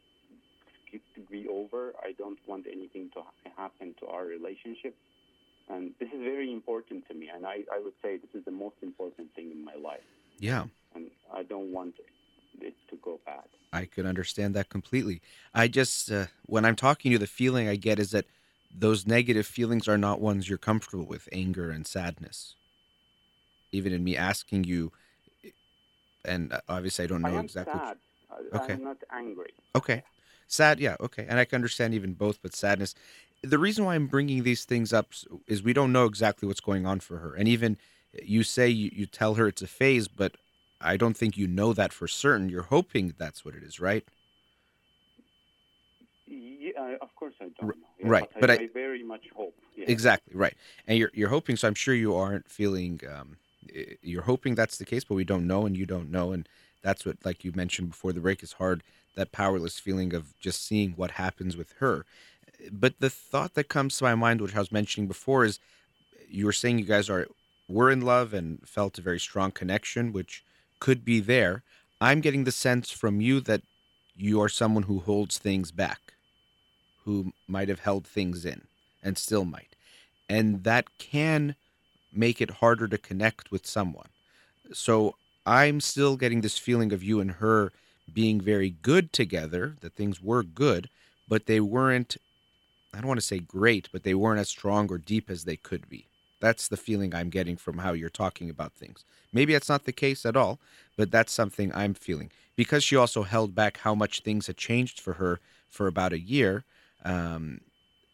to 1.15 1.21
be 1.29 1.47
over. 1.47 1.93
I 2.07 2.11
don't 2.21 2.39
want 2.47 2.65
anything 2.67 3.09
to 3.15 3.21
happen 3.57 3.93
to 3.99 4.05
our 4.07 4.25
relationship, 4.25 4.95
and 5.69 5.83
this 5.99 6.09
is 6.15 6.21
very 6.33 6.51
important 6.51 7.07
to 7.09 7.13
me. 7.13 7.29
And 7.33 7.45
I, 7.45 7.57
I 7.75 7.79
would 7.83 7.97
say 8.03 8.17
this 8.17 8.33
is 8.39 8.43
the 8.45 8.51
most 8.65 8.75
important 8.81 9.27
thing 9.35 9.51
in 9.51 9.63
my 9.63 9.75
life, 9.75 10.07
Yeah. 10.39 10.63
and 10.95 11.03
I 11.33 11.43
don't 11.43 11.71
want 11.71 11.95
it 11.99 12.11
to 12.59 12.97
go 13.01 13.19
bad. 13.25 13.43
I 13.73 13.85
could 13.85 14.05
understand 14.05 14.53
that 14.55 14.69
completely. 14.69 15.21
I 15.53 15.67
just, 15.67 16.11
uh, 16.11 16.25
when 16.45 16.65
I'm 16.65 16.75
talking 16.75 17.09
to 17.09 17.13
you, 17.13 17.17
the 17.17 17.27
feeling 17.27 17.67
I 17.67 17.75
get 17.75 17.99
is 17.99 18.11
that 18.11 18.25
those 18.77 19.07
negative 19.07 19.47
feelings 19.47 19.87
are 19.87 19.97
not 19.97 20.21
ones 20.21 20.47
you're 20.47 20.57
comfortable 20.57 21.05
with 21.05 21.29
anger 21.31 21.71
and 21.71 21.87
sadness. 21.87 22.55
Even 23.71 23.93
in 23.93 24.03
me 24.03 24.17
asking 24.17 24.65
you, 24.65 24.91
and 26.25 26.51
uh, 26.53 26.59
obviously 26.67 27.05
I 27.05 27.07
don't 27.07 27.21
know 27.21 27.29
I 27.29 27.39
am 27.39 27.45
exactly. 27.45 27.79
sad. 27.79 27.97
Okay. 28.53 28.73
I'm 28.73 28.83
not 28.83 28.97
angry. 29.11 29.51
Okay. 29.75 30.03
Sad, 30.47 30.79
yeah, 30.79 30.97
okay. 30.99 31.25
And 31.29 31.39
I 31.39 31.45
can 31.45 31.55
understand 31.55 31.93
even 31.93 32.13
both, 32.13 32.41
but 32.41 32.53
sadness. 32.53 32.93
The 33.41 33.57
reason 33.57 33.85
why 33.85 33.95
I'm 33.95 34.07
bringing 34.07 34.43
these 34.43 34.65
things 34.65 34.91
up 34.91 35.13
is 35.47 35.63
we 35.63 35.73
don't 35.73 35.93
know 35.93 36.05
exactly 36.05 36.47
what's 36.47 36.59
going 36.59 36.85
on 36.85 36.99
for 36.99 37.17
her. 37.19 37.33
And 37.33 37.47
even 37.47 37.77
you 38.21 38.43
say 38.43 38.67
you, 38.67 38.89
you 38.93 39.05
tell 39.05 39.35
her 39.35 39.47
it's 39.47 39.61
a 39.61 39.67
phase, 39.67 40.09
but 40.09 40.35
I 40.83 40.97
don't 40.97 41.15
think 41.15 41.37
you 41.37 41.47
know 41.47 41.73
that 41.73 41.93
for 41.93 42.07
certain. 42.07 42.49
You're 42.49 42.63
hoping 42.63 43.13
that's 43.17 43.45
what 43.45 43.55
it 43.55 43.63
is, 43.63 43.79
right? 43.79 44.05
Yeah, 46.27 46.95
of 47.01 47.13
course 47.15 47.33
I 47.41 47.45
don't 47.59 47.67
know. 47.67 47.73
Yeah, 47.99 48.07
right, 48.09 48.29
but, 48.33 48.41
but 48.41 48.49
I, 48.51 48.53
I- 48.53 48.57
I 48.57 48.69
very 48.73 49.03
much 49.03 49.25
hope. 49.35 49.55
Yeah. 49.75 49.85
Exactly 49.87 50.35
right, 50.35 50.55
and 50.87 50.97
you're 50.97 51.11
you're 51.13 51.29
hoping. 51.29 51.55
So 51.55 51.67
I'm 51.67 51.73
sure 51.75 51.93
you 51.93 52.15
aren't 52.15 52.49
feeling. 52.49 53.01
Um, 53.11 53.37
you're 54.01 54.23
hoping 54.23 54.55
that's 54.55 54.77
the 54.77 54.85
case, 54.85 55.03
but 55.03 55.15
we 55.15 55.23
don't 55.23 55.47
know, 55.47 55.65
and 55.65 55.77
you 55.77 55.85
don't 55.85 56.11
know, 56.11 56.31
and 56.31 56.47
that's 56.81 57.05
what, 57.05 57.17
like 57.23 57.43
you 57.45 57.51
mentioned 57.55 57.89
before 57.89 58.11
the 58.11 58.19
break, 58.19 58.43
is 58.43 58.53
hard. 58.53 58.83
That 59.15 59.31
powerless 59.31 59.79
feeling 59.79 60.13
of 60.13 60.37
just 60.39 60.65
seeing 60.65 60.91
what 60.91 61.11
happens 61.11 61.55
with 61.57 61.73
her. 61.79 62.05
But 62.71 62.95
the 62.99 63.09
thought 63.09 63.53
that 63.55 63.69
comes 63.69 63.97
to 63.97 64.03
my 64.03 64.15
mind, 64.15 64.41
which 64.41 64.55
I 64.55 64.59
was 64.59 64.71
mentioning 64.71 65.07
before, 65.07 65.45
is 65.45 65.59
you 66.29 66.45
were 66.45 66.53
saying 66.53 66.79
you 66.79 66.85
guys 66.85 67.09
are 67.09 67.27
were 67.67 67.91
in 67.91 68.01
love 68.01 68.33
and 68.33 68.67
felt 68.67 68.97
a 68.97 69.01
very 69.01 69.19
strong 69.19 69.51
connection, 69.51 70.11
which 70.13 70.43
could 70.81 71.05
be 71.05 71.21
there. 71.21 71.63
I'm 72.01 72.19
getting 72.19 72.43
the 72.43 72.51
sense 72.51 72.91
from 72.91 73.21
you 73.21 73.39
that 73.41 73.61
you 74.17 74.41
are 74.41 74.49
someone 74.49 74.83
who 74.83 74.99
holds 74.99 75.37
things 75.37 75.71
back, 75.71 76.13
who 77.05 77.31
might 77.47 77.69
have 77.69 77.79
held 77.79 78.05
things 78.05 78.43
in 78.43 78.63
and 79.01 79.17
still 79.17 79.45
might. 79.45 79.75
And 80.27 80.65
that 80.65 80.97
can 80.97 81.55
make 82.11 82.41
it 82.41 82.57
harder 82.59 82.87
to 82.89 82.97
connect 82.97 83.51
with 83.51 83.65
someone. 83.65 84.09
So 84.73 85.15
I'm 85.45 85.79
still 85.79 86.17
getting 86.17 86.41
this 86.41 86.57
feeling 86.57 86.91
of 86.91 87.03
you 87.03 87.21
and 87.21 87.31
her 87.31 87.71
being 88.13 88.41
very 88.41 88.71
good 88.81 89.13
together, 89.13 89.75
that 89.81 89.93
things 89.93 90.21
were 90.21 90.43
good, 90.43 90.89
but 91.27 91.45
they 91.45 91.59
weren't, 91.59 92.17
I 92.93 92.97
don't 92.97 93.07
want 93.07 93.19
to 93.19 93.25
say 93.25 93.39
great, 93.39 93.87
but 93.91 94.03
they 94.03 94.13
weren't 94.13 94.39
as 94.39 94.49
strong 94.49 94.91
or 94.91 94.97
deep 94.97 95.29
as 95.29 95.45
they 95.45 95.55
could 95.55 95.89
be. 95.89 96.07
That's 96.41 96.67
the 96.67 96.75
feeling 96.77 97.15
I'm 97.15 97.29
getting 97.29 97.55
from 97.55 97.77
how 97.77 97.93
you're 97.93 98.09
talking 98.09 98.49
about 98.49 98.73
things. 98.73 99.05
Maybe 99.31 99.53
that's 99.53 99.69
not 99.69 99.85
the 99.85 99.93
case 99.93 100.25
at 100.25 100.35
all, 100.35 100.59
but 100.97 101.11
that's 101.11 101.31
something 101.31 101.71
I'm 101.73 101.93
feeling. 101.93 102.31
Because 102.57 102.83
she 102.83 102.95
also 102.97 103.23
held 103.23 103.55
back 103.55 103.77
how 103.77 103.95
much 103.95 104.21
things 104.21 104.47
had 104.47 104.57
changed 104.57 104.99
for 104.99 105.13
her 105.13 105.39
for 105.69 105.87
about 105.87 106.11
a 106.11 106.19
year. 106.19 106.65
Um, 107.05 107.61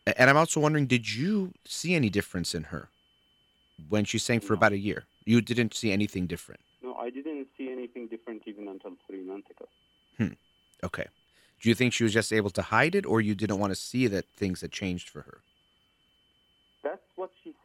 and 0.06 0.30
I'm 0.30 0.38
also 0.38 0.60
wondering, 0.60 0.86
did 0.86 1.12
you 1.16 1.54
see 1.66 1.96
any 1.96 2.10
difference 2.10 2.54
in 2.54 2.66
her 2.66 2.90
when 3.90 4.06
she 4.06 4.20
sang 4.20 4.42
for 4.42 4.54
No. 4.54 4.58
about 4.58 4.74
a 4.74 4.78
year? 4.78 5.06
You 5.26 5.42
didn't 5.42 5.74
see 5.74 5.92
anything 5.92 6.28
different. 6.28 6.62
No, 6.84 6.94
I 6.96 7.10
didn't 7.10 7.48
see 7.58 7.72
anything 7.72 8.08
different 8.08 8.44
even 8.46 8.68
until 8.68 8.94
three 9.08 9.24
months 9.24 9.50
ago. 9.50 9.68
Hmm. 10.18 10.36
Okay. 10.84 11.08
Do 11.62 11.70
you 11.70 11.76
think 11.76 11.94
she 11.94 12.04
was 12.04 12.14
just 12.14 12.32
able 12.32 12.52
to 12.52 12.62
hide 12.62 12.94
it, 12.94 13.06
or 13.06 13.20
you 13.20 13.34
didn't 13.36 13.58
want 13.60 13.72
to 13.72 13.76
see 13.76 14.08
that 14.08 14.26
things 14.36 14.62
had 14.62 14.72
changed 14.72 15.10
for 15.10 15.22
her? 15.22 15.40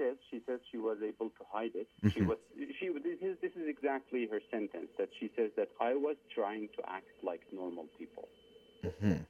That's 0.02 0.16
what 0.16 0.18
she 0.30 0.38
says. 0.38 0.40
She 0.40 0.42
says 0.46 0.60
she 0.70 0.78
was 0.78 0.98
able 1.02 1.30
to 1.30 1.44
hide 1.52 1.74
it. 1.74 1.88
She 2.12 2.20
Mhm. 2.20 2.26
was. 2.26 2.38
She. 2.78 2.88
This 2.88 3.18
is, 3.22 3.36
this 3.40 3.52
is 3.56 3.68
exactly 3.68 4.26
her 4.26 4.40
sentence. 4.50 4.88
That 4.98 5.08
she 5.18 5.30
says 5.36 5.50
that 5.56 5.68
I 5.80 5.94
was 5.94 6.16
trying 6.34 6.68
to 6.76 6.90
act 6.90 7.06
like 7.22 7.40
normal 7.52 7.86
people. 7.98 8.28
hmm 9.00 9.22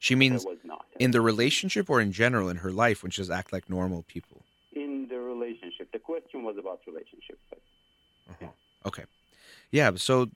She 0.00 0.14
means 0.14 0.44
I 0.44 0.48
was 0.48 0.58
not. 0.64 0.86
in 0.98 1.10
the 1.12 1.20
relationship 1.20 1.88
or 1.90 2.00
in 2.00 2.12
general 2.12 2.48
in 2.48 2.56
her 2.58 2.70
life 2.70 3.02
when 3.02 3.10
she 3.10 3.20
says 3.22 3.30
act 3.30 3.52
like 3.52 3.68
normal 3.68 4.02
people. 4.02 4.42
in 4.72 5.08
the 5.08 5.18
relationship. 5.18 5.90
The 5.92 5.98
question 5.98 6.42
was 6.44 6.56
about 6.58 6.80
relationship. 6.86 7.38
But 7.50 7.60
Uh-huh. 8.30 8.46
Okay. 8.86 9.04
Yeah. 9.70 9.90
So 9.96 10.26
th- 10.26 10.34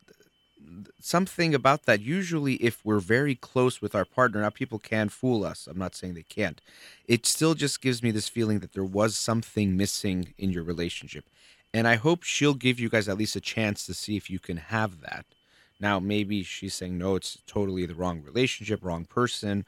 something 1.00 1.54
about 1.54 1.84
that. 1.84 2.00
Usually, 2.00 2.54
if 2.54 2.84
we're 2.84 3.00
very 3.00 3.34
close 3.34 3.80
with 3.80 3.94
our 3.94 4.04
partner, 4.04 4.40
now 4.40 4.50
people 4.50 4.78
can 4.78 5.08
fool 5.08 5.44
us. 5.44 5.66
I'm 5.66 5.78
not 5.78 5.94
saying 5.94 6.14
they 6.14 6.22
can't. 6.22 6.60
It 7.06 7.26
still 7.26 7.54
just 7.54 7.80
gives 7.80 8.02
me 8.02 8.10
this 8.10 8.28
feeling 8.28 8.60
that 8.60 8.72
there 8.72 8.84
was 8.84 9.16
something 9.16 9.76
missing 9.76 10.34
in 10.38 10.50
your 10.50 10.62
relationship. 10.62 11.24
And 11.74 11.88
I 11.88 11.96
hope 11.96 12.22
she'll 12.22 12.54
give 12.54 12.78
you 12.78 12.88
guys 12.88 13.08
at 13.08 13.18
least 13.18 13.36
a 13.36 13.40
chance 13.40 13.86
to 13.86 13.94
see 13.94 14.16
if 14.16 14.28
you 14.28 14.38
can 14.38 14.58
have 14.58 15.00
that. 15.00 15.24
Now, 15.80 15.98
maybe 15.98 16.42
she's 16.42 16.74
saying, 16.74 16.98
no, 16.98 17.16
it's 17.16 17.38
totally 17.46 17.86
the 17.86 17.94
wrong 17.94 18.22
relationship, 18.22 18.84
wrong 18.84 19.04
person, 19.04 19.64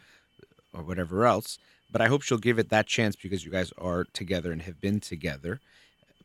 or 0.72 0.82
whatever 0.82 1.26
else. 1.26 1.58
But 1.90 2.00
I 2.00 2.08
hope 2.08 2.22
she'll 2.22 2.38
give 2.38 2.58
it 2.58 2.68
that 2.70 2.86
chance 2.86 3.16
because 3.16 3.44
you 3.44 3.50
guys 3.50 3.72
are 3.78 4.04
together 4.12 4.52
and 4.52 4.62
have 4.62 4.80
been 4.80 5.00
together. 5.00 5.60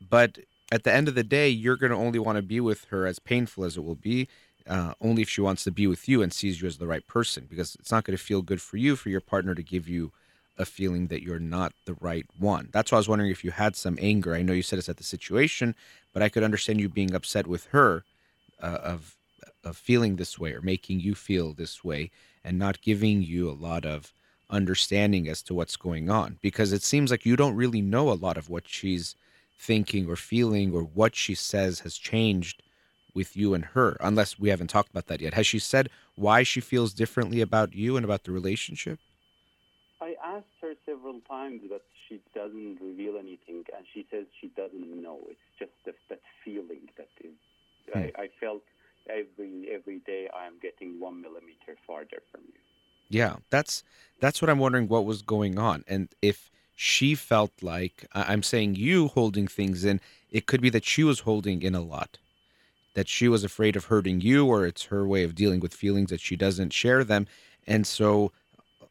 But 0.10 0.40
at 0.72 0.84
the 0.84 0.94
end 0.94 1.08
of 1.08 1.16
the 1.16 1.24
day, 1.24 1.50
you're 1.50 1.78
going 1.78 1.92
to 1.92 1.98
only 1.98 2.20
want 2.20 2.36
to 2.36 2.42
be 2.42 2.60
with 2.60 2.86
her, 2.86 3.08
as 3.08 3.20
painful 3.20 3.64
as 3.64 3.78
it 3.78 3.84
will 3.84 3.96
be, 3.96 4.28
uh, 4.70 4.94
only 5.02 5.22
if 5.24 5.30
she 5.30 5.42
wants 5.42 5.64
to 5.66 5.72
be 5.72 5.88
with 5.88 6.08
you 6.08 6.22
and 6.22 6.32
sees 6.32 6.62
you 6.62 6.68
as 6.68 6.78
the 6.78 6.88
right 6.88 7.06
person. 7.08 7.48
Because 7.50 7.76
it's 7.76 7.92
not 7.92 8.04
going 8.06 8.18
to 8.18 8.24
feel 8.24 8.42
good 8.42 8.62
for 8.62 8.78
you 8.78 8.96
for 8.96 9.10
your 9.10 9.22
partner 9.22 9.56
to 9.56 9.64
give 9.64 9.90
you 9.90 10.12
a 10.58 10.66
feeling 10.66 11.08
that 11.08 11.24
you're 11.24 11.40
not 11.40 11.74
the 11.86 11.96
right 12.00 12.26
one. 12.38 12.70
That's 12.72 12.92
why 12.92 12.98
I 12.98 13.00
was 13.00 13.10
wondering 13.10 13.32
if 13.32 13.44
you 13.44 13.52
had 13.52 13.76
some 13.76 13.98
anger. 14.00 14.36
I 14.36 14.42
know 14.42 14.54
you 14.54 14.62
said 14.62 14.78
it's 14.78 14.90
at 14.90 14.98
the 14.98 15.04
situation, 15.04 15.74
but 16.14 16.22
I 16.22 16.30
could 16.30 16.44
understand 16.44 16.80
you 16.80 16.90
being 16.90 17.16
upset 17.16 17.48
with 17.48 17.66
her 17.68 18.04
uh, 18.62 18.80
of 18.84 19.16
of 19.64 19.76
feeling 19.76 20.16
this 20.16 20.40
way 20.40 20.54
or 20.54 20.62
making 20.62 21.00
you 21.02 21.14
feel 21.14 21.54
this 21.54 21.84
way 21.84 22.12
and 22.44 22.58
not 22.58 22.82
giving 22.82 23.22
you 23.22 23.50
a 23.50 23.52
lot 23.52 23.86
of 23.86 24.14
understanding 24.50 25.28
as 25.28 25.42
to 25.44 25.54
what's 25.54 25.76
going 25.76 26.10
on 26.10 26.38
because 26.42 26.72
it 26.72 26.82
seems 26.82 27.12
like 27.12 27.26
you 27.26 27.36
don't 27.36 27.56
really 27.56 27.82
know 27.82 28.10
a 28.10 28.14
lot 28.14 28.38
of 28.38 28.50
what 28.50 28.68
she's 28.68 29.16
thinking 29.60 30.10
or 30.10 30.16
feeling 30.16 30.74
or 30.74 30.82
what 30.82 31.16
she 31.16 31.36
says 31.36 31.82
has 31.82 31.98
changed 31.98 32.64
with 33.14 33.36
you 33.36 33.54
and 33.54 33.66
her 33.66 33.98
unless 34.00 34.40
we 34.40 34.50
haven't 34.50 34.70
talked 34.70 34.90
about 34.90 35.08
that 35.08 35.22
yet 35.22 35.34
has 35.34 35.48
she 35.48 35.60
said 35.60 35.90
why 36.16 36.44
she 36.44 36.60
feels 36.62 36.94
differently 36.94 37.42
about 37.42 37.74
you 37.74 37.96
and 37.96 38.06
about 38.06 38.24
the 38.24 38.32
relationship 38.32 39.00
I 40.02 40.16
asked 40.24 40.46
her 40.62 40.74
several 40.86 41.20
times, 41.28 41.62
but 41.70 41.84
she 42.08 42.22
doesn't 42.34 42.80
reveal 42.82 43.18
anything, 43.18 43.66
and 43.76 43.86
she 43.94 44.06
says 44.10 44.26
she 44.40 44.48
doesn't 44.56 45.04
know. 45.04 45.20
It's 45.30 45.40
just 45.60 45.72
that, 45.86 45.96
that 46.10 46.22
feeling 46.44 46.88
that 46.98 47.10
is. 47.22 47.34
Hmm. 47.92 48.00
I, 48.00 48.24
I 48.24 48.30
felt 48.40 48.62
every 49.10 49.70
every 49.74 50.00
day 50.00 50.30
I 50.34 50.46
am 50.46 50.54
getting 50.62 51.00
one 51.00 51.22
millimeter 51.22 51.76
farther 51.86 52.22
from 52.32 52.42
you. 52.48 52.60
Yeah, 53.10 53.38
that's 53.50 53.84
that's 54.22 54.42
what 54.42 54.50
I'm 54.50 54.60
wondering 54.60 54.88
what 54.88 55.06
was 55.06 55.22
going 55.22 55.58
on 55.58 55.84
and 55.88 56.10
if 56.22 56.50
she 56.76 57.14
felt 57.14 57.52
like 57.62 58.06
I'm 58.14 58.42
saying 58.42 58.76
you 58.76 59.10
holding 59.10 59.48
things 59.48 59.84
in, 59.84 60.00
it 60.32 60.46
could 60.46 60.62
be 60.62 60.70
that 60.70 60.86
she 60.86 61.04
was 61.04 61.22
holding 61.22 61.62
in 61.62 61.76
a 61.76 61.82
lot. 61.82 62.20
That 62.96 63.08
she 63.08 63.28
was 63.28 63.44
afraid 63.44 63.76
of 63.76 63.86
hurting 63.86 64.22
you 64.22 64.46
or 64.48 64.66
it's 64.66 64.86
her 64.86 65.08
way 65.08 65.24
of 65.24 65.36
dealing 65.36 65.60
with 65.60 65.74
feelings 65.74 66.10
that 66.10 66.22
she 66.22 66.36
doesn't 66.36 66.74
share 66.74 67.04
them. 67.04 67.28
And 67.68 67.86
so 67.86 68.32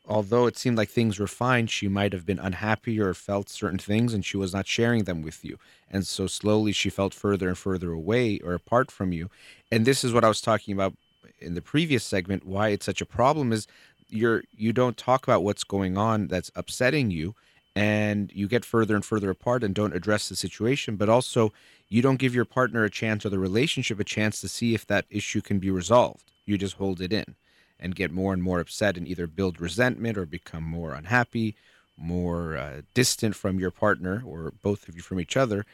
although 0.06 0.46
it 0.46 0.56
seemed 0.56 0.78
like 0.78 0.88
things 0.88 1.18
were 1.18 1.26
fine, 1.26 1.66
she 1.66 1.88
might 1.88 2.12
have 2.12 2.24
been 2.24 2.38
unhappy 2.38 2.98
or 3.00 3.12
felt 3.12 3.48
certain 3.48 3.78
things 3.78 4.14
and 4.14 4.24
she 4.24 4.36
was 4.36 4.54
not 4.54 4.66
sharing 4.66 5.04
them 5.04 5.22
with 5.22 5.44
you. 5.44 5.58
And 5.90 6.06
so 6.06 6.26
slowly 6.26 6.72
she 6.72 6.90
felt 6.90 7.12
further 7.12 7.48
and 7.48 7.58
further 7.58 7.92
away 7.92 8.38
or 8.40 8.54
apart 8.54 8.90
from 8.90 9.12
you. 9.12 9.30
And 9.70 9.84
this 9.84 10.04
is 10.04 10.12
what 10.12 10.24
I 10.24 10.28
was 10.28 10.40
talking 10.40 10.72
about 10.72 10.94
in 11.40 11.54
the 11.54 11.62
previous 11.62 12.04
segment 12.04 12.46
why 12.46 12.68
it's 12.68 12.86
such 12.86 13.00
a 13.00 13.06
problem 13.06 13.52
is 13.52 13.66
you're 14.08 14.42
you 14.56 14.72
don't 14.72 14.96
talk 14.96 15.24
about 15.24 15.42
what's 15.42 15.64
going 15.64 15.98
on 15.98 16.28
that's 16.28 16.50
upsetting 16.56 17.10
you 17.10 17.34
and 17.78 18.32
you 18.34 18.48
get 18.48 18.64
further 18.64 18.94
and 18.96 19.04
further 19.04 19.30
apart 19.30 19.62
and 19.62 19.74
don't 19.74 19.94
address 19.94 20.28
the 20.28 20.36
situation 20.36 20.96
but 20.96 21.08
also 21.08 21.52
you 21.88 22.02
don't 22.02 22.18
give 22.18 22.34
your 22.34 22.44
partner 22.44 22.84
a 22.84 22.90
chance 22.90 23.24
or 23.24 23.30
the 23.30 23.38
relationship 23.38 24.00
a 24.00 24.04
chance 24.04 24.40
to 24.40 24.48
see 24.48 24.74
if 24.74 24.86
that 24.86 25.06
issue 25.10 25.40
can 25.40 25.58
be 25.58 25.70
resolved. 25.70 26.32
You 26.44 26.58
just 26.58 26.74
hold 26.74 27.00
it 27.00 27.12
in 27.12 27.34
and 27.80 27.94
get 27.94 28.10
more 28.10 28.32
and 28.34 28.42
more 28.42 28.60
upset 28.60 28.96
and 28.96 29.06
either 29.06 29.26
build 29.26 29.60
resentment 29.60 30.18
or 30.18 30.26
become 30.26 30.64
more 30.64 30.92
unhappy 30.92 31.54
more 32.00 32.56
uh, 32.56 32.82
distant 32.94 33.34
from 33.34 33.58
your 33.58 33.70
partner 33.70 34.22
or 34.24 34.52
both 34.62 34.88
of 34.88 34.94
you 34.94 35.02
from 35.02 35.18
each 35.20 35.36
other 35.36 35.66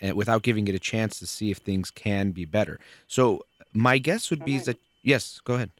and 0.00 0.14
without 0.16 0.42
giving 0.42 0.68
it 0.68 0.74
a 0.74 0.78
chance 0.78 1.18
to 1.18 1.26
see 1.26 1.50
if 1.50 1.58
things 1.58 1.90
can 1.90 2.30
be 2.30 2.44
better. 2.44 2.78
So 3.08 3.44
my 3.72 3.98
guess 3.98 4.30
would 4.30 4.44
be 4.44 4.56
is 4.56 4.66
that 4.66 4.78
yes 5.02 5.40
go 5.42 5.54
ahead 5.54 5.70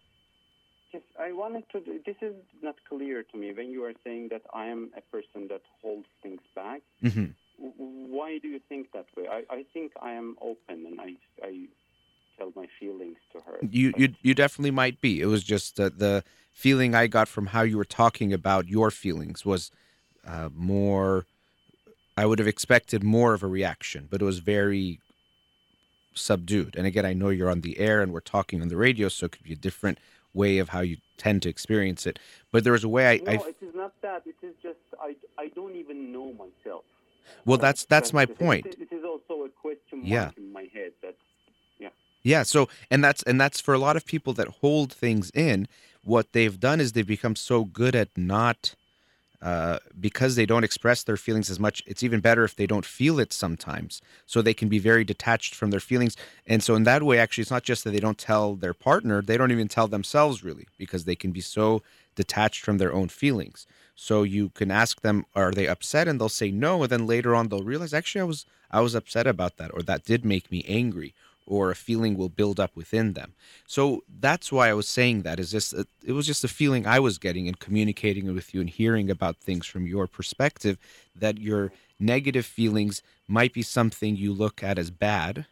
I 1.23 1.33
wanted 1.33 1.65
to. 1.73 1.81
This 2.05 2.17
is 2.21 2.35
not 2.63 2.77
clear 2.89 3.23
to 3.23 3.37
me 3.37 3.53
when 3.53 3.71
you 3.71 3.85
are 3.85 3.93
saying 4.05 4.29
that 4.31 4.43
I 4.53 4.67
am 4.67 4.91
a 4.97 5.01
person 5.01 5.49
that 5.49 5.63
holds 5.81 6.09
things 6.23 6.41
back. 6.55 6.83
hmm 7.01 7.27
Why 7.59 8.39
do 8.39 8.49
you 8.49 8.61
think 8.69 8.93
that 8.93 9.07
way? 9.17 9.27
I, 9.31 9.43
I 9.59 9.65
think 9.73 9.93
I 10.03 10.13
am 10.13 10.37
open 10.41 10.87
and 10.87 11.01
I 11.01 11.11
I 11.43 11.53
tell 12.37 12.53
my 12.57 12.67
feelings 12.81 13.19
to 13.33 13.41
her. 13.47 13.59
You 13.71 13.93
you 13.97 14.09
you 14.23 14.35
definitely 14.35 14.73
might 14.73 15.01
be. 15.01 15.21
It 15.21 15.27
was 15.27 15.45
just 15.45 15.79
uh, 15.79 15.91
the 16.05 16.25
feeling 16.53 16.95
I 16.95 17.07
got 17.07 17.29
from 17.29 17.47
how 17.47 17.63
you 17.63 17.77
were 17.77 17.93
talking 18.03 18.33
about 18.33 18.69
your 18.69 18.91
feelings 18.91 19.45
was 19.45 19.71
uh, 20.27 20.49
more. 20.55 21.27
I 22.17 22.27
would 22.27 22.41
have 22.41 22.49
expected 22.49 23.03
more 23.03 23.33
of 23.33 23.43
a 23.43 23.47
reaction, 23.47 24.07
but 24.11 24.21
it 24.21 24.25
was 24.25 24.41
very 24.41 25.01
subdued. 26.15 26.77
And 26.77 26.87
again, 26.87 27.07
I 27.07 27.15
know 27.15 27.31
you're 27.31 27.51
on 27.51 27.63
the 27.63 27.79
air 27.79 28.03
and 28.03 28.13
we're 28.13 28.21
talking 28.21 28.61
on 28.61 28.69
the 28.69 28.77
radio, 28.77 29.09
so 29.09 29.27
it 29.27 29.33
could 29.33 29.45
be 29.45 29.55
a 29.55 29.57
different 29.57 29.99
way 30.35 30.59
of 30.59 30.71
how 30.71 30.81
you 30.81 30.97
tend 31.19 31.43
to 31.43 31.49
experience 31.49 32.07
it. 32.07 32.19
But 32.51 32.65
there 32.65 32.73
was 32.73 32.85
a 32.85 32.89
way 32.89 33.07
I, 33.09 33.17
No, 33.19 33.33
I 33.33 33.49
it 33.49 33.57
is 33.61 33.75
not 33.75 33.93
that. 34.03 34.23
It 34.27 34.35
is 34.45 34.55
just 34.63 34.79
I, 35.01 35.15
I 35.39 35.49
don't 35.49 35.77
even 35.77 36.13
know 36.13 36.33
myself. 36.33 36.85
well, 37.45 37.59
that's 37.59 37.85
that's 37.85 38.13
my 38.13 38.23
it 38.25 38.31
is- 38.31 38.37
point. 38.37 38.67
It 38.67 38.93
is 38.93 39.05
also 39.05 39.45
a 39.45 39.49
question 39.49 39.99
mark 39.99 40.09
Yeah. 40.09 40.31
in 40.37 40.53
my 40.53 40.69
head. 40.73 40.93
That 41.03 41.15
yeah. 41.79 41.89
Yeah, 42.23 42.43
so 42.45 42.69
and 42.91 43.03
that's 43.05 43.23
and 43.25 43.41
that's 43.41 43.61
for 43.61 43.75
a 43.75 43.79
lot 43.79 43.97
of 43.97 44.05
people 44.07 44.33
that 44.35 44.49
hold 44.61 44.93
things 44.93 45.31
in, 45.35 45.69
what 46.05 46.33
they've 46.33 46.59
done 46.59 46.81
is 46.81 46.93
they've 46.93 47.07
become 47.07 47.37
so 47.37 47.65
good 47.65 47.95
at 47.95 48.09
not 48.17 48.75
uh, 49.43 49.79
because 49.99 50.37
they 50.37 50.47
don't 50.47 50.63
express 50.63 51.03
their 51.03 51.17
feelings 51.17 51.51
as 51.51 51.59
much, 51.59 51.83
it's 51.85 52.05
even 52.05 52.21
better 52.21 52.45
if 52.45 52.55
they 52.55 52.67
don't 52.67 52.87
feel 52.87 53.19
it 53.19 53.33
sometimes. 53.33 54.01
So 54.25 54.41
they 54.41 54.55
can 54.55 54.69
be 54.69 54.79
very 54.79 55.03
detached 55.03 55.57
from 55.57 55.71
their 55.71 55.81
feelings. 55.81 56.17
And 56.47 56.63
so, 56.63 56.77
in 56.77 56.85
that 56.85 57.03
way, 57.03 57.19
actually, 57.19 57.43
it's 57.43 57.51
not 57.51 57.65
just 57.65 57.83
that 57.85 57.91
they 57.91 58.01
don't 58.01 58.19
tell 58.19 58.55
their 58.55 58.73
partner, 58.73 59.21
they 59.21 59.37
don't 59.37 59.51
even 59.51 59.69
tell 59.69 59.89
themselves 59.89 60.45
really, 60.45 60.69
because 60.79 61.05
they 61.05 61.17
can 61.17 61.33
be 61.33 61.41
so 61.41 61.83
detached 62.15 62.65
from 62.65 62.79
their 62.79 62.93
own 62.93 63.09
feelings. 63.09 63.67
So 63.97 64.23
you 64.23 64.51
can 64.51 64.71
ask 64.71 65.01
them, 65.01 65.27
are 65.35 65.51
they 65.51 65.67
upset? 65.67 66.09
And 66.09 66.21
they'll 66.21 66.29
say 66.29 66.51
no. 66.51 66.83
And 66.83 66.93
then 66.93 67.07
later 67.07 67.35
on, 67.35 67.49
they'll 67.49 67.65
realize, 67.65 67.93
actually, 67.93 68.23
I 68.23 68.25
was, 68.25 68.47
I 68.71 68.81
was 68.81 68.95
upset 68.95 69.27
about 69.27 69.57
that, 69.57 69.71
or 69.75 69.83
that 69.83 70.05
did 70.05 70.25
make 70.25 70.51
me 70.51 70.65
angry 70.69 71.15
or 71.47 71.71
a 71.71 71.75
feeling 71.75 72.17
will 72.17 72.29
build 72.29 72.61
up 72.61 72.75
within 72.77 73.13
them. 73.15 73.35
So 73.67 74.05
that's 74.21 74.53
why 74.53 74.69
I 74.69 74.75
was 74.75 74.89
saying 74.89 75.23
that 75.23 75.41
is 75.41 75.51
just 75.51 75.75
uh, 75.75 75.85
it 76.05 76.13
was 76.13 76.27
just 76.27 76.45
a 76.45 76.49
feeling 76.49 76.87
I 76.87 77.01
was 77.01 77.19
getting 77.19 77.49
and 77.49 77.59
communicating 77.59 78.33
with 78.35 78.55
you 78.55 78.61
and 78.61 78.71
hearing 78.71 79.11
about 79.11 79.37
things 79.37 79.67
from 79.67 79.87
your 79.87 80.07
perspective 80.07 80.79
that 81.17 81.39
your 81.39 81.73
negative 81.99 82.47
feelings 82.47 83.03
might 83.29 83.53
be 83.53 83.63
something 83.63 84.17
you 84.17 84.33
look 84.33 84.63
at 84.63 84.79
as 84.79 84.91
bad 84.91 85.47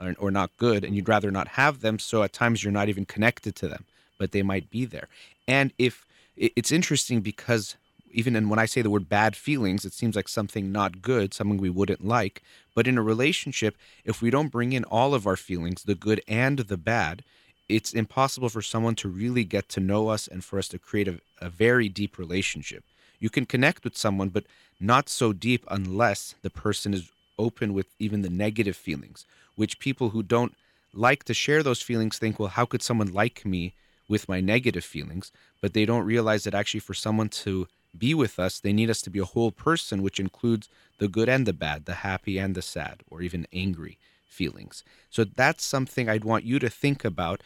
or, 0.00 0.14
or 0.18 0.30
not 0.30 0.56
good 0.56 0.84
and 0.84 0.96
you'd 0.96 1.08
rather 1.08 1.30
not 1.30 1.48
have 1.48 1.80
them 1.80 1.98
so 1.98 2.22
at 2.22 2.32
times 2.32 2.64
you're 2.64 2.72
not 2.72 2.88
even 2.88 3.04
connected 3.04 3.54
to 3.56 3.68
them 3.68 3.84
but 4.20 4.32
they 4.32 4.42
might 4.42 4.70
be 4.70 4.84
there. 4.84 5.08
And 5.48 5.72
if 5.78 6.06
it's 6.36 6.70
interesting 6.70 7.22
because 7.22 7.76
even 8.12 8.36
in, 8.36 8.48
when 8.48 8.58
I 8.58 8.66
say 8.66 8.82
the 8.82 8.90
word 8.90 9.08
bad 9.08 9.36
feelings, 9.36 9.84
it 9.84 9.92
seems 9.92 10.16
like 10.16 10.28
something 10.28 10.72
not 10.72 11.02
good, 11.02 11.32
something 11.32 11.58
we 11.58 11.70
wouldn't 11.70 12.04
like. 12.04 12.42
But 12.74 12.86
in 12.86 12.98
a 12.98 13.02
relationship, 13.02 13.76
if 14.04 14.20
we 14.20 14.30
don't 14.30 14.52
bring 14.52 14.72
in 14.72 14.84
all 14.84 15.14
of 15.14 15.26
our 15.26 15.36
feelings, 15.36 15.82
the 15.84 15.94
good 15.94 16.20
and 16.26 16.58
the 16.58 16.76
bad, 16.76 17.22
it's 17.68 17.92
impossible 17.92 18.48
for 18.48 18.62
someone 18.62 18.96
to 18.96 19.08
really 19.08 19.44
get 19.44 19.68
to 19.70 19.80
know 19.80 20.08
us 20.08 20.26
and 20.26 20.44
for 20.44 20.58
us 20.58 20.68
to 20.68 20.78
create 20.78 21.08
a, 21.08 21.20
a 21.40 21.48
very 21.48 21.88
deep 21.88 22.18
relationship. 22.18 22.84
You 23.20 23.30
can 23.30 23.46
connect 23.46 23.84
with 23.84 23.96
someone, 23.96 24.30
but 24.30 24.44
not 24.80 25.08
so 25.08 25.32
deep 25.32 25.64
unless 25.70 26.34
the 26.42 26.50
person 26.50 26.94
is 26.94 27.10
open 27.38 27.74
with 27.74 27.86
even 27.98 28.22
the 28.22 28.30
negative 28.30 28.76
feelings, 28.76 29.24
which 29.56 29.78
people 29.78 30.10
who 30.10 30.22
don't 30.22 30.54
like 30.92 31.24
to 31.24 31.34
share 31.34 31.62
those 31.62 31.82
feelings 31.82 32.18
think, 32.18 32.38
well, 32.38 32.48
how 32.48 32.64
could 32.64 32.82
someone 32.82 33.12
like 33.12 33.44
me 33.44 33.74
with 34.08 34.28
my 34.28 34.40
negative 34.40 34.84
feelings? 34.84 35.30
But 35.60 35.74
they 35.74 35.84
don't 35.84 36.04
realize 36.04 36.44
that 36.44 36.54
actually 36.54 36.80
for 36.80 36.94
someone 36.94 37.28
to 37.28 37.68
be 37.96 38.14
with 38.14 38.38
us, 38.38 38.60
they 38.60 38.72
need 38.72 38.90
us 38.90 39.02
to 39.02 39.10
be 39.10 39.18
a 39.18 39.24
whole 39.24 39.50
person, 39.50 40.02
which 40.02 40.20
includes 40.20 40.68
the 40.98 41.08
good 41.08 41.28
and 41.28 41.46
the 41.46 41.52
bad, 41.52 41.86
the 41.86 41.94
happy 41.94 42.38
and 42.38 42.54
the 42.54 42.62
sad, 42.62 43.02
or 43.10 43.22
even 43.22 43.46
angry 43.52 43.98
feelings. 44.28 44.84
So 45.10 45.24
that's 45.24 45.64
something 45.64 46.08
I'd 46.08 46.24
want 46.24 46.44
you 46.44 46.58
to 46.58 46.68
think 46.68 47.04
about 47.04 47.42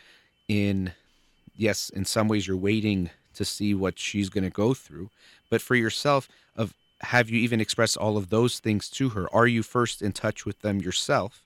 in, 0.49 0.92
yes, 1.57 1.88
in 1.88 2.05
some 2.05 2.28
ways 2.28 2.47
you're 2.47 2.57
waiting 2.57 3.11
to 3.34 3.45
see 3.45 3.74
what 3.74 3.99
she's 3.99 4.28
going 4.28 4.45
to 4.45 4.51
go 4.51 4.74
through, 4.74 5.11
but 5.51 5.61
for 5.61 5.74
yourself, 5.74 6.28
of 6.57 6.74
have 7.01 7.28
you 7.28 7.38
even 7.38 7.61
expressed 7.61 7.97
all 7.97 8.16
of 8.16 8.30
those 8.30 8.59
things 8.59 8.88
to 8.88 9.11
her? 9.11 9.32
Are 9.34 9.47
you 9.47 9.62
first 9.62 10.03
in 10.03 10.12
touch 10.12 10.47
with 10.47 10.61
them 10.61 10.80
yourself? 10.80 11.42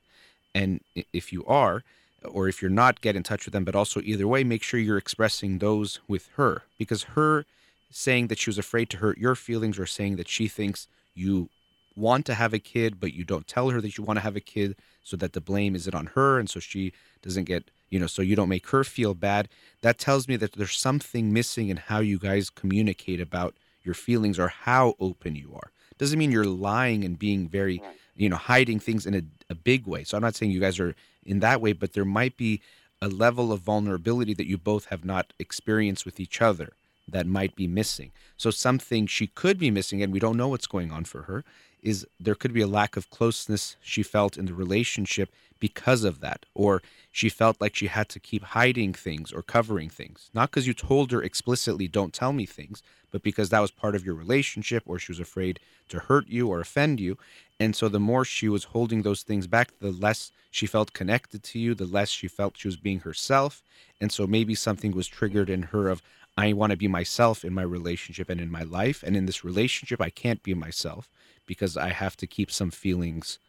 And 0.54 0.80
if 1.12 1.32
you 1.32 1.44
are, 1.46 1.82
or 2.24 2.48
if 2.48 2.60
you're 2.60 2.70
not, 2.70 3.00
get 3.00 3.16
in 3.16 3.22
touch 3.22 3.44
with 3.44 3.52
them. 3.52 3.64
But 3.64 3.74
also, 3.74 4.00
either 4.02 4.26
way, 4.26 4.44
make 4.44 4.62
sure 4.62 4.78
you're 4.80 4.98
expressing 4.98 5.58
those 5.58 6.00
with 6.08 6.28
her 6.36 6.62
because 6.78 7.04
her 7.14 7.44
saying 7.90 8.28
that 8.28 8.38
she 8.38 8.50
was 8.50 8.58
afraid 8.58 8.90
to 8.90 8.98
hurt 8.98 9.18
your 9.18 9.34
feelings 9.34 9.78
or 9.78 9.86
saying 9.86 10.16
that 10.16 10.28
she 10.28 10.48
thinks 10.48 10.86
you 11.14 11.48
want 11.96 12.24
to 12.26 12.34
have 12.34 12.54
a 12.54 12.58
kid 12.58 13.00
but 13.00 13.12
you 13.12 13.24
don't 13.24 13.48
tell 13.48 13.70
her 13.70 13.80
that 13.80 13.98
you 13.98 14.04
want 14.04 14.16
to 14.16 14.22
have 14.22 14.36
a 14.36 14.40
kid 14.40 14.76
so 15.02 15.16
that 15.16 15.32
the 15.32 15.40
blame 15.40 15.74
isn't 15.74 15.94
on 15.94 16.06
her 16.14 16.38
and 16.38 16.48
so 16.48 16.60
she 16.60 16.92
doesn't 17.22 17.44
get 17.44 17.70
you 17.90 17.98
know 17.98 18.06
so 18.06 18.22
you 18.22 18.36
don't 18.36 18.48
make 18.48 18.68
her 18.68 18.84
feel 18.84 19.14
bad. 19.14 19.48
That 19.82 19.98
tells 19.98 20.28
me 20.28 20.36
that 20.36 20.52
there's 20.52 20.76
something 20.76 21.32
missing 21.32 21.68
in 21.70 21.76
how 21.76 22.00
you 22.00 22.18
guys 22.18 22.50
communicate 22.50 23.20
about 23.20 23.54
your 23.82 23.94
feelings 23.94 24.38
or 24.38 24.48
how 24.48 24.94
open 25.00 25.34
you 25.34 25.52
are. 25.54 25.70
Doesn't 25.96 26.18
mean 26.18 26.30
you're 26.30 26.44
lying 26.44 27.04
and 27.04 27.18
being 27.18 27.48
very 27.48 27.82
you 28.14 28.28
know 28.28 28.36
hiding 28.36 28.78
things 28.78 29.06
in 29.06 29.14
a, 29.14 29.22
a 29.50 29.54
big 29.54 29.86
way. 29.86 30.04
So 30.04 30.16
i'm 30.16 30.22
not 30.22 30.36
saying 30.36 30.52
you 30.52 30.60
guys 30.60 30.78
are 30.78 30.94
in 31.24 31.40
that 31.40 31.60
way 31.60 31.72
but 31.72 31.94
there 31.94 32.04
might 32.04 32.36
be 32.36 32.60
a 33.00 33.08
level 33.08 33.52
of 33.52 33.60
vulnerability 33.60 34.34
that 34.34 34.46
you 34.48 34.58
both 34.58 34.86
have 34.86 35.04
not 35.04 35.32
experienced 35.38 36.04
with 36.04 36.18
each 36.18 36.42
other 36.42 36.72
that 37.08 37.26
might 37.26 37.56
be 37.56 37.66
missing. 37.66 38.12
So 38.36 38.50
something 38.50 39.06
she 39.06 39.26
could 39.26 39.58
be 39.58 39.70
missing, 39.70 40.02
and 40.02 40.12
we 40.12 40.20
don't 40.20 40.36
know 40.36 40.48
what's 40.48 40.66
going 40.66 40.92
on 40.92 41.04
for 41.04 41.22
her, 41.22 41.44
is 41.82 42.06
there 42.18 42.34
could 42.34 42.52
be 42.52 42.60
a 42.60 42.66
lack 42.66 42.96
of 42.96 43.10
closeness 43.10 43.76
she 43.80 44.02
felt 44.02 44.36
in 44.36 44.46
the 44.46 44.54
relationship 44.54 45.30
because 45.60 46.04
of 46.04 46.20
that, 46.20 46.46
or 46.54 46.82
she 47.10 47.28
felt 47.28 47.60
like 47.60 47.74
she 47.74 47.86
had 47.86 48.08
to 48.08 48.20
keep 48.20 48.42
hiding 48.42 48.92
things 48.92 49.32
or 49.32 49.42
covering 49.42 49.88
things. 49.88 50.30
Not 50.34 50.50
because 50.50 50.66
you 50.66 50.74
told 50.74 51.10
her 51.10 51.22
explicitly, 51.22 51.88
don't 51.88 52.12
tell 52.12 52.32
me 52.32 52.46
things, 52.46 52.82
but 53.10 53.22
because 53.22 53.48
that 53.50 53.60
was 53.60 53.70
part 53.70 53.94
of 53.94 54.04
your 54.04 54.14
relationship, 54.14 54.82
or 54.86 54.98
she 54.98 55.12
was 55.12 55.20
afraid 55.20 55.58
to 55.88 55.98
hurt 55.98 56.28
you 56.28 56.48
or 56.48 56.60
offend 56.60 57.00
you. 57.00 57.16
And 57.58 57.74
so 57.74 57.88
the 57.88 57.98
more 57.98 58.24
she 58.24 58.48
was 58.48 58.64
holding 58.64 59.02
those 59.02 59.22
things 59.22 59.46
back, 59.46 59.72
the 59.80 59.90
less 59.90 60.30
she 60.50 60.66
felt 60.66 60.92
connected 60.92 61.42
to 61.44 61.58
you, 61.58 61.74
the 61.74 61.86
less 61.86 62.10
she 62.10 62.28
felt 62.28 62.56
she 62.56 62.68
was 62.68 62.76
being 62.76 63.00
herself. 63.00 63.62
And 64.00 64.12
so 64.12 64.26
maybe 64.26 64.54
something 64.54 64.92
was 64.92 65.08
triggered 65.08 65.50
in 65.50 65.62
her 65.64 65.88
of, 65.88 66.02
I 66.38 66.52
want 66.52 66.70
to 66.70 66.76
be 66.76 66.86
myself 66.86 67.44
in 67.44 67.52
my 67.52 67.62
relationship 67.62 68.30
and 68.30 68.40
in 68.40 68.48
my 68.48 68.62
life. 68.62 69.02
And 69.02 69.16
in 69.16 69.26
this 69.26 69.42
relationship, 69.42 70.00
I 70.00 70.10
can't 70.10 70.40
be 70.40 70.54
myself 70.54 71.10
because 71.46 71.76
I 71.76 71.88
have 71.88 72.16
to 72.18 72.28
keep 72.28 72.52
some 72.52 72.70
feelings 72.70 73.40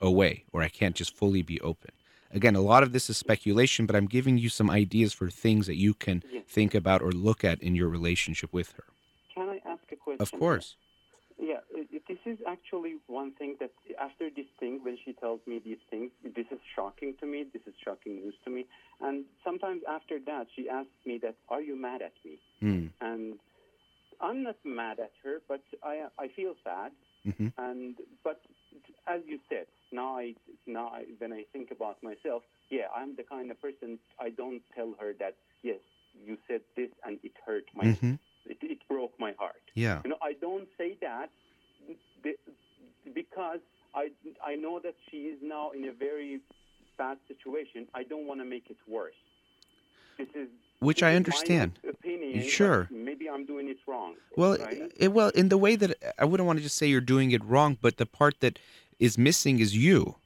away 0.00 0.44
or 0.50 0.62
I 0.62 0.68
can't 0.68 0.96
just 0.96 1.14
fully 1.14 1.42
be 1.42 1.60
open. 1.60 1.90
Again, 2.32 2.56
a 2.56 2.62
lot 2.62 2.82
of 2.82 2.92
this 2.92 3.10
is 3.10 3.18
speculation, 3.18 3.84
but 3.84 3.94
I'm 3.94 4.06
giving 4.06 4.38
you 4.38 4.48
some 4.48 4.70
ideas 4.70 5.12
for 5.12 5.28
things 5.28 5.66
that 5.66 5.76
you 5.76 5.92
can 5.92 6.22
yes. 6.32 6.44
think 6.48 6.74
about 6.74 7.02
or 7.02 7.12
look 7.12 7.44
at 7.44 7.62
in 7.62 7.74
your 7.74 7.88
relationship 7.88 8.50
with 8.50 8.72
her. 8.72 8.84
Can 9.34 9.50
I 9.50 9.60
ask 9.66 9.82
a 9.92 9.96
question? 9.96 10.22
Of 10.22 10.32
course. 10.32 10.76
Yeah, 11.38 11.60
is 12.28 12.38
actually 12.46 12.96
one 13.06 13.32
thing 13.32 13.56
that 13.60 13.72
after 14.00 14.28
this 14.34 14.46
thing, 14.60 14.80
when 14.82 14.96
she 15.04 15.12
tells 15.12 15.40
me 15.46 15.60
these 15.64 15.82
things, 15.90 16.10
this 16.22 16.46
is 16.50 16.60
shocking 16.76 17.14
to 17.20 17.26
me. 17.26 17.46
This 17.52 17.62
is 17.66 17.74
shocking 17.84 18.16
news 18.16 18.34
to 18.44 18.50
me. 18.50 18.66
And 19.00 19.24
sometimes 19.44 19.82
after 19.88 20.18
that, 20.26 20.46
she 20.54 20.68
asks 20.68 21.00
me 21.06 21.18
that, 21.22 21.36
"Are 21.48 21.62
you 21.62 21.76
mad 21.76 22.02
at 22.02 22.14
me?" 22.24 22.38
Mm. 22.62 22.90
And 23.00 23.38
I'm 24.20 24.42
not 24.42 24.56
mad 24.64 24.98
at 25.00 25.12
her, 25.24 25.40
but 25.48 25.62
I 25.82 26.06
I 26.18 26.28
feel 26.28 26.54
sad. 26.64 26.92
Mm-hmm. 27.26 27.48
And 27.58 27.96
but 28.24 28.40
as 29.06 29.20
you 29.26 29.38
said, 29.48 29.66
now 29.92 30.18
I 30.18 30.34
now 30.66 30.88
I, 30.88 31.04
when 31.18 31.32
I 31.32 31.44
think 31.52 31.70
about 31.70 32.02
myself, 32.02 32.42
yeah, 32.70 32.88
I'm 32.94 33.16
the 33.16 33.24
kind 33.24 33.50
of 33.50 33.60
person 33.60 33.98
I 34.20 34.30
don't 34.30 34.62
tell 34.74 34.94
her 35.00 35.12
that 35.18 35.36
yes, 35.62 35.80
you 36.26 36.36
said 36.46 36.60
this 36.76 36.90
and 37.04 37.18
it 37.22 37.32
hurt 37.44 37.64
my 37.74 37.84
mm-hmm. 37.84 38.14
it, 38.46 38.58
it 38.62 38.78
broke 38.88 39.12
my 39.18 39.32
heart. 39.38 39.62
Yeah. 39.74 40.00
You 40.04 40.10
know, 40.10 40.18
I 40.22 40.32
don't 40.34 40.68
say 40.76 40.96
that 41.00 41.30
because 43.14 43.60
I 43.94 44.10
I 44.44 44.54
know 44.54 44.80
that 44.80 44.94
she 45.10 45.18
is 45.18 45.38
now 45.42 45.70
in 45.70 45.84
a 45.88 45.92
very 45.92 46.40
bad 46.96 47.18
situation. 47.26 47.86
I 47.94 48.02
don't 48.02 48.26
want 48.26 48.40
to 48.40 48.44
make 48.44 48.70
it 48.70 48.76
worse. 48.86 49.14
This 50.18 50.28
is 50.34 50.48
which 50.80 51.02
I 51.02 51.16
understand. 51.16 51.78
Opinion, 51.88 52.46
sure. 52.46 52.88
Maybe 52.90 53.28
I'm 53.28 53.44
doing 53.44 53.68
it 53.68 53.78
wrong. 53.86 54.14
Well, 54.36 54.56
right? 54.58 54.92
it, 54.96 55.12
well, 55.12 55.30
in 55.30 55.48
the 55.48 55.58
way 55.58 55.74
that 55.76 55.96
I 56.18 56.24
wouldn't 56.24 56.46
want 56.46 56.58
to 56.58 56.62
just 56.62 56.76
say 56.76 56.86
you're 56.86 57.00
doing 57.00 57.32
it 57.32 57.44
wrong, 57.44 57.78
but 57.80 57.96
the 57.96 58.06
part 58.06 58.40
that 58.40 58.58
is 58.98 59.18
missing 59.18 59.58
is 59.58 59.76
you. 59.76 60.16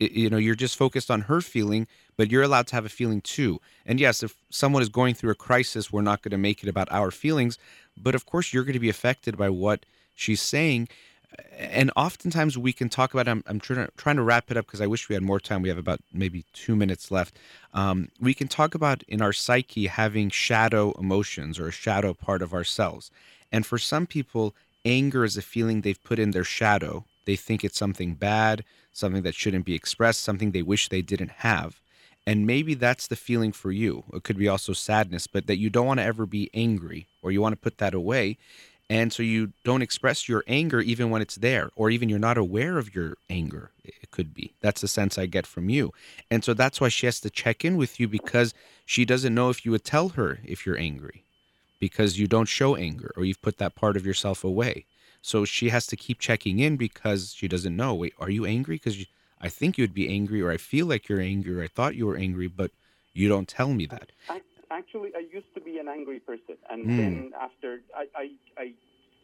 It, 0.00 0.12
you 0.12 0.30
know, 0.30 0.38
you're 0.38 0.54
just 0.54 0.76
focused 0.76 1.10
on 1.10 1.22
her 1.22 1.40
feeling, 1.40 1.86
but 2.16 2.30
you're 2.30 2.42
allowed 2.42 2.68
to 2.68 2.74
have 2.74 2.86
a 2.86 2.90
feeling 2.90 3.20
too. 3.20 3.60
And 3.84 4.00
yes, 4.00 4.22
if 4.22 4.34
someone 4.50 4.82
is 4.82 4.88
going 4.88 5.14
through 5.14 5.30
a 5.30 5.34
crisis, 5.34 5.92
we're 5.92 6.02
not 6.02 6.22
going 6.22 6.32
to 6.32 6.38
make 6.38 6.62
it 6.62 6.68
about 6.68 6.90
our 6.90 7.10
feelings, 7.10 7.58
but 7.96 8.14
of 8.14 8.24
course 8.24 8.52
you're 8.52 8.64
going 8.64 8.72
to 8.72 8.80
be 8.80 8.88
affected 8.88 9.36
by 9.36 9.50
what 9.50 9.84
she's 10.14 10.40
saying 10.40 10.88
and 11.58 11.90
oftentimes 11.96 12.58
we 12.58 12.72
can 12.72 12.88
talk 12.88 13.14
about. 13.14 13.28
I'm, 13.28 13.42
I'm 13.46 13.60
trying 13.60 13.86
to 13.86 13.92
trying 13.96 14.16
to 14.16 14.22
wrap 14.22 14.50
it 14.50 14.56
up 14.56 14.66
because 14.66 14.80
I 14.80 14.86
wish 14.86 15.08
we 15.08 15.14
had 15.14 15.22
more 15.22 15.40
time. 15.40 15.62
We 15.62 15.68
have 15.68 15.78
about 15.78 16.00
maybe 16.12 16.44
two 16.52 16.76
minutes 16.76 17.10
left. 17.10 17.38
Um, 17.72 18.08
we 18.20 18.34
can 18.34 18.48
talk 18.48 18.74
about 18.74 19.02
in 19.04 19.22
our 19.22 19.32
psyche 19.32 19.86
having 19.86 20.30
shadow 20.30 20.92
emotions 20.98 21.58
or 21.58 21.68
a 21.68 21.72
shadow 21.72 22.14
part 22.14 22.42
of 22.42 22.52
ourselves, 22.52 23.10
and 23.50 23.64
for 23.64 23.78
some 23.78 24.06
people, 24.06 24.54
anger 24.84 25.24
is 25.24 25.36
a 25.36 25.42
feeling 25.42 25.80
they've 25.80 26.02
put 26.02 26.18
in 26.18 26.32
their 26.32 26.44
shadow. 26.44 27.04
They 27.24 27.36
think 27.36 27.64
it's 27.64 27.78
something 27.78 28.14
bad, 28.14 28.64
something 28.92 29.22
that 29.22 29.34
shouldn't 29.34 29.64
be 29.64 29.74
expressed, 29.74 30.22
something 30.22 30.50
they 30.50 30.62
wish 30.62 30.88
they 30.88 31.02
didn't 31.02 31.30
have. 31.38 31.80
And 32.26 32.46
maybe 32.46 32.74
that's 32.74 33.08
the 33.08 33.16
feeling 33.16 33.52
for 33.52 33.72
you. 33.72 34.04
It 34.12 34.22
could 34.22 34.38
be 34.38 34.48
also 34.48 34.72
sadness, 34.72 35.26
but 35.26 35.46
that 35.46 35.58
you 35.58 35.70
don't 35.70 35.86
want 35.86 35.98
to 35.98 36.04
ever 36.04 36.24
be 36.24 36.50
angry 36.54 37.08
or 37.20 37.32
you 37.32 37.40
want 37.40 37.52
to 37.52 37.60
put 37.60 37.78
that 37.78 37.94
away. 37.94 38.38
And 38.90 39.12
so 39.12 39.22
you 39.22 39.52
don't 39.64 39.80
express 39.80 40.28
your 40.28 40.44
anger 40.46 40.80
even 40.80 41.08
when 41.10 41.22
it's 41.22 41.36
there, 41.36 41.70
or 41.76 41.90
even 41.90 42.08
you're 42.08 42.18
not 42.18 42.36
aware 42.36 42.76
of 42.78 42.94
your 42.94 43.16
anger. 43.30 43.70
It 43.84 44.10
could 44.10 44.34
be. 44.34 44.52
That's 44.60 44.82
the 44.82 44.88
sense 44.88 45.16
I 45.16 45.26
get 45.26 45.46
from 45.46 45.70
you. 45.70 45.92
And 46.30 46.44
so 46.44 46.52
that's 46.52 46.80
why 46.80 46.88
she 46.88 47.06
has 47.06 47.20
to 47.20 47.30
check 47.30 47.64
in 47.64 47.76
with 47.76 47.98
you 47.98 48.06
because 48.06 48.52
she 48.84 49.04
doesn't 49.04 49.34
know 49.34 49.48
if 49.48 49.64
you 49.64 49.70
would 49.70 49.84
tell 49.84 50.10
her 50.10 50.40
if 50.44 50.66
you're 50.66 50.78
angry 50.78 51.24
because 51.78 52.18
you 52.18 52.26
don't 52.26 52.48
show 52.48 52.76
anger 52.76 53.12
or 53.16 53.24
you've 53.24 53.42
put 53.42 53.58
that 53.58 53.74
part 53.74 53.96
of 53.96 54.04
yourself 54.04 54.44
away. 54.44 54.84
So 55.22 55.44
she 55.44 55.70
has 55.70 55.86
to 55.86 55.96
keep 55.96 56.18
checking 56.18 56.58
in 56.58 56.76
because 56.76 57.32
she 57.34 57.48
doesn't 57.48 57.76
know. 57.76 57.94
Wait, 57.94 58.14
are 58.18 58.30
you 58.30 58.44
angry? 58.44 58.76
Because 58.76 59.06
I 59.40 59.48
think 59.48 59.78
you'd 59.78 59.94
be 59.94 60.08
angry, 60.08 60.42
or 60.42 60.50
I 60.50 60.56
feel 60.56 60.86
like 60.86 61.08
you're 61.08 61.20
angry, 61.20 61.58
or 61.58 61.62
I 61.62 61.68
thought 61.68 61.96
you 61.96 62.06
were 62.06 62.16
angry, 62.16 62.46
but 62.46 62.70
you 63.14 63.28
don't 63.28 63.48
tell 63.48 63.72
me 63.72 63.86
that 63.86 64.10
actually, 64.72 65.10
I 65.14 65.20
used 65.20 65.52
to 65.54 65.60
be 65.60 65.78
an 65.78 65.88
angry 65.88 66.20
person, 66.20 66.56
and 66.70 66.86
mm. 66.86 66.96
then 66.96 67.32
after 67.40 67.80
I, 67.94 68.06
I, 68.16 68.30
I 68.58 68.72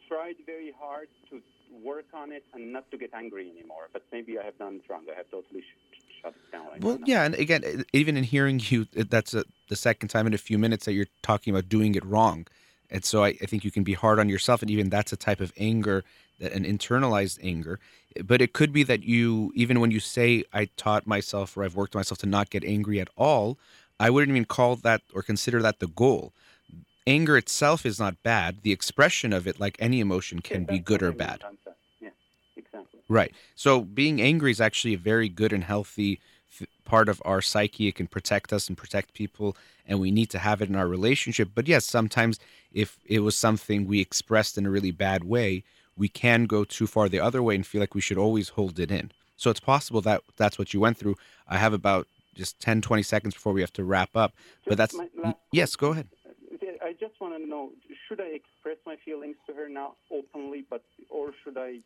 tried 0.07 0.35
very 0.45 0.73
hard 0.79 1.07
to 1.29 1.41
work 1.83 2.05
on 2.13 2.31
it 2.31 2.43
and 2.53 2.73
not 2.73 2.89
to 2.91 2.97
get 2.97 3.13
angry 3.13 3.49
anymore. 3.49 3.89
But 3.93 4.03
maybe 4.11 4.39
I 4.39 4.43
have 4.43 4.57
done 4.57 4.75
it 4.75 4.89
wrong. 4.89 5.03
I 5.11 5.17
have 5.17 5.29
totally 5.29 5.61
sh- 5.61 6.21
shut 6.21 6.33
it 6.33 6.51
down. 6.51 6.65
Well, 6.81 6.99
yeah, 7.05 7.23
and 7.23 7.35
again, 7.35 7.85
even 7.93 8.17
in 8.17 8.23
hearing 8.23 8.59
you, 8.63 8.85
that's 8.93 9.33
a, 9.33 9.43
the 9.69 9.75
second 9.75 10.09
time 10.09 10.27
in 10.27 10.33
a 10.33 10.37
few 10.37 10.57
minutes 10.57 10.85
that 10.85 10.93
you're 10.93 11.07
talking 11.21 11.53
about 11.53 11.69
doing 11.69 11.95
it 11.95 12.05
wrong, 12.05 12.47
and 12.89 13.03
so 13.05 13.23
I, 13.23 13.29
I 13.41 13.45
think 13.45 13.63
you 13.63 13.71
can 13.71 13.83
be 13.83 13.93
hard 13.93 14.19
on 14.19 14.29
yourself, 14.29 14.61
and 14.61 14.71
even 14.71 14.89
that's 14.89 15.13
a 15.13 15.17
type 15.17 15.41
of 15.41 15.53
anger, 15.57 16.03
that 16.39 16.53
an 16.53 16.63
internalized 16.63 17.39
anger. 17.43 17.79
But 18.23 18.41
it 18.41 18.53
could 18.53 18.73
be 18.73 18.83
that 18.83 19.03
you, 19.03 19.51
even 19.55 19.79
when 19.79 19.91
you 19.91 19.99
say, 19.99 20.43
"I 20.51 20.65
taught 20.77 21.05
myself" 21.05 21.55
or 21.55 21.63
"I've 21.63 21.75
worked 21.75 21.95
myself 21.95 22.17
to 22.19 22.25
not 22.25 22.49
get 22.49 22.63
angry 22.63 22.99
at 22.99 23.09
all," 23.15 23.57
I 23.99 24.09
wouldn't 24.09 24.35
even 24.35 24.45
call 24.45 24.75
that 24.77 25.01
or 25.13 25.21
consider 25.21 25.61
that 25.61 25.79
the 25.79 25.87
goal. 25.87 26.33
Anger 27.05 27.37
itself 27.37 27.85
is 27.85 27.99
not 27.99 28.21
bad. 28.23 28.61
The 28.61 28.71
expression 28.71 29.33
of 29.33 29.47
it, 29.47 29.59
like 29.59 29.75
any 29.79 29.99
emotion, 29.99 30.39
can 30.41 30.63
be 30.63 30.79
good 30.79 31.01
or 31.01 31.11
bad. 31.11 31.43
Yeah, 31.99 32.09
exactly. 32.55 32.99
Right. 33.07 33.33
So 33.55 33.81
being 33.81 34.21
angry 34.21 34.51
is 34.51 34.61
actually 34.61 34.93
a 34.93 34.99
very 34.99 35.27
good 35.27 35.51
and 35.51 35.63
healthy 35.63 36.19
part 36.85 37.09
of 37.09 37.21
our 37.25 37.41
psyche. 37.41 37.87
It 37.87 37.95
can 37.95 38.07
protect 38.07 38.53
us 38.53 38.67
and 38.67 38.77
protect 38.77 39.13
people, 39.13 39.55
and 39.87 39.99
we 39.99 40.11
need 40.11 40.29
to 40.31 40.39
have 40.39 40.61
it 40.61 40.69
in 40.69 40.75
our 40.75 40.87
relationship. 40.87 41.49
But 41.55 41.67
yes, 41.67 41.85
sometimes 41.85 42.39
if 42.71 42.97
it 43.05 43.19
was 43.19 43.35
something 43.35 43.87
we 43.87 43.99
expressed 43.99 44.57
in 44.57 44.65
a 44.65 44.69
really 44.69 44.91
bad 44.91 45.23
way, 45.23 45.63
we 45.97 46.07
can 46.07 46.45
go 46.45 46.63
too 46.63 46.87
far 46.87 47.09
the 47.09 47.19
other 47.19 47.41
way 47.43 47.55
and 47.55 47.65
feel 47.65 47.81
like 47.81 47.95
we 47.95 48.01
should 48.01 48.17
always 48.17 48.49
hold 48.49 48.79
it 48.79 48.91
in. 48.91 49.11
So 49.35 49.49
it's 49.49 49.59
possible 49.59 50.01
that 50.01 50.21
that's 50.37 50.57
what 50.57 50.73
you 50.73 50.79
went 50.79 50.97
through. 50.97 51.15
I 51.47 51.57
have 51.57 51.73
about 51.73 52.07
just 52.39 52.59
10, 52.59 52.81
20 52.81 53.03
seconds 53.03 53.33
before 53.35 53.53
we 53.53 53.61
have 53.61 53.73
to 53.73 53.83
wrap 53.83 54.15
up. 54.15 54.33
But 54.65 54.77
that's, 54.77 54.95
last 54.95 55.37
yes, 55.51 55.75
go 55.75 55.91
ahead. 55.91 56.07
Uh, 56.25 56.29
I 56.83 56.93
just 56.93 57.21
want 57.21 57.39
to 57.39 57.47
know: 57.47 57.69
should 58.07 58.19
I 58.19 58.29
express 58.41 58.77
my 58.85 58.95
feelings 59.05 59.35
to 59.45 59.53
her 59.53 59.69
now 59.69 59.93
openly, 60.11 60.65
but 60.67 60.83
or 61.09 61.31
should 61.43 61.57
I 61.57 61.79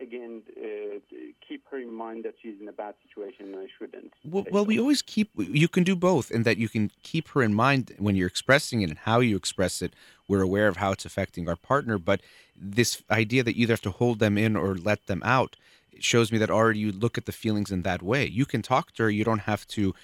again 0.00 0.42
uh, 0.58 0.98
keep 1.46 1.64
her 1.70 1.78
in 1.78 1.92
mind 1.92 2.24
that 2.24 2.34
she's 2.42 2.56
in 2.60 2.68
a 2.68 2.72
bad 2.72 2.94
situation 3.08 3.54
and 3.54 3.56
I 3.56 3.68
shouldn't? 3.78 4.12
Well, 4.24 4.44
well, 4.50 4.64
so? 4.64 4.68
we 4.68 4.78
always 4.78 5.00
keep. 5.00 5.30
You 5.36 5.68
can 5.68 5.84
do 5.84 5.96
both, 5.96 6.30
and 6.30 6.44
that 6.44 6.58
you 6.58 6.68
can 6.68 6.90
keep 7.02 7.28
her 7.28 7.42
in 7.42 7.54
mind 7.54 7.94
when 7.98 8.16
you're 8.16 8.28
expressing 8.28 8.82
it 8.82 8.90
and 8.90 8.98
how 8.98 9.20
you 9.20 9.36
express 9.36 9.80
it. 9.80 9.94
We're 10.28 10.42
aware 10.42 10.68
of 10.68 10.76
how 10.76 10.92
it's 10.92 11.06
affecting 11.06 11.48
our 11.48 11.56
partner, 11.56 11.96
but 11.98 12.20
this 12.56 13.02
idea 13.10 13.42
that 13.44 13.56
you 13.56 13.62
either 13.62 13.74
have 13.74 13.80
to 13.82 13.90
hold 13.90 14.18
them 14.18 14.36
in 14.36 14.56
or 14.56 14.74
let 14.74 15.06
them 15.06 15.22
out 15.24 15.56
it 15.94 16.04
shows 16.04 16.32
me 16.32 16.38
that 16.38 16.50
already 16.50 16.80
you 16.80 16.92
look 16.92 17.16
at 17.16 17.26
the 17.26 17.32
feelings 17.32 17.70
in 17.70 17.82
that 17.82 18.02
way. 18.02 18.26
You 18.26 18.46
can 18.46 18.62
talk 18.62 18.92
to 18.92 19.04
her. 19.04 19.10
You 19.10 19.24
don't 19.24 19.40
have 19.40 19.66
to 19.68 19.94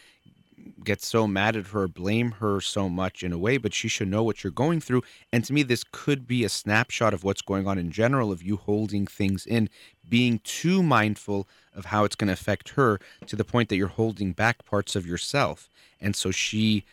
get 0.85 1.03
so 1.03 1.27
mad 1.27 1.57
at 1.57 1.69
her, 1.69 1.89
blame 1.89 2.33
her 2.33 2.61
so 2.61 2.89
much 2.89 3.23
in 3.23 3.33
a 3.33 3.39
way, 3.39 3.57
but 3.57 3.75
she 3.75 3.89
should 3.89 4.09
know 4.09 4.23
what 4.23 4.43
you're 4.43 4.51
going 4.51 4.81
through. 4.81 5.03
And 5.33 5.45
to 5.45 5.53
me, 5.53 5.63
this 5.63 5.85
could 5.91 6.27
be 6.27 6.45
a 6.45 6.49
snapshot 6.49 7.15
of 7.15 7.25
what's 7.25 7.43
going 7.43 7.67
on 7.67 7.79
in 7.79 7.91
general 7.91 8.33
of 8.33 8.43
you 8.43 8.57
holding 8.57 9.07
things 9.07 9.47
in, 9.47 9.69
being 10.09 10.41
too 10.45 10.83
mindful 10.83 11.47
of 11.75 11.87
how 11.87 12.05
it's 12.05 12.17
going 12.17 12.29
to 12.29 12.35
affect 12.35 12.71
her 12.71 13.01
to 13.27 13.37
the 13.37 13.45
point 13.45 13.69
that 13.69 13.77
you're 13.77 13.89
holding 13.89 14.33
back 14.33 14.65
parts 14.65 14.97
of 14.97 15.07
yourself. 15.07 15.69
And 16.01 16.15
so 16.17 16.31
she, 16.31 16.85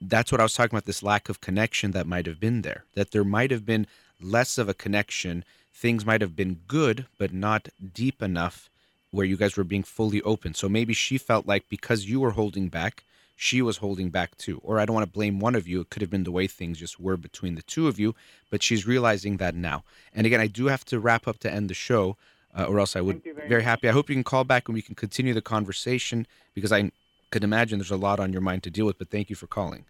that's 0.00 0.32
what 0.32 0.40
I 0.40 0.44
was 0.44 0.54
talking 0.54 0.74
about 0.74 0.86
this 0.86 1.02
lack 1.02 1.28
of 1.28 1.40
connection 1.40 1.92
that 1.92 2.06
might 2.06 2.26
have 2.26 2.40
been 2.40 2.62
there, 2.62 2.84
that 2.94 3.12
there 3.12 3.24
might 3.24 3.50
have 3.50 3.64
been 3.64 3.86
less 4.20 4.58
of 4.58 4.68
a 4.68 4.74
connection. 4.74 5.44
Things 5.74 6.06
might 6.06 6.20
have 6.20 6.36
been 6.36 6.60
good, 6.68 7.06
but 7.18 7.32
not 7.32 7.68
deep 7.92 8.22
enough 8.22 8.70
where 9.10 9.26
you 9.26 9.36
guys 9.36 9.56
were 9.56 9.64
being 9.64 9.82
fully 9.82 10.22
open. 10.22 10.54
So 10.54 10.68
maybe 10.68 10.94
she 10.94 11.18
felt 11.18 11.46
like 11.46 11.68
because 11.68 12.06
you 12.06 12.20
were 12.20 12.30
holding 12.30 12.68
back, 12.68 13.04
she 13.36 13.60
was 13.60 13.78
holding 13.78 14.10
back 14.10 14.36
too. 14.36 14.60
Or 14.62 14.78
I 14.78 14.84
don't 14.84 14.94
want 14.94 15.06
to 15.06 15.12
blame 15.12 15.40
one 15.40 15.54
of 15.54 15.66
you. 15.66 15.80
It 15.80 15.90
could 15.90 16.02
have 16.02 16.10
been 16.10 16.24
the 16.24 16.32
way 16.32 16.46
things 16.46 16.78
just 16.78 17.00
were 17.00 17.16
between 17.16 17.54
the 17.56 17.62
two 17.62 17.88
of 17.88 17.98
you, 17.98 18.14
but 18.50 18.62
she's 18.62 18.86
realizing 18.86 19.36
that 19.38 19.54
now. 19.54 19.82
And 20.12 20.26
again, 20.26 20.40
I 20.40 20.46
do 20.46 20.66
have 20.66 20.84
to 20.86 21.00
wrap 21.00 21.26
up 21.26 21.38
to 21.40 21.52
end 21.52 21.68
the 21.68 21.74
show, 21.74 22.16
uh, 22.56 22.64
or 22.64 22.78
else 22.78 22.94
I 22.96 23.00
would 23.00 23.22
very, 23.22 23.48
very 23.48 23.62
happy. 23.64 23.88
I 23.88 23.92
hope 23.92 24.08
you 24.08 24.14
can 24.14 24.24
call 24.24 24.44
back 24.44 24.68
and 24.68 24.74
we 24.74 24.82
can 24.82 24.94
continue 24.94 25.34
the 25.34 25.42
conversation 25.42 26.26
because 26.54 26.72
I 26.72 26.90
could 27.30 27.44
imagine 27.44 27.78
there's 27.78 27.90
a 27.90 27.96
lot 27.96 28.20
on 28.20 28.32
your 28.32 28.42
mind 28.42 28.62
to 28.64 28.70
deal 28.70 28.86
with. 28.86 28.98
But 28.98 29.10
thank 29.10 29.28
you 29.28 29.36
for 29.36 29.48
calling. 29.48 29.84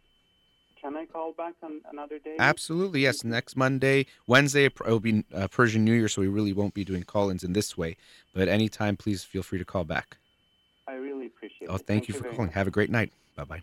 Call 1.14 1.32
back 1.32 1.54
on 1.62 1.80
another 1.92 2.18
day? 2.18 2.34
Absolutely, 2.40 3.02
yes. 3.02 3.22
Next 3.22 3.56
Monday, 3.56 4.06
Wednesday, 4.26 4.64
it 4.64 4.72
will 4.84 4.98
be 4.98 5.24
uh, 5.32 5.46
Persian 5.46 5.84
New 5.84 5.92
Year, 5.94 6.08
so 6.08 6.20
we 6.20 6.26
really 6.26 6.52
won't 6.52 6.74
be 6.74 6.84
doing 6.84 7.04
call-ins 7.04 7.44
in 7.44 7.52
this 7.52 7.78
way. 7.78 7.96
But 8.34 8.48
anytime, 8.48 8.96
please 8.96 9.22
feel 9.22 9.44
free 9.44 9.60
to 9.60 9.64
call 9.64 9.84
back. 9.84 10.16
I 10.88 10.94
really 10.94 11.26
appreciate 11.26 11.68
Oh, 11.70 11.76
it. 11.76 11.86
thank, 11.86 12.08
you 12.08 12.14
for 12.14 12.24
calling. 12.24 12.46
much. 12.46 12.54
Have 12.54 12.66
a 12.66 12.72
great 12.72 12.90
night. 12.90 13.12
Bye 13.36 13.44
bye. 13.44 13.62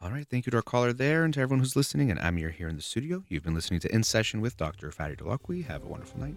All 0.00 0.10
right. 0.10 0.26
Thank 0.30 0.46
you 0.46 0.52
to 0.52 0.58
our 0.58 0.62
caller 0.62 0.92
there 0.92 1.24
and 1.24 1.34
to 1.34 1.40
everyone 1.40 1.58
who's 1.60 1.74
listening. 1.74 2.10
And 2.12 2.20
Amir 2.20 2.50
here 2.50 2.68
in 2.68 2.76
the 2.76 2.82
studio. 2.82 3.24
You've 3.28 3.42
been 3.42 3.54
listening 3.54 3.80
to 3.80 3.92
In 3.92 4.04
Session 4.04 4.40
with 4.40 4.56
Dr. 4.56 4.92
Farid 4.92 5.18
Holakouee. 5.18 5.66
Have 5.66 5.82
a 5.82 5.86
wonderful 5.88 6.20
night. 6.20 6.36